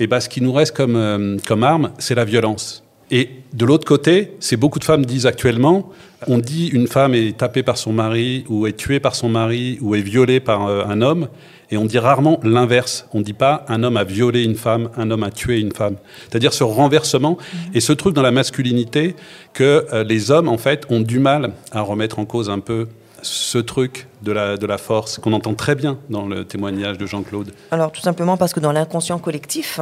et 0.00 0.04
eh 0.04 0.06
ben, 0.06 0.20
ce 0.20 0.28
qui 0.28 0.40
nous 0.40 0.52
reste 0.52 0.76
comme, 0.76 0.94
euh, 0.94 1.38
comme 1.44 1.64
arme, 1.64 1.90
c'est 1.98 2.14
la 2.14 2.24
violence. 2.24 2.84
Et 3.10 3.30
de 3.52 3.64
l'autre 3.64 3.86
côté, 3.86 4.34
c'est 4.40 4.56
beaucoup 4.56 4.78
de 4.78 4.84
femmes 4.84 5.06
disent 5.06 5.26
actuellement, 5.26 5.90
on 6.26 6.38
dit 6.38 6.68
une 6.68 6.86
femme 6.86 7.14
est 7.14 7.38
tapée 7.38 7.62
par 7.62 7.78
son 7.78 7.92
mari 7.92 8.44
ou 8.48 8.66
est 8.66 8.76
tuée 8.76 9.00
par 9.00 9.14
son 9.14 9.28
mari 9.28 9.78
ou 9.80 9.94
est 9.94 10.00
violée 10.00 10.40
par 10.40 10.66
euh, 10.66 10.84
un 10.86 11.00
homme. 11.00 11.28
Et 11.70 11.76
on 11.76 11.84
dit 11.84 11.98
rarement 11.98 12.40
l'inverse. 12.42 13.06
On 13.12 13.18
ne 13.18 13.24
dit 13.24 13.34
pas 13.34 13.64
un 13.68 13.82
homme 13.82 13.96
a 13.96 14.04
violé 14.04 14.42
une 14.42 14.56
femme, 14.56 14.90
un 14.96 15.10
homme 15.10 15.22
a 15.22 15.30
tué 15.30 15.60
une 15.60 15.72
femme. 15.72 15.96
C'est-à-dire 16.28 16.52
ce 16.52 16.64
renversement 16.64 17.38
mm-hmm. 17.38 17.76
et 17.76 17.80
ce 17.80 17.92
truc 17.92 18.14
dans 18.14 18.22
la 18.22 18.30
masculinité 18.30 19.14
que 19.52 19.86
euh, 19.92 20.04
les 20.04 20.30
hommes, 20.30 20.48
en 20.48 20.58
fait, 20.58 20.86
ont 20.90 21.00
du 21.00 21.18
mal 21.18 21.52
à 21.72 21.82
remettre 21.82 22.18
en 22.18 22.24
cause 22.24 22.50
un 22.50 22.60
peu 22.60 22.88
ce 23.22 23.58
truc 23.58 24.06
de 24.22 24.32
la, 24.32 24.56
de 24.56 24.66
la 24.66 24.78
force 24.78 25.18
qu'on 25.18 25.32
entend 25.32 25.54
très 25.54 25.74
bien 25.74 25.98
dans 26.10 26.26
le 26.26 26.44
témoignage 26.44 26.98
de 26.98 27.06
Jean-Claude 27.06 27.52
Alors 27.70 27.90
tout 27.90 28.00
simplement 28.00 28.36
parce 28.36 28.52
que 28.52 28.60
dans 28.60 28.72
l'inconscient 28.72 29.18
collectif, 29.18 29.80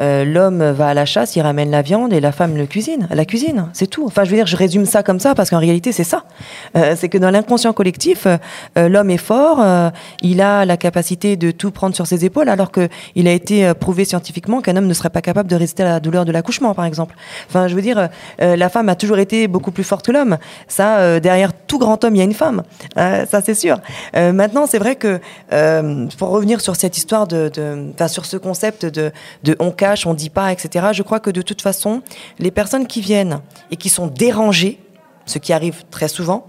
euh, 0.00 0.24
l'homme 0.24 0.70
va 0.70 0.88
à 0.88 0.94
la 0.94 1.04
chasse, 1.04 1.36
il 1.36 1.42
ramène 1.42 1.70
la 1.70 1.82
viande 1.82 2.12
et 2.12 2.20
la 2.20 2.32
femme 2.32 2.56
le 2.56 2.66
cuisine, 2.66 3.08
la 3.10 3.24
cuisine, 3.24 3.68
c'est 3.72 3.86
tout. 3.86 4.04
Enfin, 4.06 4.24
je 4.24 4.30
veux 4.30 4.36
dire, 4.36 4.46
je 4.46 4.56
résume 4.56 4.86
ça 4.86 5.02
comme 5.02 5.20
ça 5.20 5.34
parce 5.34 5.50
qu'en 5.50 5.58
réalité, 5.58 5.92
c'est 5.92 6.04
ça. 6.04 6.24
Euh, 6.76 6.94
c'est 6.96 7.08
que 7.08 7.18
dans 7.18 7.30
l'inconscient 7.30 7.72
collectif, 7.72 8.26
euh, 8.26 8.88
l'homme 8.88 9.10
est 9.10 9.18
fort, 9.18 9.62
il 10.22 10.40
a 10.40 10.64
la 10.64 10.76
capacité 10.76 11.36
de 11.36 11.50
tout 11.50 11.70
prendre 11.70 11.94
sur 11.94 12.06
ses 12.06 12.24
épaules, 12.24 12.48
alors 12.48 12.70
que 12.70 12.88
il 13.14 13.28
a 13.28 13.32
été 13.32 13.72
prouvé 13.74 14.04
scientifiquement 14.04 14.60
qu'un 14.60 14.76
homme 14.76 14.86
ne 14.86 14.94
serait 14.94 15.10
pas 15.10 15.20
capable 15.20 15.50
de 15.50 15.56
résister 15.56 15.82
à 15.82 15.86
la 15.86 16.00
douleur 16.00 16.24
de 16.24 16.32
l'accouchement, 16.32 16.74
par 16.74 16.84
exemple. 16.84 17.14
Enfin, 17.48 17.68
je 17.68 17.74
veux 17.74 17.82
dire, 17.82 18.08
la 18.38 18.68
femme 18.68 18.88
a 18.88 18.94
toujours 18.94 19.18
été 19.18 19.48
beaucoup 19.48 19.70
plus 19.70 19.84
forte 19.84 20.06
que 20.06 20.12
l'homme. 20.12 20.38
Ça, 20.68 21.20
derrière 21.20 21.52
tout 21.52 21.78
grand 21.78 22.02
homme, 22.04 22.14
il 22.14 22.18
y 22.18 22.22
a 22.22 22.24
une 22.24 22.34
femme. 22.34 22.62
ça, 22.96 23.40
c'est 23.44 23.54
sûr. 23.54 23.80
maintenant, 24.14 24.66
c'est 24.66 24.78
vrai 24.78 24.96
que 24.96 25.20
pour 26.16 26.28
revenir 26.28 26.60
sur 26.60 26.76
cette 26.76 26.96
histoire 26.96 27.26
de, 27.26 27.50
de 27.54 28.08
sur 28.08 28.24
ce 28.26 28.36
concept 28.36 28.84
de, 28.84 29.12
de 29.44 29.56
on 29.58 29.70
on 30.06 30.14
dit 30.14 30.30
pas, 30.30 30.52
etc. 30.52 30.88
Je 30.92 31.02
crois 31.02 31.20
que 31.20 31.30
de 31.30 31.42
toute 31.42 31.62
façon, 31.62 32.02
les 32.38 32.50
personnes 32.50 32.86
qui 32.86 33.00
viennent 33.00 33.40
et 33.70 33.76
qui 33.76 33.88
sont 33.88 34.06
dérangées, 34.06 34.78
ce 35.26 35.38
qui 35.38 35.52
arrive 35.52 35.84
très 35.90 36.08
souvent, 36.08 36.46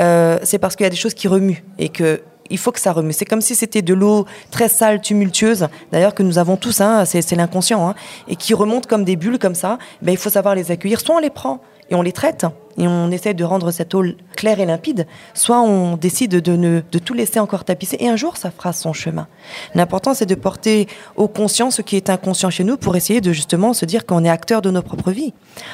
euh, 0.00 0.38
c'est 0.42 0.58
parce 0.58 0.76
qu'il 0.76 0.84
y 0.84 0.86
a 0.86 0.90
des 0.90 0.96
choses 0.96 1.14
qui 1.14 1.28
remuent 1.28 1.64
et 1.78 1.88
que 1.88 2.22
il 2.48 2.58
faut 2.58 2.70
que 2.70 2.78
ça 2.78 2.92
remue. 2.92 3.12
C'est 3.12 3.24
comme 3.24 3.40
si 3.40 3.56
c'était 3.56 3.82
de 3.82 3.92
l'eau 3.92 4.24
très 4.52 4.68
sale, 4.68 5.00
tumultueuse, 5.00 5.66
d'ailleurs 5.90 6.14
que 6.14 6.22
nous 6.22 6.38
avons 6.38 6.56
tous, 6.56 6.80
hein, 6.80 7.04
c'est 7.04 7.32
l'inconscient, 7.32 7.88
hein, 7.88 7.94
et 8.28 8.36
qui 8.36 8.54
remonte 8.54 8.86
comme 8.86 9.04
des 9.04 9.16
bulles 9.16 9.40
comme 9.40 9.56
ça. 9.56 9.78
Ben, 10.00 10.12
il 10.12 10.16
faut 10.16 10.30
savoir 10.30 10.54
les 10.54 10.70
accueillir. 10.70 11.00
Soit 11.00 11.16
on 11.16 11.18
les 11.18 11.30
prend 11.30 11.60
et 11.90 11.96
on 11.96 12.02
les 12.02 12.12
traite, 12.12 12.46
et 12.78 12.86
on 12.86 13.10
essaie 13.10 13.34
de 13.34 13.44
rendre 13.44 13.70
cette 13.70 13.94
eau 13.94 14.04
claire 14.36 14.60
et 14.60 14.66
limpide, 14.66 15.06
soit 15.34 15.60
on 15.60 15.96
décide 15.96 16.40
de, 16.40 16.56
ne, 16.56 16.82
de 16.92 16.98
tout 16.98 17.14
laisser 17.14 17.40
encore 17.40 17.64
tapisser 17.64 17.96
et 18.00 18.08
un 18.08 18.16
jour 18.16 18.36
ça 18.36 18.50
fera 18.50 18.72
son 18.72 18.92
chemin. 18.92 19.26
L'important 19.74 20.14
c'est 20.14 20.26
de 20.26 20.34
porter 20.34 20.86
au 21.16 21.28
conscient 21.28 21.70
ce 21.70 21.82
qui 21.82 21.96
est 21.96 22.10
inconscient 22.10 22.50
chez 22.50 22.64
nous 22.64 22.76
pour 22.76 22.96
essayer 22.96 23.20
de 23.20 23.32
justement 23.32 23.72
se 23.72 23.84
dire 23.84 24.06
qu'on 24.06 24.24
est 24.24 24.28
acteur 24.28 24.62
de 24.62 24.70
nos 24.70 24.82
propres 24.82 25.10
vies. 25.10 25.32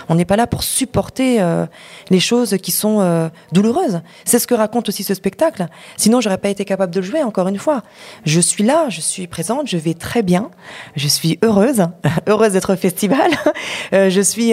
On 0.09 0.15
n'est 0.15 0.25
pas 0.25 0.37
là 0.37 0.47
pour 0.47 0.63
supporter 0.63 1.41
euh, 1.41 1.67
les 2.11 2.21
choses 2.21 2.57
qui 2.63 2.71
sont 2.71 3.01
euh, 3.01 3.29
douloureuses. 3.53 4.01
C'est 4.25 4.39
ce 4.39 4.47
que 4.47 4.55
raconte 4.55 4.89
aussi 4.89 5.03
ce 5.03 5.15
spectacle. 5.15 5.67
Sinon 5.97 6.21
j'aurais 6.21 6.39
pas 6.39 6.51
été 6.51 6.65
capable 6.65 6.95
de 6.95 7.01
le 7.01 7.07
jouer 7.07 7.23
encore 7.23 7.49
une 7.49 7.59
fois. 7.59 7.83
Je 8.25 8.41
suis 8.41 8.65
là, 8.65 8.89
je 8.89 9.01
suis 9.01 9.27
présente, 9.27 9.69
je 9.69 9.77
vais 9.77 9.95
très 9.95 10.23
bien, 10.23 10.51
je 10.97 11.09
suis 11.09 11.39
heureuse, 11.43 11.87
heureuse 12.29 12.53
d'être 12.53 12.75
au 12.75 12.77
festival, 12.77 13.31
euh, 13.93 14.11
je 14.11 14.21
suis 14.21 14.53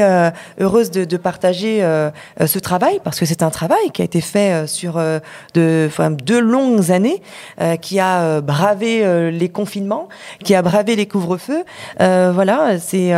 heureuse 0.59 0.91
de, 0.91 1.05
de 1.05 1.17
partager 1.17 1.83
ce 2.47 2.59
travail 2.59 2.99
parce 3.03 3.19
que 3.19 3.25
c'est 3.25 3.43
un 3.43 3.49
travail 3.49 3.91
qui 3.93 4.01
a 4.01 4.05
été 4.05 4.21
fait 4.21 4.51
euh, 4.53 4.67
sur 4.67 4.97
euh, 4.97 5.19
de, 5.53 5.89
deux 6.23 6.39
longues 6.39 6.91
années, 6.91 7.21
euh, 7.61 7.75
qui 7.75 7.99
a 7.99 8.41
bravé 8.41 9.31
les 9.31 9.49
confinements, 9.49 10.07
qui 10.43 10.55
a 10.55 10.61
bravé 10.61 10.95
les 10.95 11.05
couvre-feux. 11.05 11.63
voilà, 11.97 12.79
c'est 12.79 13.13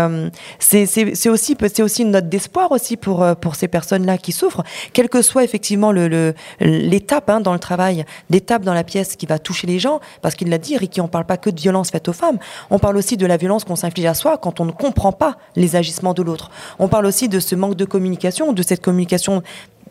c'est 0.59 1.29
aussi 1.29 1.57
aussi 1.79 2.01
une 2.01 2.11
note 2.11 2.29
d'espoir 2.29 2.71
aussi 2.71 2.97
pour 2.97 3.25
pour 3.37 3.55
ces 3.55 3.67
personnes-là 3.67 4.17
qui 4.17 4.31
souffrent, 4.31 4.63
quelle 4.93 5.09
que 5.09 5.21
soit 5.21 5.43
effectivement 5.43 5.91
l'étape 5.91 7.29
hein, 7.29 7.41
dans 7.41 7.53
le 7.53 7.59
travail, 7.59 8.05
l'étape 8.29 8.63
dans 8.63 8.73
la 8.73 8.83
pièce 8.83 9.15
qui 9.15 9.25
va 9.25 9.39
toucher 9.39 9.67
les 9.67 9.79
gens, 9.79 9.99
parce 10.21 10.35
qu'il 10.35 10.49
l'a 10.49 10.57
dit, 10.57 10.77
Ricky, 10.77 11.01
on 11.01 11.07
parle 11.07 11.25
pas 11.25 11.37
que 11.37 11.49
de 11.49 11.59
violence 11.59 11.91
faite 11.91 12.07
aux 12.07 12.13
femmes, 12.13 12.37
on 12.69 12.79
parle 12.79 12.97
aussi 12.97 13.17
de 13.17 13.25
la 13.25 13.37
violence 13.37 13.63
qu'on 13.63 13.75
s'inflige 13.75 14.05
à 14.05 14.13
soi 14.13 14.37
quand 14.37 14.59
on 14.59 14.65
ne 14.65 14.71
comprend 14.71 15.11
pas 15.11 15.37
les 15.55 15.75
agissements 15.75 16.13
de 16.13 16.21
l'autre. 16.21 16.49
On 16.79 16.87
parle 16.87 17.05
aussi 17.05 17.29
de 17.29 17.39
ce 17.39 17.55
manque 17.55 17.75
de 17.75 17.85
communication, 17.85 18.53
de 18.53 18.63
cette 18.63 18.81
communication 18.81 19.10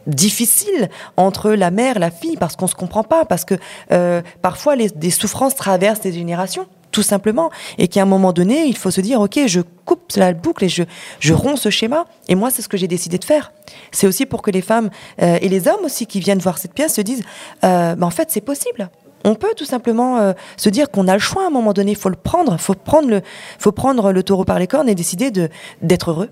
difficile 0.06 0.88
entre 1.16 1.50
la 1.50 1.70
mère 1.70 1.96
et 1.96 2.00
la 2.00 2.10
fille 2.10 2.36
parce 2.36 2.56
qu'on 2.56 2.66
se 2.66 2.74
comprend 2.74 3.04
pas, 3.04 3.24
parce 3.24 3.44
que 3.44 3.54
euh, 3.92 4.22
parfois 4.42 4.76
les, 4.76 4.88
des 4.88 5.10
souffrances 5.10 5.54
traversent 5.54 6.00
des 6.00 6.12
générations 6.12 6.66
tout 6.90 7.02
simplement, 7.02 7.50
et 7.78 7.88
qu'à 7.88 8.02
un 8.02 8.06
moment 8.06 8.32
donné, 8.32 8.64
il 8.66 8.76
faut 8.76 8.90
se 8.90 9.00
dire, 9.00 9.20
ok, 9.20 9.40
je 9.46 9.60
coupe 9.84 10.12
la 10.16 10.32
boucle 10.32 10.64
et 10.64 10.68
je, 10.68 10.82
je 11.20 11.32
romps 11.32 11.56
ce 11.56 11.70
schéma. 11.70 12.04
Et 12.28 12.34
moi, 12.34 12.50
c'est 12.50 12.62
ce 12.62 12.68
que 12.68 12.76
j'ai 12.76 12.88
décidé 12.88 13.18
de 13.18 13.24
faire. 13.24 13.52
C'est 13.92 14.06
aussi 14.06 14.26
pour 14.26 14.42
que 14.42 14.50
les 14.50 14.60
femmes 14.60 14.90
euh, 15.22 15.38
et 15.40 15.48
les 15.48 15.68
hommes 15.68 15.84
aussi 15.84 16.06
qui 16.06 16.20
viennent 16.20 16.38
voir 16.38 16.58
cette 16.58 16.74
pièce 16.74 16.94
se 16.94 17.00
disent, 17.00 17.22
euh, 17.64 17.94
bah, 17.94 18.06
en 18.06 18.10
fait, 18.10 18.30
c'est 18.30 18.40
possible. 18.40 18.90
On 19.24 19.34
peut 19.34 19.52
tout 19.56 19.64
simplement 19.64 20.18
euh, 20.18 20.32
se 20.56 20.70
dire 20.70 20.90
qu'on 20.90 21.06
a 21.06 21.12
le 21.12 21.20
choix 21.20 21.44
à 21.44 21.46
un 21.46 21.50
moment 21.50 21.72
donné. 21.72 21.92
Il 21.92 21.96
faut 21.96 22.08
le 22.08 22.16
prendre, 22.16 22.58
faut 22.58 22.74
prendre 22.74 23.08
le, 23.08 23.20
faut 23.58 23.72
prendre 23.72 24.12
le 24.12 24.22
taureau 24.22 24.44
par 24.44 24.58
les 24.58 24.66
cornes 24.66 24.88
et 24.88 24.94
décider 24.94 25.30
de 25.30 25.48
d'être 25.82 26.10
heureux. 26.10 26.30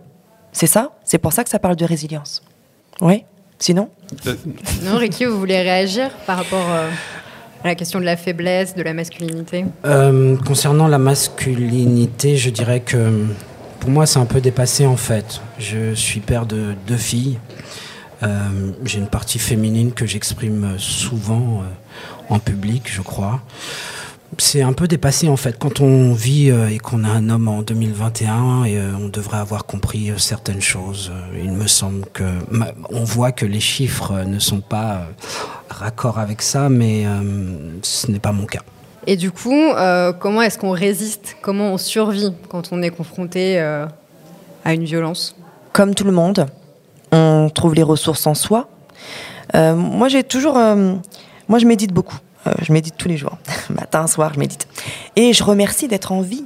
C'est 0.52 0.66
ça. 0.66 0.92
C'est 1.04 1.18
pour 1.18 1.32
ça 1.32 1.44
que 1.44 1.50
ça 1.50 1.58
parle 1.58 1.76
de 1.76 1.84
résilience. 1.84 2.42
Oui. 3.00 3.24
Sinon? 3.58 3.88
Euh, 4.26 4.34
Non, 4.84 4.96
Ricky, 4.96 5.24
vous 5.24 5.38
voulez 5.38 5.60
réagir 5.60 6.10
par 6.26 6.38
rapport 6.38 6.66
euh, 6.70 6.88
à 7.64 7.68
la 7.68 7.74
question 7.74 7.98
de 7.98 8.04
la 8.04 8.16
faiblesse, 8.16 8.74
de 8.74 8.82
la 8.82 8.94
masculinité? 8.94 9.64
Euh, 9.84 10.36
Concernant 10.46 10.86
la 10.86 10.98
masculinité, 10.98 12.36
je 12.36 12.50
dirais 12.50 12.80
que 12.80 13.26
pour 13.80 13.90
moi, 13.90 14.06
c'est 14.06 14.18
un 14.18 14.26
peu 14.26 14.40
dépassé 14.40 14.86
en 14.86 14.96
fait. 14.96 15.40
Je 15.58 15.94
suis 15.94 16.20
père 16.20 16.46
de 16.46 16.74
deux 16.86 16.96
filles. 16.96 17.38
J'ai 18.84 18.98
une 18.98 19.06
partie 19.06 19.38
féminine 19.38 19.92
que 19.92 20.04
j'exprime 20.04 20.74
souvent 20.76 21.62
en 22.28 22.40
public, 22.40 22.90
je 22.92 23.00
crois 23.00 23.40
c'est 24.36 24.62
un 24.62 24.72
peu 24.72 24.86
dépassé 24.86 25.28
en 25.28 25.36
fait. 25.36 25.58
Quand 25.58 25.80
on 25.80 26.12
vit 26.12 26.50
euh, 26.50 26.68
et 26.68 26.78
qu'on 26.78 27.04
a 27.04 27.08
un 27.08 27.30
homme 27.30 27.48
en 27.48 27.62
2021 27.62 28.64
et 28.64 28.76
euh, 28.76 28.92
on 29.00 29.08
devrait 29.08 29.38
avoir 29.38 29.64
compris 29.64 30.10
euh, 30.10 30.18
certaines 30.18 30.60
choses, 30.60 31.10
il 31.42 31.52
me 31.52 31.66
semble 31.66 32.04
que 32.12 32.24
on 32.90 33.04
voit 33.04 33.32
que 33.32 33.46
les 33.46 33.60
chiffres 33.60 34.24
ne 34.26 34.38
sont 34.38 34.60
pas 34.60 35.06
raccords 35.70 36.18
avec 36.18 36.42
ça, 36.42 36.68
mais 36.68 37.04
ce 37.82 38.10
n'est 38.10 38.18
pas 38.18 38.32
mon 38.32 38.46
cas. 38.46 38.62
Et 39.06 39.16
du 39.16 39.30
coup, 39.30 39.72
comment 40.18 40.42
est-ce 40.42 40.58
qu'on 40.58 40.72
résiste? 40.72 41.36
Comment 41.40 41.72
on 41.72 41.78
survit 41.78 42.32
quand 42.48 42.72
on 42.72 42.82
est 42.82 42.90
confronté 42.90 43.58
à 43.58 44.74
une 44.74 44.84
violence? 44.84 45.36
Comme 45.72 45.94
tout 45.94 46.04
le 46.04 46.12
monde, 46.12 46.46
on 47.12 47.50
trouve 47.54 47.74
les 47.74 47.82
ressources 47.82 48.26
en 48.26 48.34
soi. 48.34 48.68
moi, 49.54 50.08
j'ai 50.08 50.24
toujours, 50.24 50.54
moi, 50.54 51.58
je 51.58 51.66
médite 51.66 51.92
beaucoup. 51.92 52.18
Euh, 52.48 52.52
je 52.62 52.72
médite 52.72 52.94
tous 52.96 53.08
les 53.08 53.16
jours, 53.16 53.38
matin, 53.70 54.06
soir, 54.06 54.32
je 54.34 54.40
médite. 54.40 54.68
Et 55.16 55.32
je 55.32 55.42
remercie 55.42 55.88
d'être 55.88 56.12
en 56.12 56.20
vie. 56.20 56.44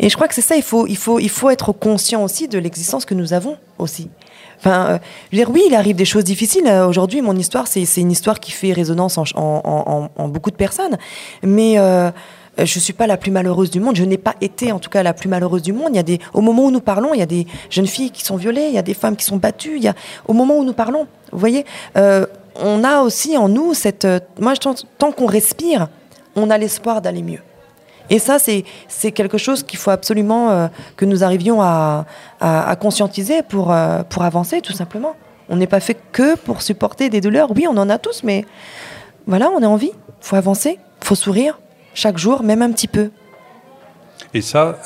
Et 0.00 0.08
je 0.08 0.16
crois 0.16 0.26
que 0.26 0.34
c'est 0.34 0.40
ça, 0.40 0.56
il 0.56 0.62
faut, 0.62 0.86
il, 0.86 0.96
faut, 0.96 1.20
il 1.20 1.28
faut 1.28 1.48
être 1.50 1.72
conscient 1.72 2.24
aussi 2.24 2.48
de 2.48 2.58
l'existence 2.58 3.04
que 3.04 3.14
nous 3.14 3.32
avons 3.32 3.56
aussi. 3.78 4.10
Enfin, 4.58 4.86
euh, 4.86 4.98
je 5.30 5.36
veux 5.36 5.44
dire, 5.44 5.50
oui, 5.50 5.62
il 5.68 5.74
arrive 5.74 5.96
des 5.96 6.04
choses 6.04 6.24
difficiles. 6.24 6.66
Euh, 6.66 6.86
aujourd'hui, 6.86 7.22
mon 7.22 7.36
histoire, 7.36 7.66
c'est 7.66 7.84
une 7.96 8.10
histoire 8.10 8.40
qui 8.40 8.50
fait 8.50 8.72
résonance 8.72 9.16
en, 9.16 10.28
beaucoup 10.28 10.50
de 10.50 10.56
personnes. 10.56 10.98
Mais 11.42 11.76
je 12.58 12.78
suis 12.78 12.92
pas 12.92 13.06
la 13.06 13.16
plus 13.16 13.30
malheureuse 13.30 13.70
du 13.70 13.80
monde. 13.80 13.96
Je 13.96 14.04
n'ai 14.04 14.18
pas 14.18 14.34
été, 14.40 14.72
en 14.72 14.80
tout 14.80 14.90
cas, 14.90 15.02
la 15.02 15.14
plus 15.14 15.28
malheureuse 15.28 15.62
du 15.62 15.72
monde. 15.72 15.90
Il 15.90 15.96
y 15.96 16.00
a 16.00 16.02
des, 16.02 16.18
au 16.34 16.40
moment 16.40 16.64
où 16.64 16.70
nous 16.70 16.80
parlons, 16.80 17.14
il 17.14 17.20
y 17.20 17.22
a 17.22 17.26
des 17.26 17.46
jeunes 17.70 17.86
filles 17.86 18.10
qui 18.10 18.24
sont 18.24 18.36
violées, 18.36 18.66
il 18.68 18.74
y 18.74 18.78
a 18.78 18.82
des 18.82 18.94
femmes 18.94 19.16
qui 19.16 19.24
sont 19.24 19.36
battues. 19.36 19.76
Il 19.76 19.82
y 19.82 19.88
a, 19.88 19.94
au 20.26 20.32
moment 20.32 20.58
où 20.58 20.64
nous 20.64 20.74
parlons, 20.74 21.06
vous 21.32 21.38
voyez, 21.38 21.64
on 22.56 22.84
a 22.84 23.00
aussi 23.00 23.36
en 23.36 23.48
nous 23.48 23.74
cette. 23.74 24.04
Euh, 24.04 24.20
moi, 24.38 24.54
tant 24.98 25.12
qu'on 25.12 25.26
respire, 25.26 25.88
on 26.36 26.50
a 26.50 26.58
l'espoir 26.58 27.00
d'aller 27.00 27.22
mieux. 27.22 27.40
Et 28.10 28.18
ça, 28.18 28.38
c'est 28.40 29.12
quelque 29.12 29.38
chose 29.38 29.62
qu'il 29.62 29.78
faut 29.78 29.90
absolument 29.90 30.50
euh, 30.50 30.66
que 30.96 31.04
nous 31.04 31.22
arrivions 31.22 31.62
à, 31.62 32.06
conscientiser 32.80 33.42
pour, 33.42 33.70
euh, 33.70 34.02
pour 34.02 34.24
avancer, 34.24 34.60
tout 34.60 34.72
simplement. 34.72 35.14
On 35.48 35.56
n'est 35.56 35.68
pas 35.68 35.78
fait 35.78 35.96
que 36.10 36.34
pour 36.36 36.60
supporter 36.62 37.08
des 37.08 37.20
douleurs. 37.20 37.52
Oui, 37.54 37.66
on 37.68 37.76
en 37.76 37.88
a 37.88 37.98
tous, 37.98 38.22
mais 38.24 38.44
voilà, 39.26 39.48
on 39.50 39.60
est 39.60 39.66
en 39.66 39.76
vie. 39.76 39.92
Faut 40.20 40.34
avancer, 40.34 40.80
faut 41.00 41.14
sourire 41.14 41.60
chaque 41.94 42.18
jour, 42.18 42.42
même 42.42 42.62
un 42.62 42.72
petit 42.72 42.88
peu. 42.88 43.10
Et 44.34 44.42
ça, 44.42 44.78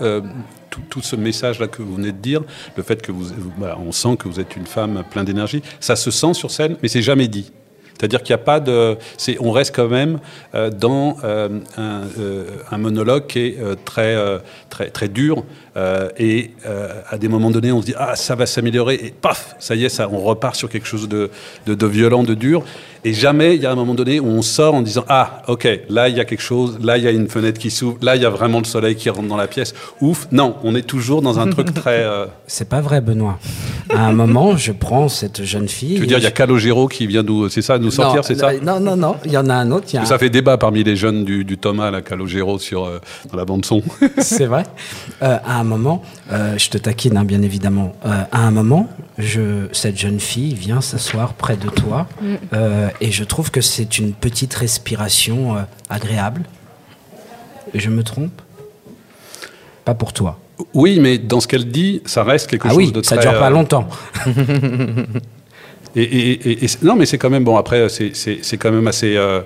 tout, 0.90 1.02
ce 1.02 1.16
message-là 1.16 1.66
que 1.66 1.82
vous 1.82 1.96
venez 1.96 2.12
de 2.12 2.18
dire, 2.18 2.42
le 2.76 2.82
fait 2.82 3.02
que 3.02 3.12
vous, 3.12 3.32
on 3.78 3.92
sent 3.92 4.16
que 4.18 4.28
vous 4.28 4.40
êtes 4.40 4.56
une 4.56 4.66
femme 4.66 5.04
pleine 5.10 5.24
d'énergie, 5.24 5.62
ça 5.80 5.96
se 5.96 6.10
sent 6.10 6.34
sur 6.34 6.50
scène, 6.50 6.76
mais 6.82 6.88
c'est 6.88 7.02
jamais 7.02 7.28
dit. 7.28 7.52
C'est-à-dire 7.96 8.22
qu'il 8.22 8.34
n'y 8.34 8.40
a 8.40 8.44
pas 8.44 8.60
de. 8.60 8.96
on 9.40 9.52
reste 9.52 9.74
quand 9.74 9.88
même 9.88 10.18
euh, 10.54 10.70
dans 10.70 11.16
euh, 11.22 11.48
euh, 11.78 12.44
un, 12.70 12.78
monologue 12.78 13.26
qui 13.26 13.38
est 13.38 13.84
très, 13.84 14.16
très, 14.68 14.90
très 14.90 15.08
dur. 15.08 15.44
et 16.18 16.50
à 17.08 17.18
des 17.18 17.28
moments 17.28 17.50
donnés, 17.50 17.72
on 17.72 17.80
se 17.80 17.86
dit 17.86 17.94
Ah, 17.96 18.16
ça 18.16 18.34
va 18.34 18.46
s'améliorer. 18.46 18.96
Et 18.96 19.10
paf, 19.12 19.54
ça 19.58 19.74
y 19.74 19.84
est, 19.84 19.88
ça, 19.88 20.08
on 20.10 20.18
repart 20.18 20.56
sur 20.56 20.68
quelque 20.68 20.86
chose 20.86 21.08
de, 21.08 21.30
de 21.66 21.86
violent, 21.86 22.24
de 22.24 22.34
dur. 22.34 22.64
Et 23.06 23.12
jamais 23.12 23.54
il 23.54 23.62
y 23.62 23.66
a 23.66 23.70
un 23.70 23.74
moment 23.74 23.92
donné 23.92 24.18
où 24.18 24.26
on 24.26 24.40
sort 24.40 24.74
en 24.74 24.80
disant 24.80 25.04
ah 25.10 25.42
ok 25.46 25.68
là 25.90 26.08
il 26.08 26.16
y 26.16 26.20
a 26.20 26.24
quelque 26.24 26.40
chose, 26.40 26.78
là 26.82 26.96
il 26.96 27.04
y 27.04 27.06
a 27.06 27.10
une 27.10 27.28
fenêtre 27.28 27.60
qui 27.60 27.70
s'ouvre, 27.70 27.98
là 28.00 28.16
il 28.16 28.22
y 28.22 28.24
a 28.24 28.30
vraiment 28.30 28.60
le 28.60 28.64
soleil 28.64 28.96
qui 28.96 29.10
rentre 29.10 29.28
dans 29.28 29.36
la 29.36 29.46
pièce. 29.46 29.74
Ouf, 30.00 30.26
non, 30.32 30.56
on 30.64 30.74
est 30.74 30.86
toujours 30.86 31.20
dans 31.20 31.38
un 31.38 31.50
truc 31.50 31.74
très. 31.74 32.02
Euh, 32.02 32.24
c'est 32.46 32.66
pas 32.66 32.80
vrai 32.80 33.02
Benoît. 33.02 33.38
À 33.90 34.06
un 34.06 34.12
moment 34.12 34.56
je 34.56 34.72
prends 34.72 35.10
cette 35.10 35.44
jeune 35.44 35.68
fille. 35.68 35.96
Tu 35.96 36.00
veux 36.00 36.06
dire 36.06 36.16
il 36.16 36.24
y 36.24 36.26
a 36.26 36.30
Calogero 36.30 36.88
qui 36.88 37.06
vient 37.06 37.22
nous, 37.22 37.50
c'est 37.50 37.60
ça, 37.60 37.78
nous 37.78 37.90
sortir, 37.90 38.24
c'est 38.24 38.36
ça 38.36 38.52
Non 38.62 38.80
non 38.80 38.96
non, 38.96 39.16
il 39.26 39.32
y 39.32 39.36
en 39.36 39.50
a 39.50 39.54
un 39.54 39.70
autre. 39.70 39.86
Ça 40.04 40.18
fait 40.18 40.30
débat 40.30 40.56
parmi 40.56 40.82
les 40.82 40.96
jeunes 40.96 41.24
du, 41.24 41.58
Thomas 41.58 41.90
la 41.90 42.00
Calogero 42.00 42.58
sur 42.58 42.86
euh, 42.86 43.00
dans 43.30 43.36
la 43.36 43.44
bande 43.44 43.66
son. 43.66 43.82
c'est 44.18 44.46
vrai. 44.46 44.64
Euh, 45.22 45.36
à 45.44 45.60
un 45.60 45.64
moment, 45.64 46.02
je 46.30 46.68
te 46.70 46.78
taquine 46.78 47.18
hein, 47.18 47.24
bien 47.24 47.42
évidemment. 47.42 47.92
à 48.02 48.40
un 48.40 48.50
moment, 48.50 48.88
je, 49.18 49.68
cette 49.72 49.98
jeune 49.98 50.20
fille 50.20 50.54
vient 50.54 50.80
s'asseoir 50.80 51.34
près 51.34 51.56
de 51.56 51.68
toi. 51.68 52.06
Mm 52.22 52.93
et 53.00 53.10
je 53.10 53.24
trouve 53.24 53.50
que 53.50 53.60
c'est 53.60 53.98
une 53.98 54.12
petite 54.12 54.54
respiration 54.54 55.56
euh, 55.56 55.62
agréable. 55.88 56.42
Je 57.74 57.90
me 57.90 58.02
trompe? 58.02 58.40
Pas 59.84 59.94
pour 59.94 60.12
toi. 60.12 60.38
Oui, 60.72 60.98
mais 61.00 61.18
dans 61.18 61.40
ce 61.40 61.48
qu'elle 61.48 61.70
dit, 61.70 62.00
ça 62.06 62.22
reste 62.22 62.48
quelque 62.48 62.66
ah 62.66 62.70
chose 62.70 62.78
oui, 62.78 62.92
de 62.92 63.00
très... 63.00 63.16
ça 63.16 63.20
dure 63.20 63.38
pas 63.38 63.48
euh, 63.48 63.50
longtemps. 63.50 63.88
et, 65.96 66.56
non, 66.82 66.94
mais 66.94 67.06
c'est 67.06 67.18
quand 67.18 67.30
même 67.30 67.44
bon. 67.44 67.56
Après, 67.56 67.88
c'est 67.88 68.56
quand 68.58 68.70
même 68.70 68.86
assez. 68.86 69.16
Euh, 69.16 69.40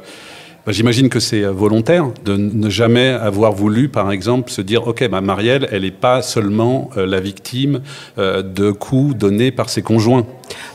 bah, 0.66 0.72
j'imagine 0.72 1.08
que 1.08 1.18
c'est 1.18 1.42
volontaire 1.44 2.08
de 2.24 2.36
ne 2.36 2.68
jamais 2.68 3.08
avoir 3.08 3.52
voulu, 3.52 3.88
par 3.88 4.12
exemple, 4.12 4.50
se 4.50 4.60
dire 4.60 4.86
ok, 4.86 5.08
bah, 5.08 5.22
Marielle, 5.22 5.66
elle 5.72 5.82
n'est 5.82 5.90
pas 5.90 6.20
seulement 6.20 6.90
la 6.94 7.20
victime 7.20 7.80
de 8.18 8.70
coups 8.70 9.16
donnés 9.16 9.50
par 9.50 9.70
ses 9.70 9.80
conjoints. 9.80 10.26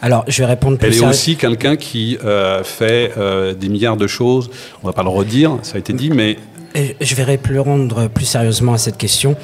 Alors, 0.03 0.25
je 0.27 0.39
vais 0.39 0.47
répondre 0.47 0.77
plus 0.77 0.87
Elle 0.89 1.01
est 1.01 1.07
aussi 1.07 1.37
quelqu'un 1.37 1.77
qui 1.77 2.17
euh, 2.25 2.61
fait 2.61 3.13
euh, 3.17 3.53
des 3.53 3.69
milliards 3.69 3.95
de 3.95 4.05
choses. 4.05 4.49
On 4.83 4.87
va 4.87 4.91
pas 4.91 5.01
le 5.01 5.07
redire, 5.07 5.59
ça 5.61 5.75
a 5.75 5.79
été 5.79 5.93
dit, 5.93 6.09
mais. 6.09 6.37
je 6.75 7.15
vais 7.15 7.23
répondre 7.23 8.09
plus 8.09 8.25
sérieusement 8.25 8.73
à 8.73 8.77
cette 8.77 8.97
question. 8.97 9.37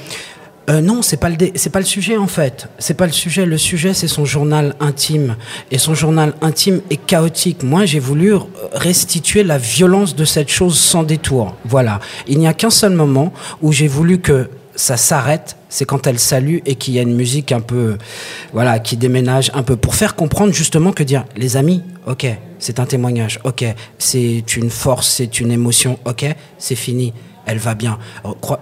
Euh, 0.70 0.82
non, 0.82 1.01
c'est 1.01 1.16
pas 1.16 1.30
le 1.30 1.38
c'est 1.55 1.70
pas 1.70 1.80
le 1.80 1.86
sujet 1.86 2.18
en 2.18 2.28
fait. 2.28 2.68
C'est 2.78 2.93
pas 2.93 3.05
le 3.05 3.14
sujet. 3.14 3.45
Le 3.45 3.57
sujet 3.57 3.93
c'est 3.93 4.10
son 4.10 4.26
journal 4.26 4.76
intime 4.82 5.38
et 5.72 5.78
son 5.78 5.95
journal 5.95 6.34
intime 6.41 6.82
est 6.89 7.03
chaotique. 7.05 7.64
Moi, 7.64 7.86
j'ai 7.86 7.99
voulu 7.99 8.34
restituer 8.74 9.43
la 9.43 9.57
violence 9.57 10.14
de 10.14 10.26
cette 10.26 10.49
chose 10.49 10.78
sans 10.78 11.03
détour. 11.03 11.55
Voilà. 11.64 12.01
Il 12.28 12.38
n'y 12.38 12.47
a 12.47 12.53
qu'un 12.53 12.70
seul 12.70 12.93
moment 12.93 13.32
où 13.62 13.72
j'ai 13.72 13.88
voulu 13.88 14.20
que 14.20 14.49
ça 14.80 14.96
s'arrête, 14.96 15.58
c'est 15.68 15.84
quand 15.84 16.08
elle 16.08 16.20
salue 16.20 16.60
et 16.66 16.76
qu'il 16.76 16.94
y 16.94 17.00
a 17.00 17.02
une 17.02 17.16
musique 17.16 17.52
un 17.52 17.60
peu, 17.60 17.98
voilà, 18.54 18.80
qui 18.80 18.96
déménage 18.96 19.52
un 19.54 19.62
peu 19.62 19.76
pour 19.76 19.94
faire 19.94 20.16
comprendre 20.16 20.54
justement 20.54 20.94
que 20.94 21.04
dire, 21.04 21.26
les 21.36 21.58
amis, 21.58 21.84
ok, 22.08 22.26
c'est 22.60 22.80
un 22.80 22.86
témoignage, 22.86 23.42
ok, 23.44 23.66
c'est 23.98 24.56
une 24.56 24.70
force, 24.70 25.10
c'est 25.10 25.42
une 25.42 25.52
émotion, 25.52 26.00
ok, 26.06 26.26
c'est 26.58 26.76
fini. 26.76 27.14
Elle 27.46 27.58
va 27.58 27.74
bien. 27.74 27.98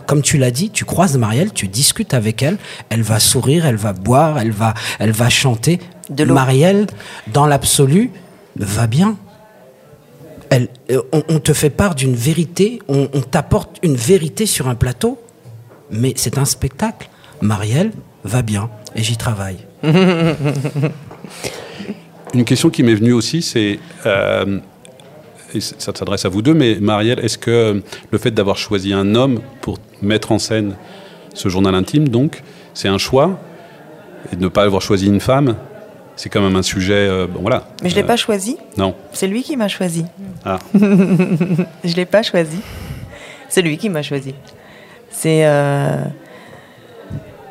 Comme 0.08 0.22
tu 0.22 0.38
l'as 0.38 0.50
dit, 0.50 0.70
tu 0.70 0.86
croises 0.86 1.18
Marielle, 1.18 1.52
tu 1.54 1.68
discutes 1.68 2.14
avec 2.14 2.42
elle, 2.42 2.58
elle 2.90 3.04
va 3.04 3.20
sourire, 3.20 3.66
elle 3.66 3.76
va 3.76 3.94
boire, 3.94 4.40
elle 4.40 4.52
va, 4.52 4.74
elle 4.98 5.12
va 5.12 5.30
chanter. 5.30 5.80
De 6.10 6.24
Marielle, 6.24 6.88
dans 7.32 7.46
l'absolu, 7.46 8.12
va 8.56 8.88
bien. 8.88 9.18
Elle, 10.50 10.70
euh, 10.90 11.02
on, 11.12 11.40
te 11.40 11.52
fait 11.52 11.70
part 11.70 11.94
d'une 11.94 12.16
vérité, 12.16 12.80
on, 12.88 13.10
on 13.14 13.20
t'apporte 13.20 13.78
une 13.84 13.98
vérité 13.98 14.46
sur 14.46 14.70
un 14.70 14.76
plateau 14.76 15.20
mais 15.92 16.14
c'est 16.16 16.38
un 16.38 16.46
spectacle. 16.46 17.10
Marielle 17.42 17.92
va 18.24 18.42
bien 18.42 18.70
et 18.96 19.04
j'y 19.04 19.18
travaille. 19.18 19.58
Une 22.34 22.44
question 22.46 22.70
qui 22.70 22.84
m'est 22.84 22.96
venue 22.96 23.14
aussi, 23.14 23.42
c'est, 23.42 23.80
euh, 24.06 24.60
et 25.54 25.62
ça 25.62 25.94
s'adresse 25.96 26.26
à 26.26 26.30
vous 26.30 26.42
deux, 26.42 26.54
mais 26.54 26.78
Marielle, 26.80 27.20
est-ce 27.20 27.38
que 27.38 27.82
le 28.12 28.18
fait 28.18 28.32
d'avoir 28.32 28.58
choisi 28.58 28.92
un 28.92 29.16
homme 29.16 29.40
pour 29.62 29.78
mettre 30.02 30.32
en 30.32 30.40
scène 30.40 30.76
ce 31.34 31.50
journal 31.50 31.76
intime, 31.76 32.10
donc, 32.10 32.42
c'est 32.74 32.88
un 32.88 32.98
choix, 32.98 33.40
et 34.32 34.36
de 34.36 34.42
ne 34.42 34.48
pas 34.48 34.64
avoir 34.64 34.82
choisi 34.82 35.08
une 35.08 35.22
femme, 35.22 35.56
c'est 36.16 36.30
quand 36.30 36.42
même 36.42 36.56
un 36.56 36.64
sujet, 36.64 36.94
euh, 36.96 37.28
bon 37.28 37.42
voilà. 37.42 37.70
Mais 37.84 37.90
je 37.90 37.96
l'ai 37.96 38.02
euh, 38.02 38.08
pas 38.08 38.18
choisi. 38.18 38.58
Non. 38.78 38.96
C'est 39.14 39.28
lui 39.28 39.44
qui 39.44 39.56
m'a 39.56 39.68
choisi. 39.68 40.04
Ah. 40.44 40.58
je 40.74 41.96
l'ai 41.96 42.06
pas 42.06 42.24
choisi. 42.24 42.58
C'est 43.50 43.62
lui 43.62 43.78
qui 43.78 43.90
m'a 43.90 44.02
choisi. 44.02 44.34
C'est. 45.12 45.46
Euh... 45.46 46.04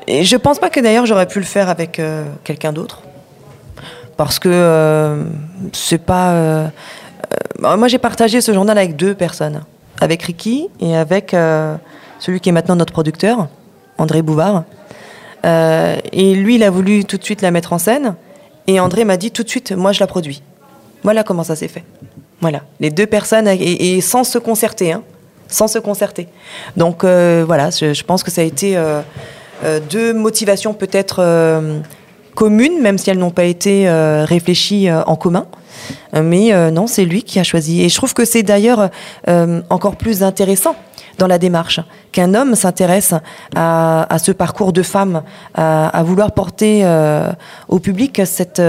Et 0.07 0.25
je 0.25 0.37
pense 0.37 0.59
pas 0.59 0.71
que 0.71 0.81
d'ailleurs 0.81 1.07
j'aurais 1.07 1.27
pu 1.27 1.41
le 1.41 1.45
faire 1.45 1.69
avec 1.69 1.99
euh, 1.99 2.25
quelqu'un 2.45 2.73
d'autre. 2.73 3.03
Parce 4.17 4.39
que 4.39 4.49
euh, 4.51 5.25
c'est 5.73 5.99
pas. 5.99 6.33
Euh, 6.33 6.69
moi 7.61 7.89
j'ai 7.89 7.99
partagé 7.99 8.41
ce 8.41 8.53
journal 8.53 8.79
avec 8.79 8.97
deux 8.97 9.15
personnes. 9.15 9.63
Avec 10.01 10.23
Ricky 10.23 10.69
et 10.79 10.95
avec 10.95 11.35
celui 12.19 12.41
qui 12.41 12.51
est 12.51 12.53
maintenant 12.53 12.77
notre 12.77 12.93
producteur, 12.93 13.49
André 13.97 14.21
Bouvard. 14.21 14.65
et 15.43 16.35
lui, 16.35 16.57
il 16.57 16.63
a 16.65 16.71
voulu 16.71 17.07
tout 17.07 17.17
de 17.17 17.25
suite 17.25 17.41
la 17.41 17.51
mettre 17.51 17.73
en 17.73 17.79
scène. 17.79 18.15
Et 18.67 18.79
André 18.79 19.05
m'a 19.05 19.17
dit 19.17 19.31
tout 19.31 19.43
de 19.43 19.49
suite, 19.49 19.73
moi 19.73 19.93
je 19.93 20.01
la 20.01 20.07
produis. 20.07 20.43
Voilà 21.03 21.23
comment 21.23 21.45
ça 21.45 21.57
s'est 21.57 21.69
fait. 21.69 21.85
Voilà. 22.43 22.61
Les 22.79 22.91
deux 22.91 23.07
personnes, 23.07 23.49
et, 23.49 23.97
et 23.97 24.01
sans 24.03 24.23
se 24.23 24.37
concerter, 24.37 24.93
hein, 24.93 25.03
sans 25.49 25.69
se 25.69 25.79
concerter. 25.79 26.29
Donc 26.77 27.05
euh, 27.05 27.45
voilà, 27.47 27.71
je, 27.71 28.03
pense 28.03 28.23
que 28.23 28.31
ça 28.31 28.41
a 28.41 28.45
été 28.45 28.77
euh, 28.77 29.01
euh, 29.65 29.81
deux 29.91 30.13
motivations 30.13 30.75
peut-être 30.75 31.23
communes, 32.35 32.81
même 32.81 32.99
si 32.99 33.11
elles 33.11 33.19
n'ont 33.19 33.31
pas 33.31 33.45
été 33.45 33.89
réfléchies 34.25 34.91
en 34.91 35.17
commun. 35.17 35.47
Mais 36.15 36.71
non, 36.71 36.87
c'est 36.87 37.05
lui 37.05 37.23
qui 37.23 37.39
a 37.39 37.45
choisi. 37.45 37.83
Et 37.83 37.89
je 37.89 37.95
trouve 37.95 38.15
que 38.15 38.25
c'est 38.25 38.43
d'ailleurs 38.43 38.91
encore 39.71 39.97
plus 39.97 40.23
intéressant 40.23 40.77
dans 41.19 41.27
la 41.27 41.39
démarche, 41.39 41.81
qu'un 42.13 42.35
homme 42.35 42.55
s'intéresse 42.55 43.15
à, 43.55 44.17
ce 44.19 44.33
parcours 44.33 44.73
de 44.73 44.83
femme, 44.83 45.23
à, 45.55 46.03
vouloir 46.05 46.33
porter 46.33 46.85
au 47.69 47.79
public 47.79 48.23
cette, 48.25 48.63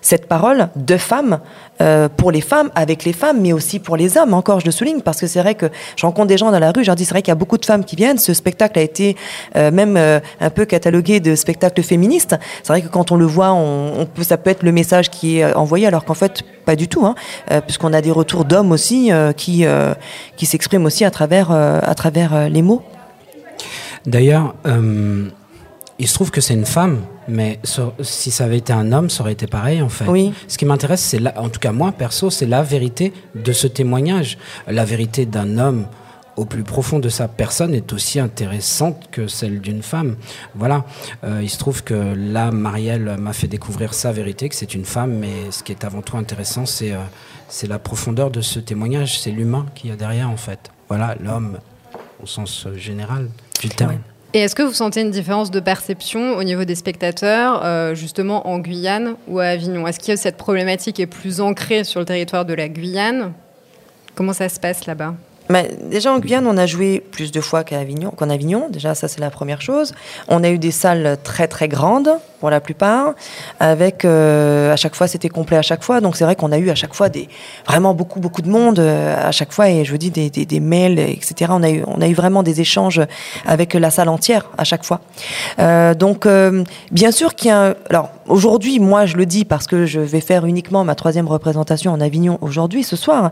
cette 0.00 0.28
parole 0.28 0.68
de 0.76 0.96
femme 0.96 1.40
euh, 1.82 2.08
pour 2.08 2.30
les 2.30 2.40
femmes, 2.40 2.70
avec 2.76 3.04
les 3.04 3.12
femmes, 3.12 3.40
mais 3.40 3.52
aussi 3.52 3.80
pour 3.80 3.96
les 3.96 4.16
hommes. 4.16 4.34
Encore, 4.34 4.60
je 4.60 4.66
le 4.66 4.70
souligne, 4.70 5.00
parce 5.00 5.20
que 5.20 5.26
c'est 5.26 5.40
vrai 5.40 5.54
que 5.54 5.66
je 5.96 6.06
rencontre 6.06 6.28
des 6.28 6.36
gens 6.36 6.52
dans 6.52 6.58
la 6.58 6.70
rue, 6.70 6.84
je 6.84 6.86
leur 6.86 6.96
dis, 6.96 7.04
c'est 7.04 7.12
vrai 7.12 7.22
qu'il 7.22 7.30
y 7.30 7.32
a 7.32 7.36
beaucoup 7.36 7.58
de 7.58 7.64
femmes 7.64 7.84
qui 7.84 7.96
viennent. 7.96 8.18
Ce 8.18 8.34
spectacle 8.34 8.78
a 8.78 8.82
été 8.82 9.16
euh, 9.56 9.70
même 9.72 9.96
euh, 9.96 10.20
un 10.40 10.50
peu 10.50 10.64
catalogué 10.64 11.18
de 11.18 11.34
spectacle 11.34 11.82
féministe. 11.82 12.36
C'est 12.62 12.72
vrai 12.72 12.82
que 12.82 12.88
quand 12.88 13.10
on 13.10 13.16
le 13.16 13.24
voit, 13.24 13.58
ça 14.20 14.36
peut 14.36 14.50
être 14.50 14.62
le 14.62 14.70
message 14.70 15.10
qui 15.10 15.38
est 15.38 15.54
envoyé, 15.54 15.86
alors 15.86 16.04
qu'en 16.04 16.14
fait, 16.14 16.42
pas 16.64 16.76
du 16.76 16.86
tout, 16.86 17.04
hein, 17.04 17.14
puisqu'on 17.66 17.92
a 17.92 18.00
des 18.00 18.12
retours 18.12 18.44
d'hommes 18.44 18.70
aussi 18.70 19.10
qui, 19.36 19.64
qui 20.36 20.46
s'expriment 20.46 20.84
aussi 20.84 21.04
à 21.04 21.10
travers, 21.10 21.50
à 21.50 21.94
travers 21.94 22.48
les 22.48 22.62
mots. 22.62 22.81
D'ailleurs, 24.06 24.54
il 25.98 26.08
se 26.08 26.14
trouve 26.14 26.30
que 26.30 26.40
c'est 26.40 26.54
une 26.54 26.66
femme 26.66 26.98
mais 27.28 27.60
si 28.00 28.30
ça 28.30 28.44
avait 28.44 28.58
été 28.58 28.72
un 28.72 28.92
homme, 28.92 29.10
ça 29.10 29.22
aurait 29.22 29.32
été 29.32 29.46
pareil 29.46 29.82
en 29.82 29.88
fait. 29.88 30.06
Oui. 30.06 30.32
Ce 30.48 30.58
qui 30.58 30.64
m'intéresse, 30.64 31.00
c'est 31.00 31.20
en 31.36 31.48
tout 31.48 31.60
cas 31.60 31.72
moi 31.72 31.92
perso, 31.92 32.30
c'est 32.30 32.46
la 32.46 32.62
vérité 32.62 33.12
de 33.34 33.52
ce 33.52 33.66
témoignage. 33.66 34.38
La 34.66 34.84
vérité 34.84 35.26
d'un 35.26 35.58
homme 35.58 35.86
au 36.36 36.46
plus 36.46 36.62
profond 36.62 36.98
de 36.98 37.10
sa 37.10 37.28
personne 37.28 37.74
est 37.74 37.92
aussi 37.92 38.18
intéressante 38.18 39.08
que 39.10 39.26
celle 39.28 39.60
d'une 39.60 39.82
femme. 39.82 40.16
Voilà. 40.54 40.84
Euh, 41.24 41.40
il 41.42 41.50
se 41.50 41.58
trouve 41.58 41.84
que 41.84 42.14
là, 42.16 42.50
Marielle 42.50 43.16
m'a 43.18 43.34
fait 43.34 43.48
découvrir 43.48 43.92
sa 43.92 44.12
vérité, 44.12 44.48
que 44.48 44.54
c'est 44.54 44.74
une 44.74 44.86
femme, 44.86 45.12
mais 45.18 45.50
ce 45.50 45.62
qui 45.62 45.72
est 45.72 45.84
avant 45.84 46.00
tout 46.00 46.16
intéressant, 46.16 46.64
c'est 46.64 46.92
euh, 46.92 47.66
la 47.68 47.78
profondeur 47.78 48.30
de 48.30 48.40
ce 48.40 48.60
témoignage, 48.60 49.20
c'est 49.20 49.30
l'humain 49.30 49.66
qu'il 49.74 49.90
y 49.90 49.92
a 49.92 49.96
derrière 49.96 50.30
en 50.30 50.38
fait. 50.38 50.70
Voilà, 50.88 51.16
l'homme 51.20 51.58
au 52.22 52.26
sens 52.26 52.66
général 52.76 53.28
Et 54.34 54.38
est-ce 54.38 54.54
que 54.54 54.62
vous 54.62 54.72
sentez 54.72 55.02
une 55.02 55.10
différence 55.10 55.50
de 55.50 55.60
perception 55.60 56.36
au 56.36 56.42
niveau 56.42 56.64
des 56.64 56.74
spectateurs, 56.74 57.62
euh, 57.64 57.94
justement 57.94 58.48
en 58.48 58.58
Guyane 58.58 59.16
ou 59.28 59.40
à 59.40 59.44
Avignon? 59.44 59.86
Est-ce 59.86 60.00
que 60.00 60.16
cette 60.16 60.38
problématique 60.38 60.98
est 61.00 61.06
plus 61.06 61.40
ancrée 61.40 61.84
sur 61.84 62.00
le 62.00 62.06
territoire 62.06 62.46
de 62.46 62.54
la 62.54 62.68
Guyane? 62.68 63.32
Comment 64.14 64.32
ça 64.32 64.48
se 64.48 64.58
passe 64.58 64.86
là-bas? 64.86 65.14
Déjà 65.84 66.12
en 66.12 66.18
Guyane, 66.18 66.46
on 66.46 66.56
a 66.56 66.66
joué 66.66 67.02
plus 67.10 67.32
de 67.32 67.40
fois 67.40 67.64
qu'à 67.64 67.78
Avignon, 67.78 68.10
qu'en 68.10 68.30
Avignon. 68.30 68.68
Déjà, 68.70 68.94
ça 68.94 69.08
c'est 69.08 69.20
la 69.20 69.30
première 69.30 69.60
chose. 69.60 69.92
On 70.28 70.42
a 70.44 70.50
eu 70.50 70.58
des 70.58 70.70
salles 70.70 71.18
très 71.22 71.48
très 71.48 71.68
grandes 71.68 72.10
pour 72.42 72.50
la 72.50 72.60
plupart, 72.60 73.14
avec 73.60 74.04
euh, 74.04 74.72
à 74.72 74.76
chaque 74.76 74.96
fois 74.96 75.06
c'était 75.06 75.28
complet 75.28 75.56
à 75.56 75.62
chaque 75.62 75.84
fois. 75.84 76.00
Donc 76.00 76.16
c'est 76.16 76.24
vrai 76.24 76.34
qu'on 76.34 76.50
a 76.50 76.58
eu 76.58 76.70
à 76.70 76.74
chaque 76.74 76.92
fois 76.92 77.08
des 77.08 77.28
vraiment 77.68 77.94
beaucoup 77.94 78.18
beaucoup 78.18 78.42
de 78.42 78.50
monde 78.50 78.80
euh, 78.80 79.28
à 79.28 79.30
chaque 79.30 79.52
fois 79.52 79.70
et 79.70 79.84
je 79.84 79.92
vous 79.92 79.96
dis 79.96 80.10
des, 80.10 80.60
mails 80.60 80.98
etc. 80.98 81.52
On 81.54 81.62
a 81.62 81.70
eu 81.70 81.84
on 81.86 82.00
a 82.00 82.08
eu 82.08 82.14
vraiment 82.14 82.42
des 82.42 82.60
échanges 82.60 83.00
avec 83.46 83.74
la 83.74 83.92
salle 83.92 84.08
entière 84.08 84.50
à 84.58 84.64
chaque 84.64 84.82
fois. 84.82 85.02
Euh, 85.60 85.94
donc 85.94 86.26
bien 86.90 87.12
sûr 87.12 87.36
qu'il 87.36 87.50
y 87.50 87.52
a 87.52 87.76
alors 87.88 88.10
aujourd'hui 88.26 88.80
moi 88.80 89.06
je 89.06 89.16
le 89.16 89.24
dis 89.24 89.44
parce 89.44 89.68
que 89.68 89.86
je 89.86 90.00
vais 90.00 90.20
faire 90.20 90.44
uniquement 90.44 90.82
ma 90.82 90.96
troisième 90.96 91.28
représentation 91.28 91.92
en 91.92 92.00
Avignon 92.00 92.38
aujourd'hui 92.40 92.82
ce 92.82 92.96
soir, 92.96 93.30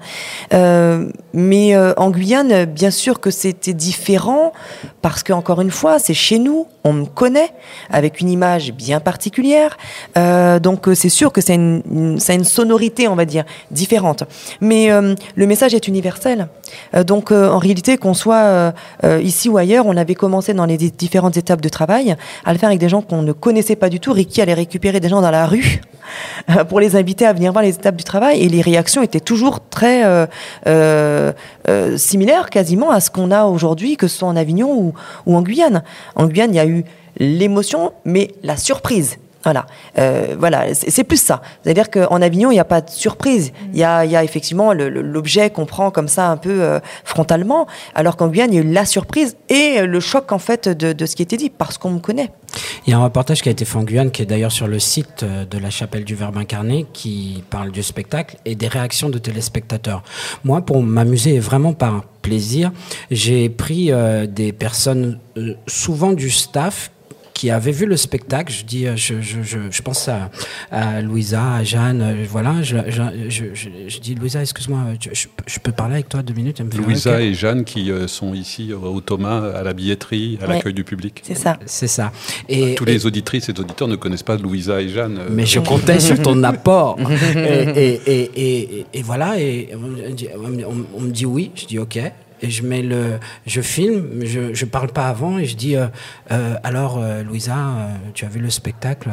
mais 0.53 1.77
en 1.77 2.10
Guyane 2.11 2.65
bien 2.65 2.91
sûr 2.91 3.21
que 3.21 3.31
c'était 3.31 3.73
différent 3.73 4.53
parce 5.03 5.23
que 5.23 5.33
encore 5.33 5.61
une 5.61 5.71
fois 5.71 5.99
c'est 5.99 6.15
chez 6.15 6.39
nous 6.39 6.67
on 6.85 6.93
me 6.93 7.05
connaît 7.05 7.53
avec 7.91 8.21
une 8.21 8.29
image 8.29 8.73
bien 8.73 9.01
particulière. 9.01 9.77
Euh, 10.17 10.59
donc 10.59 10.89
euh, 10.89 10.95
c'est 10.95 11.09
sûr 11.09 11.33
que 11.33 11.41
c'est 11.41 11.55
une, 11.55 11.83
une, 11.91 12.45
sonorité, 12.45 13.09
on 13.09 13.15
va 13.15 13.25
dire, 13.25 13.45
différente. 13.71 14.25
Mais 14.61 14.91
euh, 14.91 15.15
le 15.35 15.47
message 15.47 15.75
est 15.75 15.89
universel. 15.89 16.49
donc 17.07 17.33
en 17.33 17.59
réalité, 17.59 17.97
qu'on 17.97 18.15
soit 18.15 18.73
ici 19.23 19.49
ou 19.49 19.59
ailleurs, 19.59 19.87
on 19.87 19.97
avait 19.97 20.15
commencé 20.15 20.55
dans 20.55 20.67
les 20.67 20.77
différentes 20.77 21.37
étapes 21.37 21.61
de 21.61 21.69
travail 21.69 22.17
à 22.45 22.53
le 22.53 22.59
faire 22.59 22.69
avec 22.69 22.81
des 22.81 22.89
gens 22.89 23.03
qu'on 23.03 23.23
ne 23.23 23.33
connaissait 23.33 23.77
pas 23.77 23.89
du 23.89 24.01
tout. 24.01 24.13
Ricky 24.13 24.41
allait 24.41 24.55
récupérer 24.55 25.01
des 25.01 25.09
gens 25.09 25.21
dans 25.21 25.31
la 25.31 25.47
rue 25.47 25.81
pour 26.69 26.81
les 26.81 26.97
inviter 26.97 27.27
à 27.27 27.33
venir 27.33 27.53
voir 27.53 27.63
les 27.63 27.75
étapes 27.75 27.97
du 27.97 28.05
travail 28.05 28.41
et 28.43 28.49
les 28.49 28.63
réactions 28.63 29.03
étaient 29.03 29.21
toujours 29.21 29.61
très 29.69 30.05
similaires 31.97 32.51
quasiment 32.51 32.91
à 32.91 33.01
ce 33.01 33.11
qu'on 33.11 33.31
a 33.31 33.45
aujourd'hui, 33.45 33.97
que 33.97 34.09
ce 34.09 34.19
soit 34.19 34.29
en 34.29 34.37
Avignon 34.37 34.73
ou, 34.73 34.95
ou 35.27 35.37
en 35.37 35.43
Guyane. 35.43 35.83
En 36.15 36.27
Guyane, 36.27 36.53
il 36.53 36.57
y 36.57 36.61
a 36.61 36.67
eu 36.67 36.85
l'émotion, 37.19 37.93
mais 38.05 38.33
la 38.43 38.57
surprise. 38.57 39.19
Voilà, 39.43 39.65
euh, 39.99 40.37
voilà, 40.39 40.75
c'est 40.75 41.05
plus 41.05 41.21
ça. 41.21 41.41
C'est-à-dire 41.63 41.91
qu'en 41.91 42.21
Avignon, 42.21 42.51
il 42.51 42.55
n'y 42.55 42.61
a 42.61 42.65
pas 42.65 42.83
de 42.83 42.91
surprise. 42.91 43.53
Il 43.73 43.79
y 43.79 43.85
a, 43.85 44.05
y 44.05 44.15
a, 44.15 44.23
effectivement 44.23 44.75
l'objet 44.75 45.49
qu'on 45.49 45.65
prend 45.65 45.91
comme 45.91 46.09
ça 46.09 46.29
un 46.29 46.37
peu 46.37 46.63
euh, 46.63 46.79
frontalement, 47.05 47.67
alors 47.95 48.17
qu'en 48.17 48.29
Guyane, 48.29 48.53
il 48.53 48.57
y 48.57 48.59
a 48.59 48.63
eu 48.63 48.71
la 48.71 48.85
surprise 48.85 49.37
et 49.49 49.81
le 49.87 50.01
choc 50.01 50.33
en 50.33 50.39
fait 50.39 50.69
de, 50.69 51.07
ce 51.07 51.17
qui 51.17 51.23
était 51.23 51.39
dit, 51.39 51.49
parce 51.49 51.79
qu'on 51.79 51.91
me 51.91 52.01
connaît. 52.01 52.31
Il 52.87 52.91
y 52.91 52.93
a 52.93 52.99
un 52.99 53.05
reportage 53.05 53.41
qui 53.41 53.49
a 53.49 53.53
été 53.53 53.65
fait 53.65 53.79
en 53.79 53.85
Guyane, 53.85 54.11
qui 54.11 54.23
est 54.23 54.27
d'ailleurs 54.27 54.53
sur 54.53 54.67
le 54.67 54.79
site 54.79 55.23
euh, 55.23 55.47
de 55.47 55.57
la 55.57 55.71
chapelle 55.71 56.05
du 56.05 56.15
Verbe 56.15 56.37
incarné, 56.37 56.85
qui 56.93 57.43
parle 57.49 57.71
du 57.71 57.83
spectacle 57.83 58.37
et 58.45 58.55
des 58.55 58.69
réactions 58.69 59.09
de 59.09 59.19
téléspectateurs. 59.19 60.03
Moi, 60.45 60.61
pour 60.61 60.83
m'amuser 60.83 61.39
vraiment 61.39 61.73
par 61.73 62.05
plaisir, 62.21 62.73
j'ai 63.11 63.49
pris 63.49 63.91
des 64.29 64.53
personnes, 64.53 65.19
souvent 65.67 66.13
du 66.13 66.29
staff, 66.29 66.91
qui 67.41 67.51
avait 67.51 67.73
vu 67.73 67.87
le 67.87 67.97
spectacle. 67.97 68.53
Je 68.53 68.65
dis, 68.65 68.87
euh, 68.87 68.97
je, 68.97 69.23
je, 69.23 69.41
je, 69.71 69.83
pense 69.83 70.09
à, 70.09 70.31
à, 70.71 71.01
Louisa, 71.01 71.55
à 71.55 71.65
Jeanne, 71.65 72.03
euh, 72.03 72.27
voilà. 72.29 72.61
Je, 72.61 72.77
je 72.85 73.99
dis, 73.99 74.15
Louisa, 74.15 74.43
excuse-moi, 74.43 74.81
je, 75.01 75.59
peux 75.59 75.73
parler 75.73 75.95
avec 75.95 76.11
toi 76.11 76.23
deux 76.23 76.35
minutes 76.35 76.63
Louisa 76.77 77.23
et 77.23 77.33
Jeanne 77.33 77.65
qui 77.65 77.91
euh, 77.91 78.07
sont 78.09 78.35
ici 78.35 78.75
au 78.75 79.01
Thomas, 79.01 79.53
à 79.53 79.63
la 79.63 79.73
billetterie, 79.73 80.39
à 80.43 80.49
l'accueil 80.49 80.75
du 80.75 80.85
public. 80.85 81.23
C'est 81.25 81.35
ça. 81.35 81.59
C'est 81.65 81.87
ça. 81.87 82.13
Et, 82.47 82.75
Tous 82.75 82.85
les 82.85 83.07
auditrices 83.07 83.49
et 83.49 83.59
auditeurs 83.59 83.89
ne 83.89 83.97
connaissent 83.97 84.23
pas 84.23 84.37
Louisa 84.37 84.83
et 84.83 84.91
Jeanne. 84.91 85.21
Mais 85.31 85.47
je 85.47 85.61
comptais 85.61 85.99
sur 85.99 86.21
ton 86.21 86.43
apport. 86.45 86.99
et, 87.37 88.01
et, 88.07 88.31
et, 88.37 88.87
et, 88.93 89.03
voilà, 89.03 89.41
et 89.41 89.71
on, 89.75 90.85
on, 90.95 91.01
me 91.01 91.11
dit 91.11 91.25
oui, 91.25 91.53
je 91.55 91.65
dis 91.65 91.79
ok. 91.79 92.01
Et 92.43 92.51
je 92.51 92.63
mets 92.63 92.83
le, 92.83 93.19
je 93.47 93.61
filme, 93.61 94.25
je, 94.25 94.55
je 94.55 94.65
parle 94.65 94.89
pas 94.89 95.09
avant 95.09 95.39
et 95.39 95.45
je 95.45 95.57
dis 95.57 95.77
euh, 95.77 95.87
euh, 96.31 96.55
alors 96.63 96.99
euh, 96.99 97.23
Louisa, 97.23 97.57
tu 98.15 98.25
as 98.25 98.29
vu 98.29 98.41
le 98.41 98.51
spectacle, 98.51 99.11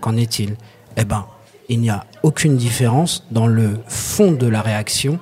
qu'en 0.00 0.16
est-il? 0.16 0.56
Eh 0.96 1.04
ben, 1.04 1.26
il 1.68 1.80
n'y 1.80 1.90
a 1.90 2.04
aucune 2.22 2.56
différence 2.56 3.26
dans 3.30 3.46
le 3.46 3.78
fond 3.88 4.32
de 4.32 4.46
la 4.46 4.62
réaction 4.62 5.18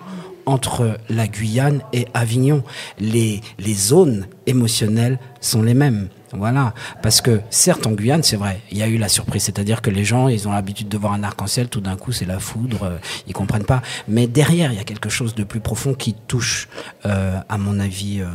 entre 0.46 0.98
la 1.09 1.26
Guyane 1.26 1.80
et 1.92 2.07
Avignon. 2.12 2.62
Les, 2.98 3.40
les 3.59 3.74
zones 3.74 4.26
émotionnelles 4.46 5.18
sont 5.40 5.62
les 5.62 5.74
mêmes. 5.74 6.09
Voilà, 6.37 6.74
parce 7.03 7.20
que 7.20 7.41
certes 7.51 7.87
en 7.87 7.93
Guyane, 7.93 8.22
c'est 8.22 8.37
vrai, 8.37 8.61
il 8.70 8.78
y 8.78 8.82
a 8.82 8.89
eu 8.89 8.99
la 8.99 9.09
surprise, 9.09 9.45
c'est-à-dire 9.45 9.82
que 9.82 9.91
les 9.91 10.05
gens, 10.05 10.28
ils 10.28 10.49
ont 10.49 10.53
l'habitude 10.53 10.89
de 10.89 10.99
voir 10.99 11.12
un 11.12 11.22
arc-en-ciel, 11.22 11.68
tout 11.68 11.80
d'un 11.80 11.97
coup 11.97 12.12
c'est 12.12 12.24
la 12.24 12.39
foudre, 12.39 12.82
euh, 12.85 12.99
ils 13.26 13.32
comprennent 13.32 13.64
pas. 13.64 13.82
Mais 14.09 14.26
derrière, 14.26 14.72
il 14.72 14.76
y 14.76 14.80
a 14.80 14.85
quelque 14.85 15.09
chose 15.09 15.35
de 15.35 15.45
plus 15.45 15.61
profond 15.61 15.95
qui 15.95 16.14
touche, 16.14 16.68
euh, 17.07 17.39
à 17.49 17.59
mon 17.59 17.78
avis, 17.80 18.20
euh, 18.20 18.26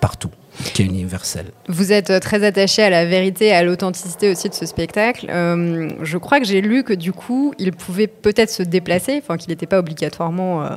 partout, 0.00 0.30
qui 0.74 0.82
est 0.82 0.86
universel. 0.86 1.46
Vous 1.68 1.92
êtes 1.92 2.10
euh, 2.10 2.20
très 2.20 2.42
attaché 2.44 2.82
à 2.82 2.90
la 2.90 3.04
vérité 3.04 3.52
à 3.52 3.62
l'authenticité 3.62 4.30
aussi 4.30 4.48
de 4.48 4.54
ce 4.54 4.66
spectacle. 4.66 5.26
Je 5.30 6.16
crois 6.16 6.40
que 6.40 6.46
j'ai 6.46 6.60
lu 6.60 6.84
que 6.84 6.92
du 6.94 7.12
coup, 7.12 7.54
il 7.58 7.72
pouvait 7.72 8.06
peut-être 8.06 8.50
se 8.50 8.62
déplacer, 8.62 9.20
enfin 9.22 9.36
qu'il 9.36 9.50
n'était 9.50 9.66
pas 9.66 9.78
obligatoirement 9.78 10.70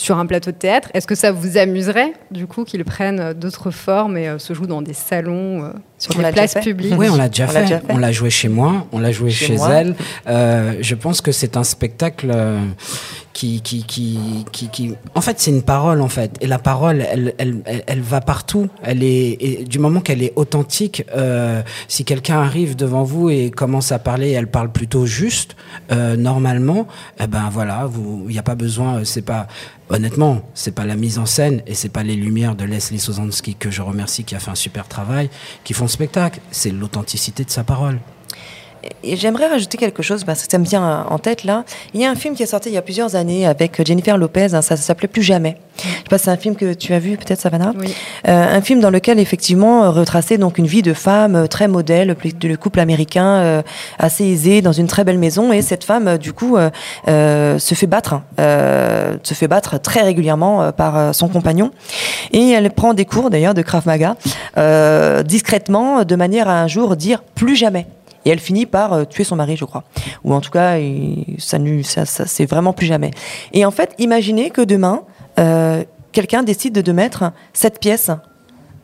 sur 0.00 0.16
un 0.16 0.24
plateau 0.24 0.50
de 0.50 0.56
théâtre. 0.56 0.88
Est-ce 0.94 1.06
que 1.06 1.14
ça 1.14 1.30
vous 1.30 1.58
amuserait 1.58 2.14
du 2.30 2.46
coup 2.46 2.64
qu'il 2.64 2.82
prenne 2.86 3.20
euh, 3.20 3.34
d'autres 3.34 3.70
formes 3.70 4.16
et 4.16 4.28
euh, 4.28 4.38
se 4.38 4.54
joue 4.54 4.66
dans 4.66 4.80
des 4.80 4.94
salons, 4.94 5.64
euh, 5.64 5.72
sur 6.00 6.16
On 6.18 6.22
des 6.22 6.32
places 6.32 6.54
publiques 6.54 6.94
Oui, 6.98 7.08
on 7.08 7.14
l'a 7.16 7.28
déjà, 7.28 7.46
fait. 7.46 7.62
déjà 7.62 7.78
fait. 7.78 7.86
On 7.92 7.98
l'a 7.98 8.10
joué 8.10 8.30
chez 8.30 8.48
moi, 8.48 8.86
on 8.90 8.98
l'a 8.98 9.12
joué 9.12 9.30
Chez 9.30 9.54
elle. 9.70 9.94
Euh, 10.26 10.74
je 10.80 10.94
pense 10.96 11.20
que 11.20 11.30
c'est 11.30 11.56
un 11.56 11.62
spectacle 11.62 12.32
euh, 12.34 12.58
qui, 13.32 13.60
qui, 13.60 13.84
qui, 13.84 14.18
qui, 14.50 14.68
qui- 14.68 14.94
en 15.14 15.20
fait, 15.20 15.38
c'est 15.38 15.50
une 15.50 15.62
parole 15.62 16.00
en 16.00 16.08
fait. 16.08 16.36
Et 16.40 16.46
la 16.46 16.58
parole, 16.58 17.04
elle, 17.08 17.34
elle, 17.38 17.62
elle, 17.66 17.84
elle 17.86 18.00
va 18.00 18.20
partout. 18.20 18.68
Elle 18.82 19.02
est, 19.04 19.36
et 19.40 19.64
du 19.64 19.78
moment 19.78 20.00
qu'elle 20.00 20.22
est 20.22 20.32
authentique, 20.36 21.04
euh, 21.14 21.62
si 21.86 22.04
quelqu'un 22.04 22.40
arrive 22.40 22.76
devant 22.76 23.04
vous 23.04 23.28
et 23.30 23.50
commence 23.50 23.92
à 23.92 23.98
parler, 23.98 24.30
elle 24.32 24.48
parle 24.48 24.72
plutôt 24.72 25.04
juste, 25.06 25.54
euh, 25.92 26.16
normalement, 26.16 26.86
eh 27.22 27.26
ben 27.26 27.48
voilà, 27.52 27.88
il 28.26 28.32
n'y 28.32 28.38
a 28.38 28.42
pas 28.42 28.54
besoin, 28.56 28.96
euh, 28.98 29.04
c'est 29.04 29.22
pas, 29.22 29.46
honnêtement, 29.90 30.42
c'est 30.54 30.74
pas 30.74 30.84
la 30.84 30.96
mise 30.96 31.18
en 31.18 31.26
scène 31.26 31.62
et 31.66 31.74
c'est 31.74 31.88
pas 31.88 32.02
les 32.02 32.14
lumières 32.16 32.54
de 32.54 32.64
Leslie 32.64 32.98
Sozansky 33.00 33.54
que 33.54 33.70
je 33.70 33.82
remercie 33.82 34.24
qui 34.24 34.34
a 34.34 34.38
fait 34.38 34.50
un 34.50 34.54
super 34.56 34.86
travail 34.88 35.30
qui 35.64 35.72
font 35.74 35.88
spectacle. 35.90 36.40
C'est 36.50 36.70
l'authenticité 36.70 37.44
de 37.44 37.50
sa 37.50 37.64
parole. 37.64 38.00
Et 39.02 39.16
j'aimerais 39.16 39.48
rajouter 39.48 39.78
quelque 39.78 40.02
chose 40.02 40.24
parce 40.24 40.44
que 40.44 40.50
ça 40.50 40.58
me 40.58 40.64
vient 40.64 41.06
en 41.08 41.18
tête 41.18 41.44
là. 41.44 41.64
Il 41.94 42.00
y 42.00 42.04
a 42.04 42.10
un 42.10 42.14
film 42.14 42.34
qui 42.34 42.42
est 42.42 42.46
sorti 42.46 42.70
il 42.70 42.74
y 42.74 42.78
a 42.78 42.82
plusieurs 42.82 43.16
années 43.16 43.46
avec 43.46 43.84
Jennifer 43.86 44.16
Lopez, 44.16 44.54
hein, 44.54 44.62
ça, 44.62 44.76
s'appelait 44.76 45.08
Plus 45.08 45.22
jamais. 45.22 45.56
Je 45.78 45.82
sais 45.84 45.94
pas 46.10 46.18
si 46.18 46.24
c'est 46.24 46.30
un 46.30 46.36
film 46.36 46.56
que 46.56 46.74
tu 46.74 46.92
as 46.92 46.98
vu 46.98 47.16
peut-être 47.16 47.40
Savannah. 47.40 47.72
Oui. 47.78 47.94
Euh, 48.28 48.56
un 48.56 48.60
film 48.60 48.80
dans 48.80 48.90
lequel 48.90 49.18
effectivement 49.18 49.84
euh, 49.84 49.90
retraçait 49.90 50.38
donc 50.38 50.58
une 50.58 50.66
vie 50.66 50.82
de 50.82 50.92
femme 50.92 51.36
euh, 51.36 51.46
très 51.46 51.68
modèle, 51.68 52.16
le 52.42 52.56
couple 52.56 52.80
américain 52.80 53.40
euh, 53.40 53.62
assez 53.98 54.24
aisé 54.24 54.62
dans 54.62 54.72
une 54.72 54.86
très 54.86 55.04
belle 55.04 55.18
maison 55.18 55.52
et 55.52 55.62
cette 55.62 55.84
femme 55.84 56.18
du 56.18 56.32
coup 56.32 56.56
euh, 56.56 57.58
se 57.58 57.74
fait 57.74 57.86
battre, 57.86 58.20
euh, 58.38 59.16
se 59.22 59.34
fait 59.34 59.48
battre 59.48 59.80
très 59.80 60.02
régulièrement 60.02 60.72
par 60.72 61.14
son 61.14 61.28
compagnon 61.28 61.70
et 62.32 62.50
elle 62.50 62.70
prend 62.70 62.94
des 62.94 63.04
cours 63.04 63.30
d'ailleurs 63.30 63.54
de 63.54 63.62
Krav 63.62 63.86
Maga 63.86 64.16
discrètement 65.24 66.04
de 66.04 66.16
manière 66.16 66.48
à 66.48 66.62
un 66.62 66.66
jour 66.66 66.96
dire 66.96 67.22
plus 67.34 67.56
jamais. 67.56 67.86
Et 68.24 68.30
elle 68.30 68.38
finit 68.38 68.66
par 68.66 68.92
euh, 68.92 69.04
tuer 69.04 69.24
son 69.24 69.36
mari, 69.36 69.56
je 69.56 69.64
crois. 69.64 69.84
Ou 70.24 70.34
en 70.34 70.40
tout 70.40 70.50
cas, 70.50 70.76
ça, 71.38 71.58
ça, 72.06 72.26
ça 72.26 72.44
vraiment 72.44 72.72
plus 72.72 72.86
jamais. 72.86 73.10
Et 73.52 73.64
en 73.64 73.70
fait, 73.70 73.94
imaginez 73.98 74.50
que 74.50 74.60
demain, 74.60 75.02
euh, 75.38 75.84
quelqu'un 76.12 76.42
décide 76.42 76.74
de, 76.74 76.80
de 76.80 76.92
mettre 76.92 77.32
cette 77.52 77.80
pièce, 77.80 78.10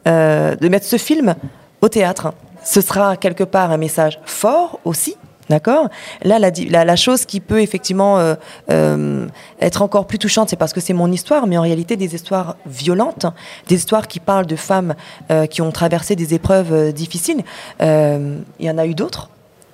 euh, 0.07 0.57
de 0.57 0.69
mettre 0.69 0.87
ce 0.87 0.97
film 0.97 1.35
au 1.81 1.89
théâtre. 1.89 2.33
Ce 2.65 2.81
sera 2.81 3.17
quelque 3.17 3.45
part 3.45 3.71
un 3.71 3.77
message 3.77 4.19
fort 4.25 4.81
aussi. 4.85 5.17
D'accord? 5.49 5.89
Là, 6.25 6.41
la, 6.41 6.51
la, 6.71 6.85
la 6.85 6.97
chose 6.97 7.25
qui 7.25 7.39
peut 7.39 7.61
effectivement 7.61 8.19
euh, 8.19 8.35
euh, 8.71 9.29
être 9.61 9.83
encore 9.83 10.09
plus 10.09 10.19
touchante, 10.19 10.49
c'est 10.49 10.57
parce 10.57 10.73
que 10.73 10.81
c'est 10.81 10.93
mon 10.93 11.13
histoire, 11.13 11.47
mais 11.47 11.57
en 11.57 11.63
réalité 11.63 11.97
des 11.97 12.17
histoires 12.17 12.57
violentes, 12.67 13.27
des 13.69 13.77
histoires 13.77 14.09
qui 14.09 14.19
parlent 14.19 14.47
de 14.47 14.57
femmes 14.57 14.97
euh, 15.31 15.47
qui 15.47 15.63
ont 15.63 15.71
traversé 15.71 16.17
des 16.17 16.35
épreuves 16.35 16.73
euh, 16.73 16.91
difficiles. 16.91 17.45
Euh, 17.81 18.39
Il 18.59 18.67
y 18.67 18.71
en 18.71 18.77
a 18.79 18.87
eu 18.87 18.95
d'autres 18.97 19.31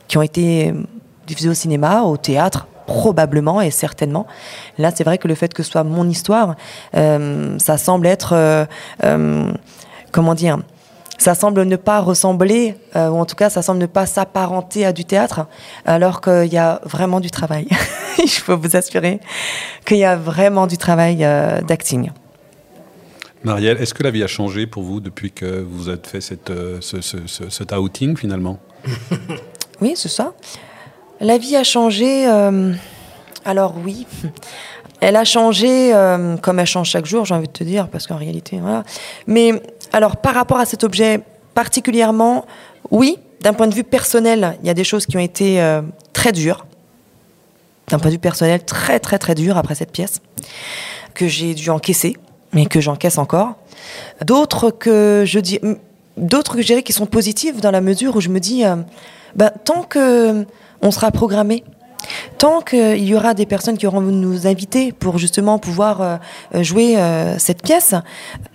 qui 0.09 0.18
ont 0.18 0.23
été 0.23 0.75
diffusées 1.27 1.49
au 1.49 1.55
cinéma, 1.55 2.03
au 2.03 2.18
théâtre, 2.18 2.66
probablement 2.87 3.62
et 3.62 3.70
certainement. 3.70 4.27
Là, 4.77 4.91
c'est 4.95 5.05
vrai 5.05 5.16
que 5.16 5.27
le 5.27 5.35
fait 5.35 5.55
que 5.55 5.62
ce 5.62 5.70
soit 5.70 5.85
mon 5.85 6.07
histoire, 6.07 6.57
euh, 6.95 7.57
ça 7.59 7.79
semble 7.79 8.07
être, 8.07 8.66
comment 10.11 10.35
dire, 10.35 10.59
ça 11.19 11.35
semble 11.35 11.63
ne 11.65 11.77
pas 11.77 12.01
ressembler, 12.01 12.75
euh, 12.97 13.09
ou 13.09 13.19
en 13.19 13.25
tout 13.27 13.37
cas, 13.37 13.49
ça 13.51 13.63
semble 13.63 13.79
ne 13.81 13.87
pas 13.87 14.07
s'apparenter 14.07 14.85
à 14.85 14.93
du 14.93 15.05
théâtre, 15.05 15.47
alors 15.87 16.21
qu'il 16.21 16.53
y 16.53 16.59
a 16.59 16.81
vraiment 16.85 17.21
du 17.21 17.31
travail. 17.31 17.69
Je 18.19 18.43
peux 18.43 18.55
vous 18.55 18.77
assurer 18.77 19.21
qu'il 19.85 19.99
y 19.99 20.05
a 20.05 20.17
vraiment 20.17 20.67
du 20.67 20.77
travail 20.79 21.25
euh, 21.25 21.61
d'acting. 21.61 22.11
Marielle, 23.45 23.79
est-ce 23.81 23.93
que 23.95 24.03
la 24.05 24.11
vie 24.13 24.23
a 24.23 24.29
changé 24.29 24.67
pour 24.67 24.83
vous 24.85 25.01
depuis 25.01 25.33
que 25.33 25.61
vous 25.69 25.89
avez 25.89 26.01
fait 26.03 26.21
cette, 26.21 26.51
euh, 26.51 26.79
ce, 26.81 27.01
ce, 27.01 27.17
ce- 27.27 27.51
cet 27.51 27.73
outing 27.73 28.17
finalement? 28.17 28.59
Oui, 29.81 29.95
c'est 29.97 30.09
ça. 30.09 30.33
La 31.21 31.39
vie 31.39 31.57
a 31.57 31.65
changé. 31.65 32.29
euh, 32.29 32.73
alors 33.45 33.75
oui, 33.85 34.07
elle 35.01 35.17
a 35.17 35.25
changé 35.25 35.93
comme 36.41 36.61
elle 36.61 36.67
change 36.67 36.89
chaque 36.89 37.07
jour, 37.07 37.25
j'ai 37.25 37.35
envie 37.35 37.49
de 37.49 37.53
te 37.53 37.65
dire, 37.65 37.89
parce 37.89 38.07
qu'en 38.07 38.17
réalité, 38.17 38.59
voilà. 38.63 38.85
Mais 39.27 39.61
alors 39.93 40.16
par 40.16 40.34
rapport 40.34 40.59
à 40.59 40.66
cet 40.66 40.84
objet 40.84 41.20
particulièrement, 41.55 42.47
oui, 42.90 43.18
d'un 43.40 43.53
point 43.53 43.66
de 43.66 43.74
vue 43.74 43.84
personnel, 43.84 44.57
il 44.62 44.66
y 44.66 44.70
a 44.70 44.74
des 44.74 44.84
choses 44.84 45.07
qui 45.07 45.16
ont 45.16 45.20
été 45.20 45.61
euh, 45.61 45.82
très 46.12 46.32
dures. 46.32 46.66
D'un 47.88 47.99
point 47.99 48.09
de 48.09 48.14
vue 48.14 48.20
personnel, 48.20 48.64
très 48.64 49.01
très 49.01 49.18
très 49.18 49.34
dur 49.34 49.57
après 49.57 49.74
cette 49.74 49.93
pièce 49.93 50.20
que 51.14 51.28
j'ai 51.28 51.55
dû 51.55 51.68
encaisser, 51.68 52.16
mais 52.53 52.66
que 52.66 52.80
j'encaisse 52.80 53.18
encore. 53.18 53.55
D'autres 54.24 54.70
que 54.70 55.24
je 55.26 55.38
dis, 55.38 55.61
d'autres 56.16 56.57
que 56.57 56.62
je 56.62 56.66
dirais 56.66 56.82
qui 56.82 56.93
sont 56.93 57.07
positives 57.07 57.61
dans 57.61 57.70
la 57.70 57.80
mesure 57.80 58.16
où 58.16 58.20
je 58.20 58.28
me 58.28 58.40
dis, 58.40 58.64
euh, 58.64 58.76
ben, 59.36 59.51
tant 59.64 59.82
que 59.82 60.47
on 60.80 60.90
sera 60.90 61.11
programmé, 61.11 61.64
tant 62.39 62.61
qu'il 62.61 63.05
y 63.05 63.15
aura 63.15 63.35
des 63.35 63.47
personnes 63.47 63.79
qui 63.79 63.87
auront 63.87 64.01
nous 64.01 64.47
inviter 64.47 64.93
pour 64.93 65.19
justement 65.19 65.59
pouvoir 65.59 66.01
euh, 66.01 66.17
jouer 66.63 66.97
euh, 66.97 67.39
cette 67.39 67.63
pièce, 67.63 67.95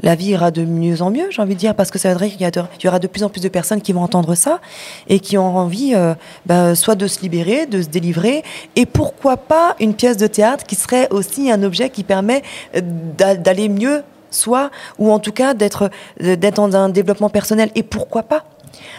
la 0.02 0.16
vie 0.16 0.30
ira 0.30 0.52
de 0.52 0.64
mieux 0.64 1.02
en 1.02 1.12
mieux, 1.12 1.28
j'ai 1.30 1.42
envie 1.42 1.56
de 1.56 1.60
dire, 1.60 1.76
parce 1.76 1.92
que 1.92 2.00
ça 2.00 2.14
dire 2.16 2.30
qu'il 2.38 2.42
y, 2.84 2.88
aura 2.88 3.00
de 3.00 3.08
plus 3.08 3.24
en 3.24 3.30
plus 3.30 3.42
de 3.42 3.50
personnes 3.50 3.82
qui 3.82 3.94
vont 3.94 4.04
entendre 4.04 4.36
ça 4.36 4.60
et 5.08 5.20
qui 5.20 5.38
ont 5.38 5.58
envie 5.58 5.94
euh, 5.96 6.14
ben, 6.46 6.76
soit 6.76 6.96
de 6.96 7.08
se 7.08 7.22
libérer, 7.22 7.66
de 7.66 7.82
se 7.82 7.88
délivrer, 7.88 8.44
et 8.76 8.86
pourquoi 8.86 9.38
pas 9.38 9.76
une 9.80 9.94
pièce 9.94 10.18
de 10.18 10.28
théâtre 10.28 10.66
qui 10.66 10.76
serait 10.76 11.08
aussi 11.12 11.52
un 11.52 11.64
objet 11.64 11.90
qui 11.90 12.04
permet 12.04 12.42
euh, 12.76 12.82
d'a- 13.18 13.36
d'aller 13.36 13.70
mieux 13.70 14.04
soi, 14.32 14.70
ou 15.00 15.12
en 15.12 15.20
tout 15.20 15.32
cas 15.32 15.54
euh, 15.54 16.36
d'être 16.36 16.68
dans 16.68 16.76
un 16.76 16.90
développement 16.90 17.30
personnel. 17.30 17.70
Et 17.76 17.84
pourquoi 17.84 18.24
pas 18.24 18.44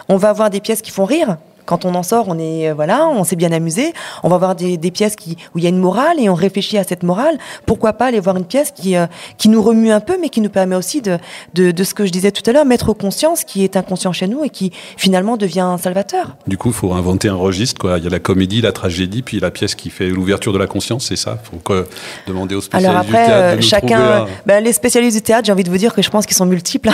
On 0.08 0.16
va 0.16 0.30
avoir 0.30 0.50
des 0.50 0.60
pièces 0.60 0.82
qui 0.82 0.90
font 0.90 1.04
rire. 1.04 1.36
Quand 1.68 1.84
on 1.84 1.94
en 1.94 2.02
sort, 2.02 2.24
on 2.28 2.38
est 2.38 2.70
euh, 2.70 2.74
voilà, 2.74 3.06
on 3.08 3.24
s'est 3.24 3.36
bien 3.36 3.52
amusé. 3.52 3.92
On 4.22 4.28
va 4.30 4.36
avoir 4.36 4.54
des, 4.54 4.78
des 4.78 4.90
pièces 4.90 5.16
qui 5.16 5.36
où 5.54 5.58
il 5.58 5.64
y 5.64 5.66
a 5.66 5.70
une 5.70 5.78
morale 5.78 6.16
et 6.18 6.28
on 6.30 6.34
réfléchit 6.34 6.78
à 6.78 6.84
cette 6.84 7.02
morale. 7.02 7.36
Pourquoi 7.66 7.92
pas 7.92 8.06
aller 8.06 8.20
voir 8.20 8.36
une 8.38 8.46
pièce 8.46 8.70
qui 8.74 8.96
euh, 8.96 9.06
qui 9.36 9.48
nous 9.50 9.60
remue 9.62 9.90
un 9.92 10.00
peu, 10.00 10.16
mais 10.20 10.30
qui 10.30 10.40
nous 10.40 10.48
permet 10.48 10.76
aussi 10.76 11.02
de, 11.02 11.18
de 11.54 11.70
de 11.70 11.84
ce 11.84 11.92
que 11.92 12.06
je 12.06 12.10
disais 12.10 12.30
tout 12.32 12.42
à 12.48 12.52
l'heure, 12.54 12.64
mettre 12.64 12.94
conscience 12.94 13.44
qui 13.44 13.64
est 13.64 13.76
inconscient 13.76 14.12
chez 14.12 14.26
nous 14.28 14.42
et 14.44 14.48
qui 14.50 14.72
finalement 14.96 15.36
devient 15.36 15.60
un 15.60 15.76
salvateur. 15.78 16.36
Du 16.46 16.56
coup, 16.56 16.68
il 16.68 16.74
faut 16.74 16.92
inventer 16.94 17.28
un 17.28 17.34
registre. 17.34 17.78
Quoi. 17.80 17.98
Il 17.98 18.04
y 18.04 18.06
a 18.06 18.10
la 18.10 18.18
comédie, 18.18 18.62
la 18.62 18.72
tragédie, 18.72 19.20
puis 19.22 19.38
la 19.38 19.50
pièce 19.50 19.74
qui 19.74 19.90
fait 19.90 20.08
l'ouverture 20.08 20.54
de 20.54 20.58
la 20.58 20.66
conscience, 20.66 21.06
c'est 21.08 21.16
ça 21.16 21.38
Il 21.44 21.50
faut 21.50 21.56
que- 21.58 21.86
demander 22.26 22.54
aux 22.54 22.60
spécialistes 22.62 22.90
Alors 22.90 23.04
du 23.04 23.10
après, 23.10 23.26
théâtre 23.26 23.44
euh, 23.44 23.50
de 23.52 23.56
nous 23.56 23.62
chacun, 23.62 24.00
un- 24.22 24.26
ben, 24.46 24.64
les 24.64 24.72
spécialistes 24.72 25.16
du 25.18 25.22
théâtre, 25.22 25.44
j'ai 25.46 25.52
envie 25.52 25.64
de 25.64 25.70
vous 25.70 25.76
dire 25.78 25.94
que 25.94 26.00
je 26.02 26.08
pense 26.10 26.24
qu'ils 26.24 26.36
sont 26.36 26.46
multiples. 26.46 26.90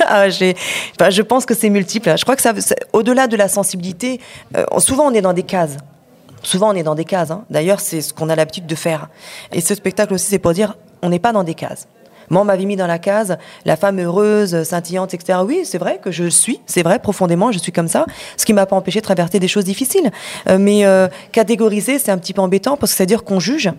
Ah, 0.00 0.26
enfin, 0.28 1.10
je 1.10 1.22
pense 1.22 1.46
que 1.46 1.54
c'est 1.54 1.70
multiple. 1.70 2.12
Je 2.16 2.22
crois 2.24 2.36
que 2.36 2.42
ça, 2.42 2.58
ça- 2.60 2.74
au-delà 2.92 3.26
de 3.26 3.36
la 3.36 3.48
sensibilité, 3.48 4.20
euh, 4.56 4.64
souvent 4.78 5.06
on 5.10 5.14
est 5.14 5.20
dans 5.22 5.32
des 5.32 5.42
cases. 5.42 5.76
Souvent 6.42 6.70
on 6.70 6.74
est 6.74 6.82
dans 6.82 6.94
des 6.94 7.04
cases. 7.04 7.30
hein. 7.30 7.44
D'ailleurs, 7.50 7.80
c'est 7.80 8.00
ce 8.00 8.12
qu'on 8.12 8.28
a 8.28 8.34
l'habitude 8.36 8.66
de 8.66 8.74
faire. 8.74 9.08
Et 9.52 9.60
ce 9.60 9.74
spectacle 9.74 10.12
aussi, 10.14 10.26
c'est 10.26 10.38
pour 10.38 10.52
dire, 10.52 10.76
on 11.02 11.08
n'est 11.08 11.18
pas 11.20 11.32
dans 11.32 11.44
des 11.44 11.54
cases. 11.54 11.86
Moi, 12.30 12.42
on 12.42 12.44
m'avait 12.44 12.64
mis 12.64 12.76
dans 12.76 12.86
la 12.86 12.98
case, 12.98 13.36
la 13.64 13.76
femme 13.76 14.00
heureuse, 14.00 14.62
scintillante, 14.62 15.14
etc. 15.14 15.40
Oui, 15.46 15.62
c'est 15.64 15.78
vrai 15.78 16.00
que 16.02 16.10
je 16.10 16.24
suis, 16.24 16.60
c'est 16.66 16.82
vrai, 16.82 16.98
profondément, 16.98 17.52
je 17.52 17.58
suis 17.58 17.72
comme 17.72 17.88
ça, 17.88 18.06
ce 18.36 18.44
qui 18.44 18.52
m'a 18.52 18.66
pas 18.66 18.76
empêché 18.76 19.00
de 19.00 19.04
traverser 19.04 19.38
des 19.38 19.48
choses 19.48 19.64
difficiles. 19.64 20.10
Euh, 20.48 20.58
mais 20.58 20.84
euh, 20.84 21.08
catégoriser, 21.32 21.98
c'est 21.98 22.10
un 22.10 22.18
petit 22.18 22.32
peu 22.32 22.40
embêtant 22.40 22.76
parce 22.76 22.92
que 22.92 22.96
c'est 22.98 23.02
à 23.04 23.06
dire 23.06 23.24
qu'on 23.24 23.40
juge. 23.40 23.70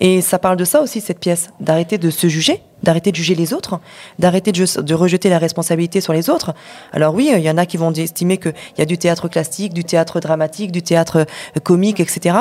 Et 0.00 0.20
ça 0.20 0.38
parle 0.38 0.56
de 0.56 0.64
ça 0.64 0.80
aussi, 0.80 1.00
cette 1.00 1.18
pièce, 1.18 1.50
d'arrêter 1.60 1.98
de 1.98 2.10
se 2.10 2.28
juger, 2.28 2.62
d'arrêter 2.82 3.10
de 3.10 3.16
juger 3.16 3.34
les 3.34 3.52
autres, 3.52 3.80
d'arrêter 4.18 4.52
de, 4.52 4.94
rejeter 4.94 5.28
la 5.28 5.38
responsabilité 5.38 6.00
sur 6.00 6.12
les 6.12 6.30
autres. 6.30 6.54
Alors 6.92 7.14
oui, 7.14 7.30
il 7.34 7.42
y 7.42 7.50
en 7.50 7.58
a 7.58 7.66
qui 7.66 7.76
vont 7.76 7.92
estimer 7.92 8.38
qu'il 8.38 8.54
y 8.78 8.82
a 8.82 8.86
du 8.86 8.98
théâtre 8.98 9.28
classique, 9.28 9.74
du 9.74 9.84
théâtre 9.84 10.20
dramatique, 10.20 10.72
du 10.72 10.82
théâtre 10.82 11.26
euh, 11.56 11.60
comique, 11.60 12.00
etc. 12.00 12.36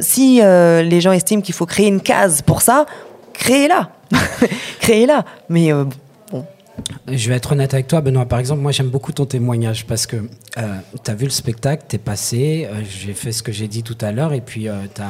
Si 0.00 0.40
les 0.40 1.00
gens 1.00 1.12
estiment 1.12 1.42
qu'il 1.42 1.54
faut 1.54 1.66
créer 1.66 1.86
une 1.86 2.00
case 2.00 2.42
pour 2.42 2.62
ça, 2.62 2.86
créez-la. 3.34 3.90
Créez-la. 4.80 5.24
Mais 5.48 5.72
euh, 5.72 5.84
bon. 6.30 6.46
Je 7.06 7.28
vais 7.28 7.36
être 7.36 7.52
honnête 7.52 7.74
avec 7.74 7.86
toi, 7.86 8.00
Benoît. 8.00 8.26
Par 8.26 8.38
exemple, 8.38 8.60
moi, 8.60 8.72
j'aime 8.72 8.88
beaucoup 8.88 9.12
ton 9.12 9.26
témoignage 9.26 9.86
parce 9.86 10.06
que 10.06 10.16
euh, 10.16 10.76
tu 11.04 11.10
as 11.10 11.14
vu 11.14 11.24
le 11.24 11.30
spectacle, 11.30 11.84
tu 11.88 11.96
es 11.96 11.98
passé, 11.98 12.68
euh, 12.70 12.82
j'ai 12.88 13.14
fait 13.14 13.32
ce 13.32 13.42
que 13.42 13.52
j'ai 13.52 13.68
dit 13.68 13.82
tout 13.82 13.98
à 14.00 14.12
l'heure 14.12 14.32
et 14.32 14.40
puis 14.40 14.68
tu 14.94 15.02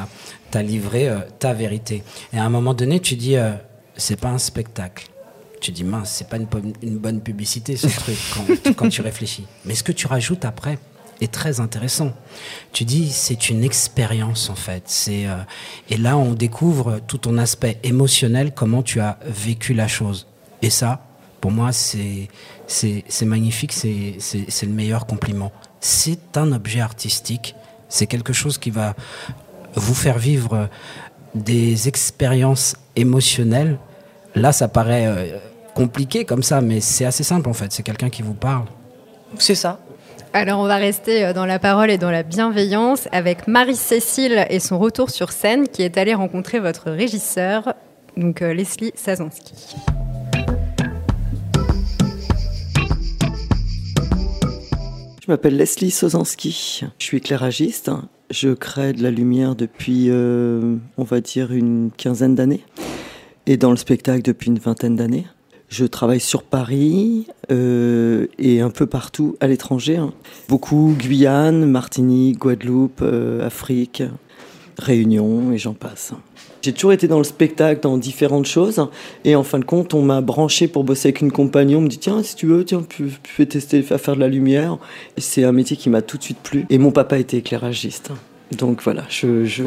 as, 0.58 0.62
livré 0.62 1.10
ta 1.40 1.52
vérité. 1.52 2.04
Et 2.32 2.38
à 2.38 2.44
un 2.44 2.50
moment 2.50 2.74
donné, 2.74 3.00
tu 3.00 3.16
dis, 3.16 3.36
c'est 3.96 4.20
pas 4.20 4.28
un 4.28 4.38
spectacle. 4.38 5.08
Tu 5.60 5.72
dis, 5.72 5.82
mince, 5.82 6.10
c'est 6.10 6.28
pas 6.28 6.36
une, 6.36 6.46
une, 6.82 6.98
bonne 6.98 7.20
publicité 7.20 7.76
ce 7.76 7.86
truc 7.96 8.16
quand, 8.32 8.74
quand 8.74 8.88
tu 8.88 9.00
réfléchis. 9.00 9.46
Mais 9.64 9.74
ce 9.74 9.82
que 9.82 9.90
tu 9.92 10.06
rajoutes 10.06 10.44
après, 10.44 10.78
très 11.28 11.60
intéressant. 11.60 12.12
Tu 12.72 12.84
dis 12.84 13.10
c'est 13.10 13.50
une 13.50 13.64
expérience 13.64 14.50
en 14.50 14.54
fait. 14.54 14.84
C'est 14.86 15.26
euh, 15.26 15.36
et 15.90 15.96
là 15.96 16.16
on 16.16 16.32
découvre 16.32 17.00
tout 17.06 17.18
ton 17.18 17.38
aspect 17.38 17.78
émotionnel, 17.82 18.52
comment 18.54 18.82
tu 18.82 19.00
as 19.00 19.18
vécu 19.26 19.74
la 19.74 19.88
chose. 19.88 20.26
Et 20.62 20.70
ça, 20.70 21.04
pour 21.44 21.50
moi, 21.50 21.72
c'est 21.72 22.28
c'est 22.66 23.26
magnifique. 23.26 23.72
C'est 23.72 24.16
c'est 24.18 24.66
le 24.66 24.72
meilleur 24.72 25.04
compliment. 25.04 25.52
C'est 25.80 26.38
un 26.38 26.52
objet 26.52 26.80
artistique. 26.80 27.54
C'est 27.90 28.06
quelque 28.06 28.32
chose 28.32 28.56
qui 28.56 28.70
va 28.70 28.94
vous 29.74 29.92
faire 29.94 30.18
vivre 30.18 30.70
des 31.34 31.86
expériences 31.86 32.76
émotionnelles. 32.96 33.78
Là, 34.34 34.52
ça 34.52 34.68
paraît 34.68 35.06
euh, 35.06 35.38
compliqué 35.74 36.24
comme 36.24 36.42
ça, 36.42 36.62
mais 36.62 36.80
c'est 36.80 37.04
assez 37.04 37.24
simple 37.24 37.50
en 37.50 37.52
fait. 37.52 37.72
C'est 37.72 37.82
quelqu'un 37.82 38.08
qui 38.08 38.22
vous 38.22 38.32
parle. 38.32 38.64
C'est 39.38 39.54
ça. 39.54 39.80
Alors 40.36 40.58
on 40.58 40.66
va 40.66 40.78
rester 40.78 41.24
euh, 41.24 41.32
dans 41.32 41.46
la 41.46 41.60
parole 41.60 41.92
et 41.92 41.96
dans 41.96 42.10
la 42.10 42.24
bienveillance 42.24 43.06
avec 43.12 43.46
Marie-Cécile 43.46 44.46
et 44.50 44.58
son 44.58 44.80
retour 44.80 45.10
sur 45.10 45.30
scène 45.30 45.68
qui 45.68 45.82
est 45.82 45.96
allée 45.96 46.12
rencontrer 46.12 46.58
votre 46.58 46.90
régisseur, 46.90 47.74
donc 48.16 48.42
euh, 48.42 48.52
Leslie 48.52 48.90
Sazanski. 48.96 49.54
Je 55.22 55.30
m'appelle 55.30 55.56
Leslie 55.56 55.92
Sozanski, 55.92 56.82
je 56.98 57.04
suis 57.04 57.18
éclairagiste, 57.18 57.92
je 58.28 58.48
crée 58.50 58.92
de 58.92 59.04
la 59.04 59.12
lumière 59.12 59.54
depuis, 59.54 60.06
euh, 60.08 60.74
on 60.98 61.04
va 61.04 61.20
dire, 61.20 61.52
une 61.52 61.92
quinzaine 61.96 62.34
d'années, 62.34 62.64
et 63.46 63.56
dans 63.56 63.70
le 63.70 63.76
spectacle 63.76 64.22
depuis 64.22 64.48
une 64.48 64.58
vingtaine 64.58 64.96
d'années. 64.96 65.26
Je 65.68 65.84
travaille 65.84 66.20
sur 66.20 66.42
Paris 66.42 67.26
euh, 67.50 68.26
et 68.38 68.60
un 68.60 68.70
peu 68.70 68.86
partout 68.86 69.36
à 69.40 69.46
l'étranger. 69.46 69.96
Hein. 69.96 70.12
Beaucoup 70.48 70.94
Guyane, 70.96 71.64
Martinique, 71.64 72.38
Guadeloupe, 72.38 73.00
euh, 73.02 73.44
Afrique, 73.44 74.02
Réunion 74.78 75.52
et 75.52 75.58
j'en 75.58 75.74
passe. 75.74 76.12
J'ai 76.62 76.72
toujours 76.72 76.92
été 76.92 77.08
dans 77.08 77.18
le 77.18 77.24
spectacle, 77.24 77.80
dans 77.82 77.98
différentes 77.98 78.46
choses. 78.46 78.86
Et 79.24 79.36
en 79.36 79.42
fin 79.42 79.58
de 79.58 79.64
compte, 79.64 79.92
on 79.92 80.02
m'a 80.02 80.20
branché 80.20 80.66
pour 80.66 80.84
bosser 80.84 81.08
avec 81.08 81.20
une 81.20 81.30
compagnie. 81.30 81.76
On 81.76 81.82
me 81.82 81.88
dit, 81.88 81.98
tiens, 81.98 82.22
si 82.22 82.36
tu 82.36 82.46
veux, 82.46 82.64
tiens, 82.64 82.82
tu, 82.88 83.10
peux 83.36 83.44
tester 83.44 83.84
à 83.90 83.98
faire 83.98 84.14
de 84.14 84.20
la 84.20 84.28
lumière. 84.28 84.78
C'est 85.18 85.44
un 85.44 85.52
métier 85.52 85.76
qui 85.76 85.90
m'a 85.90 86.00
tout 86.00 86.16
de 86.16 86.22
suite 86.22 86.38
plu. 86.42 86.64
Et 86.70 86.78
mon 86.78 86.90
papa 86.90 87.18
était 87.18 87.38
éclairagiste. 87.38 88.12
Donc 88.52 88.82
voilà, 88.82 89.04
j'ai 89.08 89.46
je, 89.46 89.64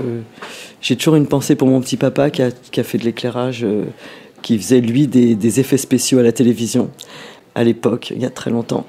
j'ai 0.81 0.95
toujours 0.95 1.15
une 1.15 1.27
pensée 1.27 1.55
pour 1.55 1.67
mon 1.67 1.81
petit 1.81 1.97
papa 1.97 2.29
qui 2.29 2.41
a, 2.41 2.51
qui 2.51 2.79
a 2.79 2.83
fait 2.83 2.97
de 2.97 3.03
l'éclairage. 3.03 3.65
Qui 4.41 4.57
faisait 4.57 4.81
lui 4.81 5.07
des, 5.07 5.59
effets 5.59 5.77
spéciaux 5.77 6.19
à 6.19 6.23
la 6.23 6.31
télévision 6.31 6.89
à 7.55 7.63
l'époque, 7.63 8.13
il 8.15 8.21
y 8.21 8.25
a 8.25 8.29
très 8.29 8.51
longtemps. 8.51 8.85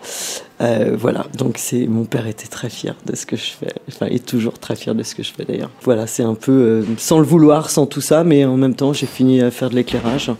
Euh, 0.60 0.94
voilà, 0.94 1.24
donc 1.38 1.56
c'est 1.56 1.86
mon 1.86 2.04
père 2.04 2.26
était 2.26 2.48
très 2.48 2.68
fier 2.68 2.94
de 3.06 3.16
ce 3.16 3.24
que 3.24 3.34
je 3.34 3.50
fais, 3.52 3.72
enfin 3.88 4.06
est 4.06 4.26
toujours 4.26 4.58
très 4.58 4.76
fier 4.76 4.94
de 4.94 5.02
ce 5.02 5.14
que 5.14 5.22
je 5.22 5.32
fais 5.32 5.44
d'ailleurs. 5.46 5.70
Voilà, 5.84 6.06
c'est 6.06 6.22
un 6.22 6.34
peu 6.34 6.52
euh, 6.52 6.84
sans 6.98 7.18
le 7.18 7.24
vouloir, 7.24 7.70
sans 7.70 7.86
tout 7.86 8.02
ça, 8.02 8.24
mais 8.24 8.44
en 8.44 8.58
même 8.58 8.74
temps 8.74 8.92
j'ai 8.92 9.06
fini 9.06 9.40
à 9.40 9.50
faire 9.50 9.70
de 9.70 9.74
l'éclairage 9.74 10.30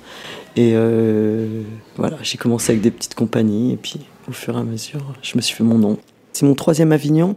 et 0.57 0.73
euh, 0.75 1.63
voilà, 1.97 2.19
j'ai 2.23 2.37
commencé 2.37 2.73
avec 2.73 2.83
des 2.83 2.91
petites 2.91 3.15
compagnies 3.15 3.73
et 3.73 3.77
puis 3.77 4.01
au 4.29 4.33
fur 4.33 4.57
et 4.57 4.61
à 4.61 4.65
mesure, 4.65 5.01
je 5.23 5.37
me 5.37 5.41
suis 5.41 5.55
fait 5.55 5.65
mon 5.65 5.79
nom. 5.79 5.97
C'est 6.33 6.47
mon 6.47 6.55
troisième 6.55 6.93
Avignon. 6.93 7.35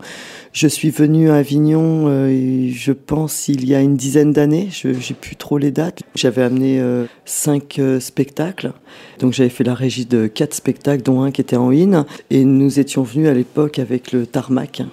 Je 0.54 0.68
suis 0.68 0.89
venu 0.89 1.30
à 1.30 1.36
Avignon, 1.36 2.08
euh, 2.08 2.70
je 2.72 2.92
pense, 2.92 3.48
il 3.48 3.68
y 3.68 3.74
a 3.74 3.80
une 3.80 3.96
dizaine 3.96 4.34
d'années. 4.34 4.68
Je 4.70 4.89
n'ai 4.89 5.16
plus 5.20 5.36
trop 5.36 5.58
les 5.58 5.72
dates. 5.72 6.02
J'avais 6.14 6.44
amené 6.44 6.80
euh, 6.80 7.06
cinq 7.26 7.80
euh, 7.80 8.00
spectacles. 8.00 8.74
Donc 9.20 9.34
j'avais 9.34 9.50
fait 9.50 9.64
la 9.64 9.74
régie 9.74 10.06
de 10.06 10.28
quatre 10.28 10.54
spectacles, 10.54 11.04
dont 11.04 11.24
un 11.24 11.32
qui 11.32 11.42
était 11.42 11.56
en 11.56 11.72
in. 11.72 12.06
Et 12.30 12.44
nous 12.44 12.80
étions 12.80 13.04
venus 13.04 13.30
à 13.30 13.34
l'époque 13.34 13.80
avec 13.80 14.12
le 14.12 14.26
Tarmac, 14.26 14.84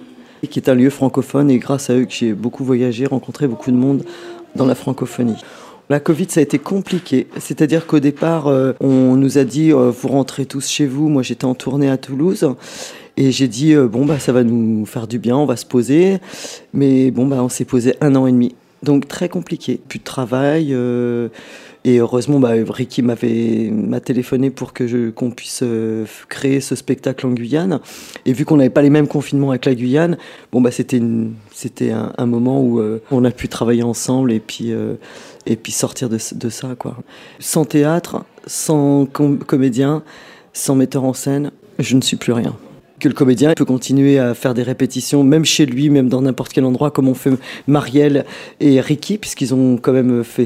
qui 0.49 0.59
est 0.59 0.69
un 0.69 0.75
lieu 0.75 0.89
francophone. 0.89 1.51
Et 1.51 1.57
grâce 1.57 1.89
à 1.89 1.95
eux 1.95 2.07
j'ai 2.09 2.33
beaucoup 2.33 2.63
voyagé, 2.63 3.05
rencontré 3.05 3.47
beaucoup 3.47 3.71
de 3.71 3.77
monde 3.77 4.05
dans 4.55 4.65
la 4.65 4.75
francophonie. 4.75 5.37
La 5.89 5.99
Covid, 5.99 6.27
ça 6.29 6.39
a 6.39 6.43
été 6.43 6.59
compliqué. 6.59 7.27
C'est-à-dire 7.39 7.87
qu'au 7.87 7.99
départ, 7.99 8.45
on 8.79 9.15
nous 9.15 9.39
a 9.39 9.43
dit, 9.43 9.71
vous 9.71 10.07
rentrez 10.07 10.45
tous 10.45 10.69
chez 10.69 10.85
vous. 10.85 11.09
Moi, 11.09 11.23
j'étais 11.23 11.45
en 11.45 11.55
tournée 11.55 11.89
à 11.89 11.97
Toulouse. 11.97 12.47
Et 13.19 13.33
j'ai 13.33 13.49
dit, 13.49 13.73
euh, 13.73 13.89
bon, 13.89 14.05
bah, 14.05 14.17
ça 14.17 14.31
va 14.31 14.45
nous 14.45 14.85
faire 14.85 15.05
du 15.05 15.19
bien, 15.19 15.35
on 15.35 15.45
va 15.45 15.57
se 15.57 15.65
poser. 15.65 16.19
Mais 16.73 17.11
bon, 17.11 17.27
bah, 17.27 17.43
on 17.43 17.49
s'est 17.49 17.65
posé 17.65 17.95
un 17.99 18.15
an 18.15 18.25
et 18.27 18.31
demi. 18.31 18.55
Donc 18.81 19.09
très 19.09 19.27
compliqué. 19.27 19.77
Plus 19.89 19.99
de 19.99 20.05
travail. 20.05 20.69
Euh, 20.71 21.27
et 21.83 21.97
heureusement, 21.97 22.39
bah, 22.39 22.51
Ricky 22.69 23.01
m'a 23.01 23.99
téléphoné 23.99 24.51
pour 24.51 24.71
que 24.71 25.09
qu'on 25.09 25.31
puisse 25.31 25.63
euh, 25.63 26.05
créer 26.29 26.61
ce 26.61 26.75
spectacle 26.75 27.27
en 27.27 27.31
Guyane. 27.31 27.81
Et 28.25 28.31
vu 28.31 28.45
qu'on 28.45 28.55
n'avait 28.55 28.69
pas 28.69 28.81
les 28.81 28.89
mêmes 28.89 29.09
confinements 29.09 29.49
avec 29.49 29.65
la 29.65 29.75
Guyane, 29.75 30.17
bon, 30.53 30.61
bah, 30.61 30.71
c'était, 30.71 31.01
un, 31.91 32.25
moment 32.25 32.63
où 32.63 32.81
on 33.11 33.25
a 33.25 33.31
pu 33.31 33.49
travailler 33.49 33.83
ensemble 33.83 34.31
et 34.31 34.39
puis, 34.39 34.71
et 35.45 35.55
puis 35.57 35.73
sortir 35.73 36.07
de, 36.07 36.17
de, 36.35 36.49
ça. 36.49 36.69
Quoi. 36.79 36.95
Sans 37.39 37.65
théâtre, 37.65 38.23
sans 38.47 39.05
comédien, 39.05 40.03
sans 40.53 40.75
metteur 40.75 41.03
en 41.03 41.13
scène, 41.13 41.51
je 41.79 41.97
ne 41.97 42.01
suis 42.01 42.15
plus 42.15 42.31
rien 42.31 42.55
que 42.99 43.07
le 43.07 43.13
comédien 43.13 43.53
peut 43.55 43.65
continuer 43.65 44.19
à 44.19 44.33
faire 44.33 44.53
des 44.53 44.63
répétitions, 44.63 45.23
même 45.23 45.45
chez 45.45 45.65
lui, 45.65 45.89
même 45.89 46.09
dans 46.09 46.21
n'importe 46.21 46.53
quel 46.53 46.65
endroit, 46.65 46.91
comme 46.91 47.07
on 47.07 47.13
fait 47.13 47.31
Marielle 47.67 48.25
et 48.59 48.79
Ricky, 48.81 49.17
puisqu'ils 49.17 49.53
ont 49.53 49.77
quand 49.77 49.93
même 49.93 50.23
fait 50.23 50.45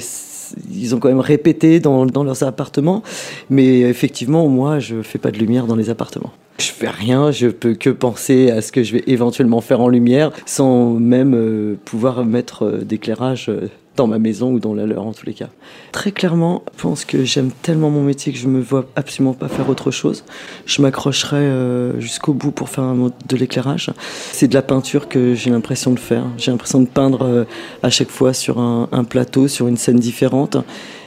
ils 0.71 0.93
ont 0.93 0.99
quand 0.99 1.07
même 1.07 1.19
répété 1.19 1.79
dans, 1.79 2.05
dans, 2.05 2.23
leurs 2.23 2.43
appartements. 2.43 3.01
Mais 3.49 3.81
effectivement, 3.81 4.47
moi, 4.47 4.79
je 4.79 5.01
fais 5.01 5.17
pas 5.17 5.31
de 5.31 5.37
lumière 5.37 5.65
dans 5.65 5.75
les 5.75 5.89
appartements. 5.89 6.31
Je 6.59 6.67
fais 6.67 6.89
rien, 6.89 7.31
je 7.31 7.47
peux 7.47 7.73
que 7.73 7.89
penser 7.89 8.51
à 8.51 8.61
ce 8.61 8.71
que 8.71 8.83
je 8.83 8.93
vais 8.93 9.03
éventuellement 9.07 9.59
faire 9.59 9.81
en 9.81 9.87
lumière, 9.87 10.31
sans 10.45 10.91
même 10.91 11.33
euh, 11.33 11.75
pouvoir 11.83 12.23
mettre 12.25 12.65
euh, 12.65 12.77
d'éclairage 12.83 13.49
euh, 13.49 13.69
dans 13.95 14.05
ma 14.05 14.19
maison 14.19 14.51
ou 14.51 14.59
dans 14.59 14.75
la 14.75 14.85
leur 14.85 15.05
en 15.05 15.13
tous 15.13 15.25
les 15.25 15.33
cas. 15.33 15.49
Très 15.91 16.11
clairement, 16.11 16.63
je 16.77 16.81
pense 16.81 17.05
que 17.05 17.23
j'aime 17.23 17.49
tellement 17.63 17.89
mon 17.89 18.03
métier 18.03 18.31
que 18.31 18.37
je 18.37 18.47
me 18.47 18.61
vois 18.61 18.85
absolument 18.95 19.33
pas 19.33 19.47
faire 19.47 19.67
autre 19.69 19.89
chose. 19.89 20.23
Je 20.65 20.81
m'accrocherai 20.81 21.91
jusqu'au 21.99 22.33
bout 22.33 22.49
pour 22.49 22.69
faire 22.69 22.91
de 22.91 23.37
l'éclairage. 23.37 23.91
C'est 24.31 24.47
de 24.47 24.55
la 24.55 24.63
peinture 24.63 25.07
que 25.09 25.35
j'ai 25.35 25.51
l'impression 25.51 25.91
de 25.91 25.99
faire. 25.99 26.23
J'ai 26.37 26.49
l'impression 26.49 26.81
de 26.81 26.87
peindre 26.87 27.45
à 27.83 27.91
chaque 27.91 28.09
fois 28.09 28.33
sur 28.33 28.57
un, 28.57 29.03
plateau, 29.03 29.47
sur 29.47 29.67
une 29.67 29.77
scène 29.77 29.99
différente 29.99 30.57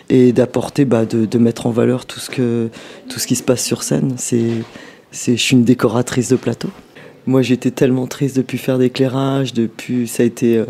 et 0.09 0.33
d'apporter, 0.33 0.85
bah, 0.85 1.07
de, 1.07 1.27
de, 1.27 1.39
mettre 1.39 1.67
en 1.67 1.71
valeur 1.71 2.07
tout 2.07 2.21
ce, 2.21 2.31
que, 2.31 2.69
tout 3.09 3.19
ce 3.19 3.27
qui 3.27 3.35
se 3.35 3.43
passe 3.43 3.65
sur 3.65 3.83
scène. 3.83 4.13
C'est, 4.17 4.63
je 5.13 5.35
suis 5.35 5.57
une 5.57 5.65
décoratrice 5.65 6.29
de 6.29 6.37
plateau. 6.37 6.69
Moi, 7.27 7.43
j'étais 7.43 7.71
tellement 7.71 8.07
triste 8.07 8.37
depuis 8.37 8.59
faire 8.59 8.79
d'éclairage, 8.79 9.53
depuis 9.53 10.07
ça 10.07 10.23
a 10.23 10.27
été 10.27 10.59
euh, 10.59 10.67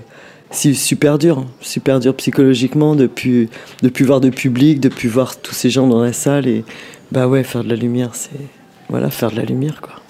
super 0.50 1.18
dur, 1.18 1.44
super 1.60 2.00
dur 2.00 2.14
psychologiquement 2.16 2.94
de 2.94 3.06
plus, 3.06 3.48
de 3.82 3.88
plus 3.88 4.04
voir 4.04 4.20
de 4.20 4.30
public, 4.30 4.80
de 4.80 4.88
plus 4.88 5.08
voir 5.08 5.36
tous 5.40 5.54
ces 5.54 5.70
gens 5.70 5.86
dans 5.86 6.00
la 6.00 6.12
salle 6.12 6.46
et 6.46 6.64
bah 7.12 7.28
ouais, 7.28 7.44
faire 7.44 7.62
de 7.62 7.68
la 7.68 7.76
lumière, 7.76 8.14
c'est 8.14 8.30
voilà, 8.88 9.10
faire 9.10 9.30
de 9.30 9.36
la 9.36 9.44
lumière 9.44 9.80
quoi. 9.80 10.00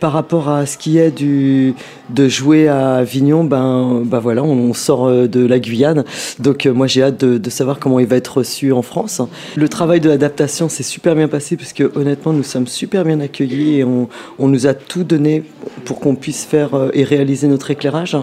Par 0.00 0.12
rapport 0.12 0.48
à 0.48 0.64
ce 0.64 0.78
qui 0.78 0.96
est 0.96 1.14
de 1.22 2.28
jouer 2.28 2.68
à 2.68 2.96
Avignon, 2.96 3.44
ben, 3.44 4.02
ben 4.02 4.18
voilà, 4.18 4.42
on, 4.42 4.72
sort 4.72 5.06
euh, 5.06 5.26
de 5.28 5.44
la 5.44 5.58
Guyane. 5.58 6.04
Donc 6.38 6.64
euh, 6.64 6.72
moi 6.72 6.86
j'ai 6.86 7.02
hâte 7.02 7.22
de, 7.22 7.50
savoir 7.50 7.78
comment 7.78 8.00
il 8.00 8.06
va 8.06 8.16
être 8.16 8.38
reçu 8.38 8.72
en 8.72 8.80
France. 8.80 9.20
Le 9.56 9.68
travail 9.68 10.00
de 10.00 10.08
l'adaptation 10.08 10.70
s'est 10.70 10.82
super 10.82 11.14
bien 11.14 11.28
passé 11.28 11.56
puisque 11.56 11.82
honnêtement 11.94 12.32
nous 12.32 12.42
sommes 12.42 12.66
super 12.66 13.04
bien 13.04 13.20
accueillis 13.20 13.80
et 13.80 13.84
on, 13.84 14.08
nous 14.38 14.66
a 14.66 14.72
tout 14.72 15.04
donné 15.04 15.44
pour 15.84 16.00
qu'on 16.00 16.14
puisse 16.14 16.44
faire 16.46 16.74
euh, 16.74 16.90
et 16.94 17.04
réaliser 17.04 17.46
notre 17.46 17.70
éclairage. 17.70 18.16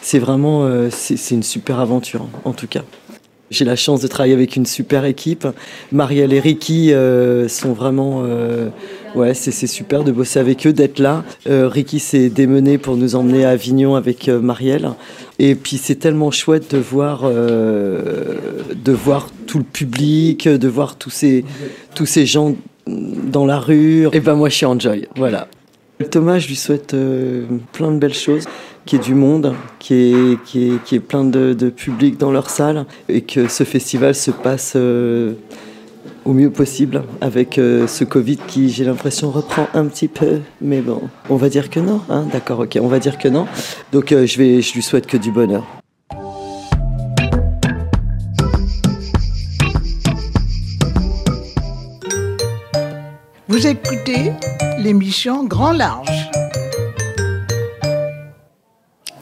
C'est 0.00 0.18
vraiment 0.18 0.68
c'est 0.90 1.34
une 1.34 1.42
super 1.42 1.78
aventure 1.78 2.26
en 2.44 2.52
tout 2.52 2.66
cas. 2.66 2.82
J'ai 3.50 3.64
la 3.64 3.76
chance 3.76 4.00
de 4.00 4.08
travailler 4.08 4.32
avec 4.32 4.56
une 4.56 4.66
super 4.66 5.04
équipe. 5.04 5.46
Marielle 5.92 6.32
et 6.32 6.40
Ricky 6.40 6.92
sont 7.48 7.72
vraiment... 7.72 8.24
ouais, 9.14 9.34
c'est 9.34 9.66
super 9.66 10.04
de 10.04 10.12
bosser 10.12 10.38
avec 10.38 10.66
eux, 10.66 10.72
d'être 10.72 10.98
là. 10.98 11.24
Euh, 11.46 11.68
Ricky 11.68 11.98
s'est 11.98 12.28
démené 12.28 12.78
pour 12.78 12.96
nous 12.96 13.14
emmener 13.14 13.44
à 13.44 13.50
Avignon 13.50 13.94
avec 13.94 14.28
Marielle. 14.28 14.90
Et 15.38 15.54
puis 15.54 15.76
c'est 15.76 15.96
tellement 15.96 16.30
chouette 16.30 16.74
de 16.74 16.78
voir, 16.78 17.28
de 17.28 18.92
voir 18.92 19.28
tout 19.46 19.58
le 19.58 19.64
public, 19.64 20.48
de 20.48 20.68
voir 20.68 20.96
tous 20.96 21.10
ces, 21.10 21.44
tous 21.94 22.06
ces 22.06 22.26
gens 22.26 22.54
dans 22.86 23.46
la 23.46 23.58
rue. 23.58 24.08
Et 24.12 24.20
ben 24.20 24.34
moi 24.34 24.48
je 24.48 24.56
suis 24.56 24.66
enjoy, 24.66 25.08
voilà. 25.16 25.48
Thomas, 26.10 26.38
je 26.38 26.48
lui 26.48 26.56
souhaite 26.56 26.94
euh, 26.94 27.44
plein 27.72 27.90
de 27.90 27.98
belles 27.98 28.14
choses, 28.14 28.44
qu'il 28.84 28.98
y 28.98 29.02
ait 29.02 29.04
du 29.04 29.14
monde, 29.14 29.54
qu'il 29.78 29.96
y 29.96 30.32
ait, 30.32 30.36
qu'il 30.44 30.72
y 30.90 30.94
ait, 30.94 31.00
plein 31.00 31.24
de, 31.24 31.52
de, 31.52 31.70
public 31.70 32.18
dans 32.18 32.30
leur 32.30 32.50
salle 32.50 32.86
et 33.08 33.22
que 33.22 33.48
ce 33.48 33.64
festival 33.64 34.14
se 34.14 34.30
passe 34.30 34.74
euh, 34.76 35.34
au 36.24 36.32
mieux 36.32 36.50
possible 36.50 37.02
avec 37.20 37.58
euh, 37.58 37.86
ce 37.86 38.04
Covid 38.04 38.38
qui, 38.46 38.70
j'ai 38.70 38.84
l'impression, 38.84 39.30
reprend 39.30 39.68
un 39.74 39.86
petit 39.86 40.08
peu. 40.08 40.40
Mais 40.60 40.80
bon, 40.80 41.02
on 41.28 41.36
va 41.36 41.48
dire 41.48 41.70
que 41.70 41.80
non. 41.80 42.00
Hein 42.08 42.26
D'accord, 42.32 42.60
ok, 42.60 42.78
on 42.80 42.88
va 42.88 42.98
dire 42.98 43.18
que 43.18 43.28
non. 43.28 43.46
Donc 43.92 44.10
je, 44.10 44.38
vais, 44.38 44.62
je 44.62 44.74
lui 44.74 44.82
souhaite 44.82 45.06
que 45.06 45.16
du 45.16 45.30
bonheur. 45.30 45.64
Vous 53.48 53.66
écoutez 53.66 54.32
l'émission 54.78 55.44
Grand 55.44 55.72
Large. 55.72 56.30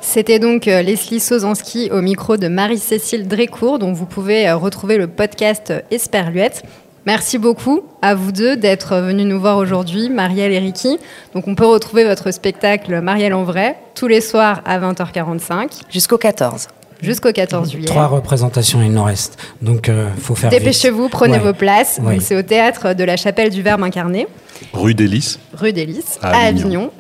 C'était 0.01 0.39
donc 0.39 0.67
euh, 0.67 0.83
Leslie 0.83 1.21
Sozanski 1.21 1.91
au 1.93 2.01
micro 2.01 2.37
de 2.37 2.49
Marie-Cécile 2.49 3.29
Drécourt, 3.29 3.79
dont 3.79 3.93
vous 3.93 4.07
pouvez 4.07 4.49
euh, 4.49 4.57
retrouver 4.57 4.99
le 4.99 5.07
podcast 5.07 5.73
Esperluette. 5.91 6.65
Merci 7.07 7.39
beaucoup 7.39 7.81
à 8.03 8.15
vous 8.15 8.33
deux 8.33 8.57
d'être 8.57 8.97
venus 8.97 9.27
nous 9.27 9.41
voir 9.41 9.57
aujourd'hui, 9.57 10.11
Marielle 10.11 10.53
et 10.53 10.59
Ricky. 10.59 10.99
Donc 11.35 11.49
on 11.49 11.55
peut 11.55 11.67
retrouver 11.67 12.05
votre 12.05 12.31
spectacle 12.31 13.01
Marielle 13.01 13.35
en 13.35 13.45
vrai 13.45 13.77
tous 13.95 14.07
les 14.07 14.21
soirs 14.21 14.61
à 14.65 14.79
20h45. 14.79 15.83
Jusqu'au 15.91 16.19
14 16.19 16.69
jusqu'au 17.03 17.33
14 17.33 17.71
juillet. 17.71 17.87
Trois 17.87 18.07
représentations, 18.07 18.83
il 18.83 18.93
nous 18.93 19.03
reste. 19.03 19.39
Donc, 19.63 19.89
euh, 19.89 20.09
faut 20.21 20.35
faire 20.35 20.51
Dépêchez-vous, 20.51 21.09
prenez 21.09 21.39
vos 21.39 21.55
places. 21.55 22.01
C'est 22.21 22.37
au 22.37 22.43
théâtre 22.43 22.95
de 22.95 23.05
la 23.05 23.17
Chapelle 23.17 23.51
du 23.51 23.63
Verbe 23.63 23.83
incarné. 23.83 24.27
Rue 24.73 24.95
des 24.95 25.09
Rue 25.55 25.73
des 25.73 25.89
à, 26.21 26.47
Avignon. 26.47 26.91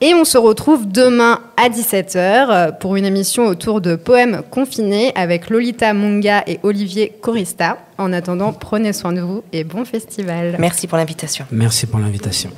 Et 0.00 0.12
on 0.14 0.24
se 0.24 0.36
retrouve 0.36 0.86
demain 0.86 1.40
à 1.56 1.68
17h 1.68 2.16
euh, 2.18 2.72
pour 2.72 2.96
une 2.96 3.06
émission 3.06 3.46
autour 3.46 3.80
de 3.80 3.96
poèmes 3.96 4.42
confinés 4.50 5.12
avec 5.14 5.48
Lolita 5.48 5.94
Munga 5.94 6.44
et 6.46 6.60
Olivier 6.62 7.12
Corista. 7.20 7.78
En 7.96 8.12
attendant, 8.12 8.52
prenez 8.52 8.92
soin 8.92 9.12
de 9.12 9.22
vous 9.22 9.42
et 9.52 9.64
bon 9.64 9.84
festival. 9.84 10.56
Merci 10.58 10.86
pour 10.86 10.98
l'invitation. 10.98 11.46
Merci 11.50 11.86
pour 11.86 11.98
l'invitation. 11.98 12.50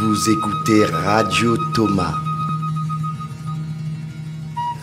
Vous 0.00 0.30
écoutez 0.30 0.84
Radio 0.86 1.56
Thomas 1.74 2.14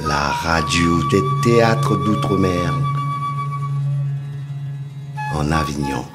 la 0.05 0.29
radio 0.29 1.03
des 1.09 1.21
théâtres 1.43 1.95
d'outre-mer 1.97 2.73
en 5.35 5.51
Avignon. 5.51 6.05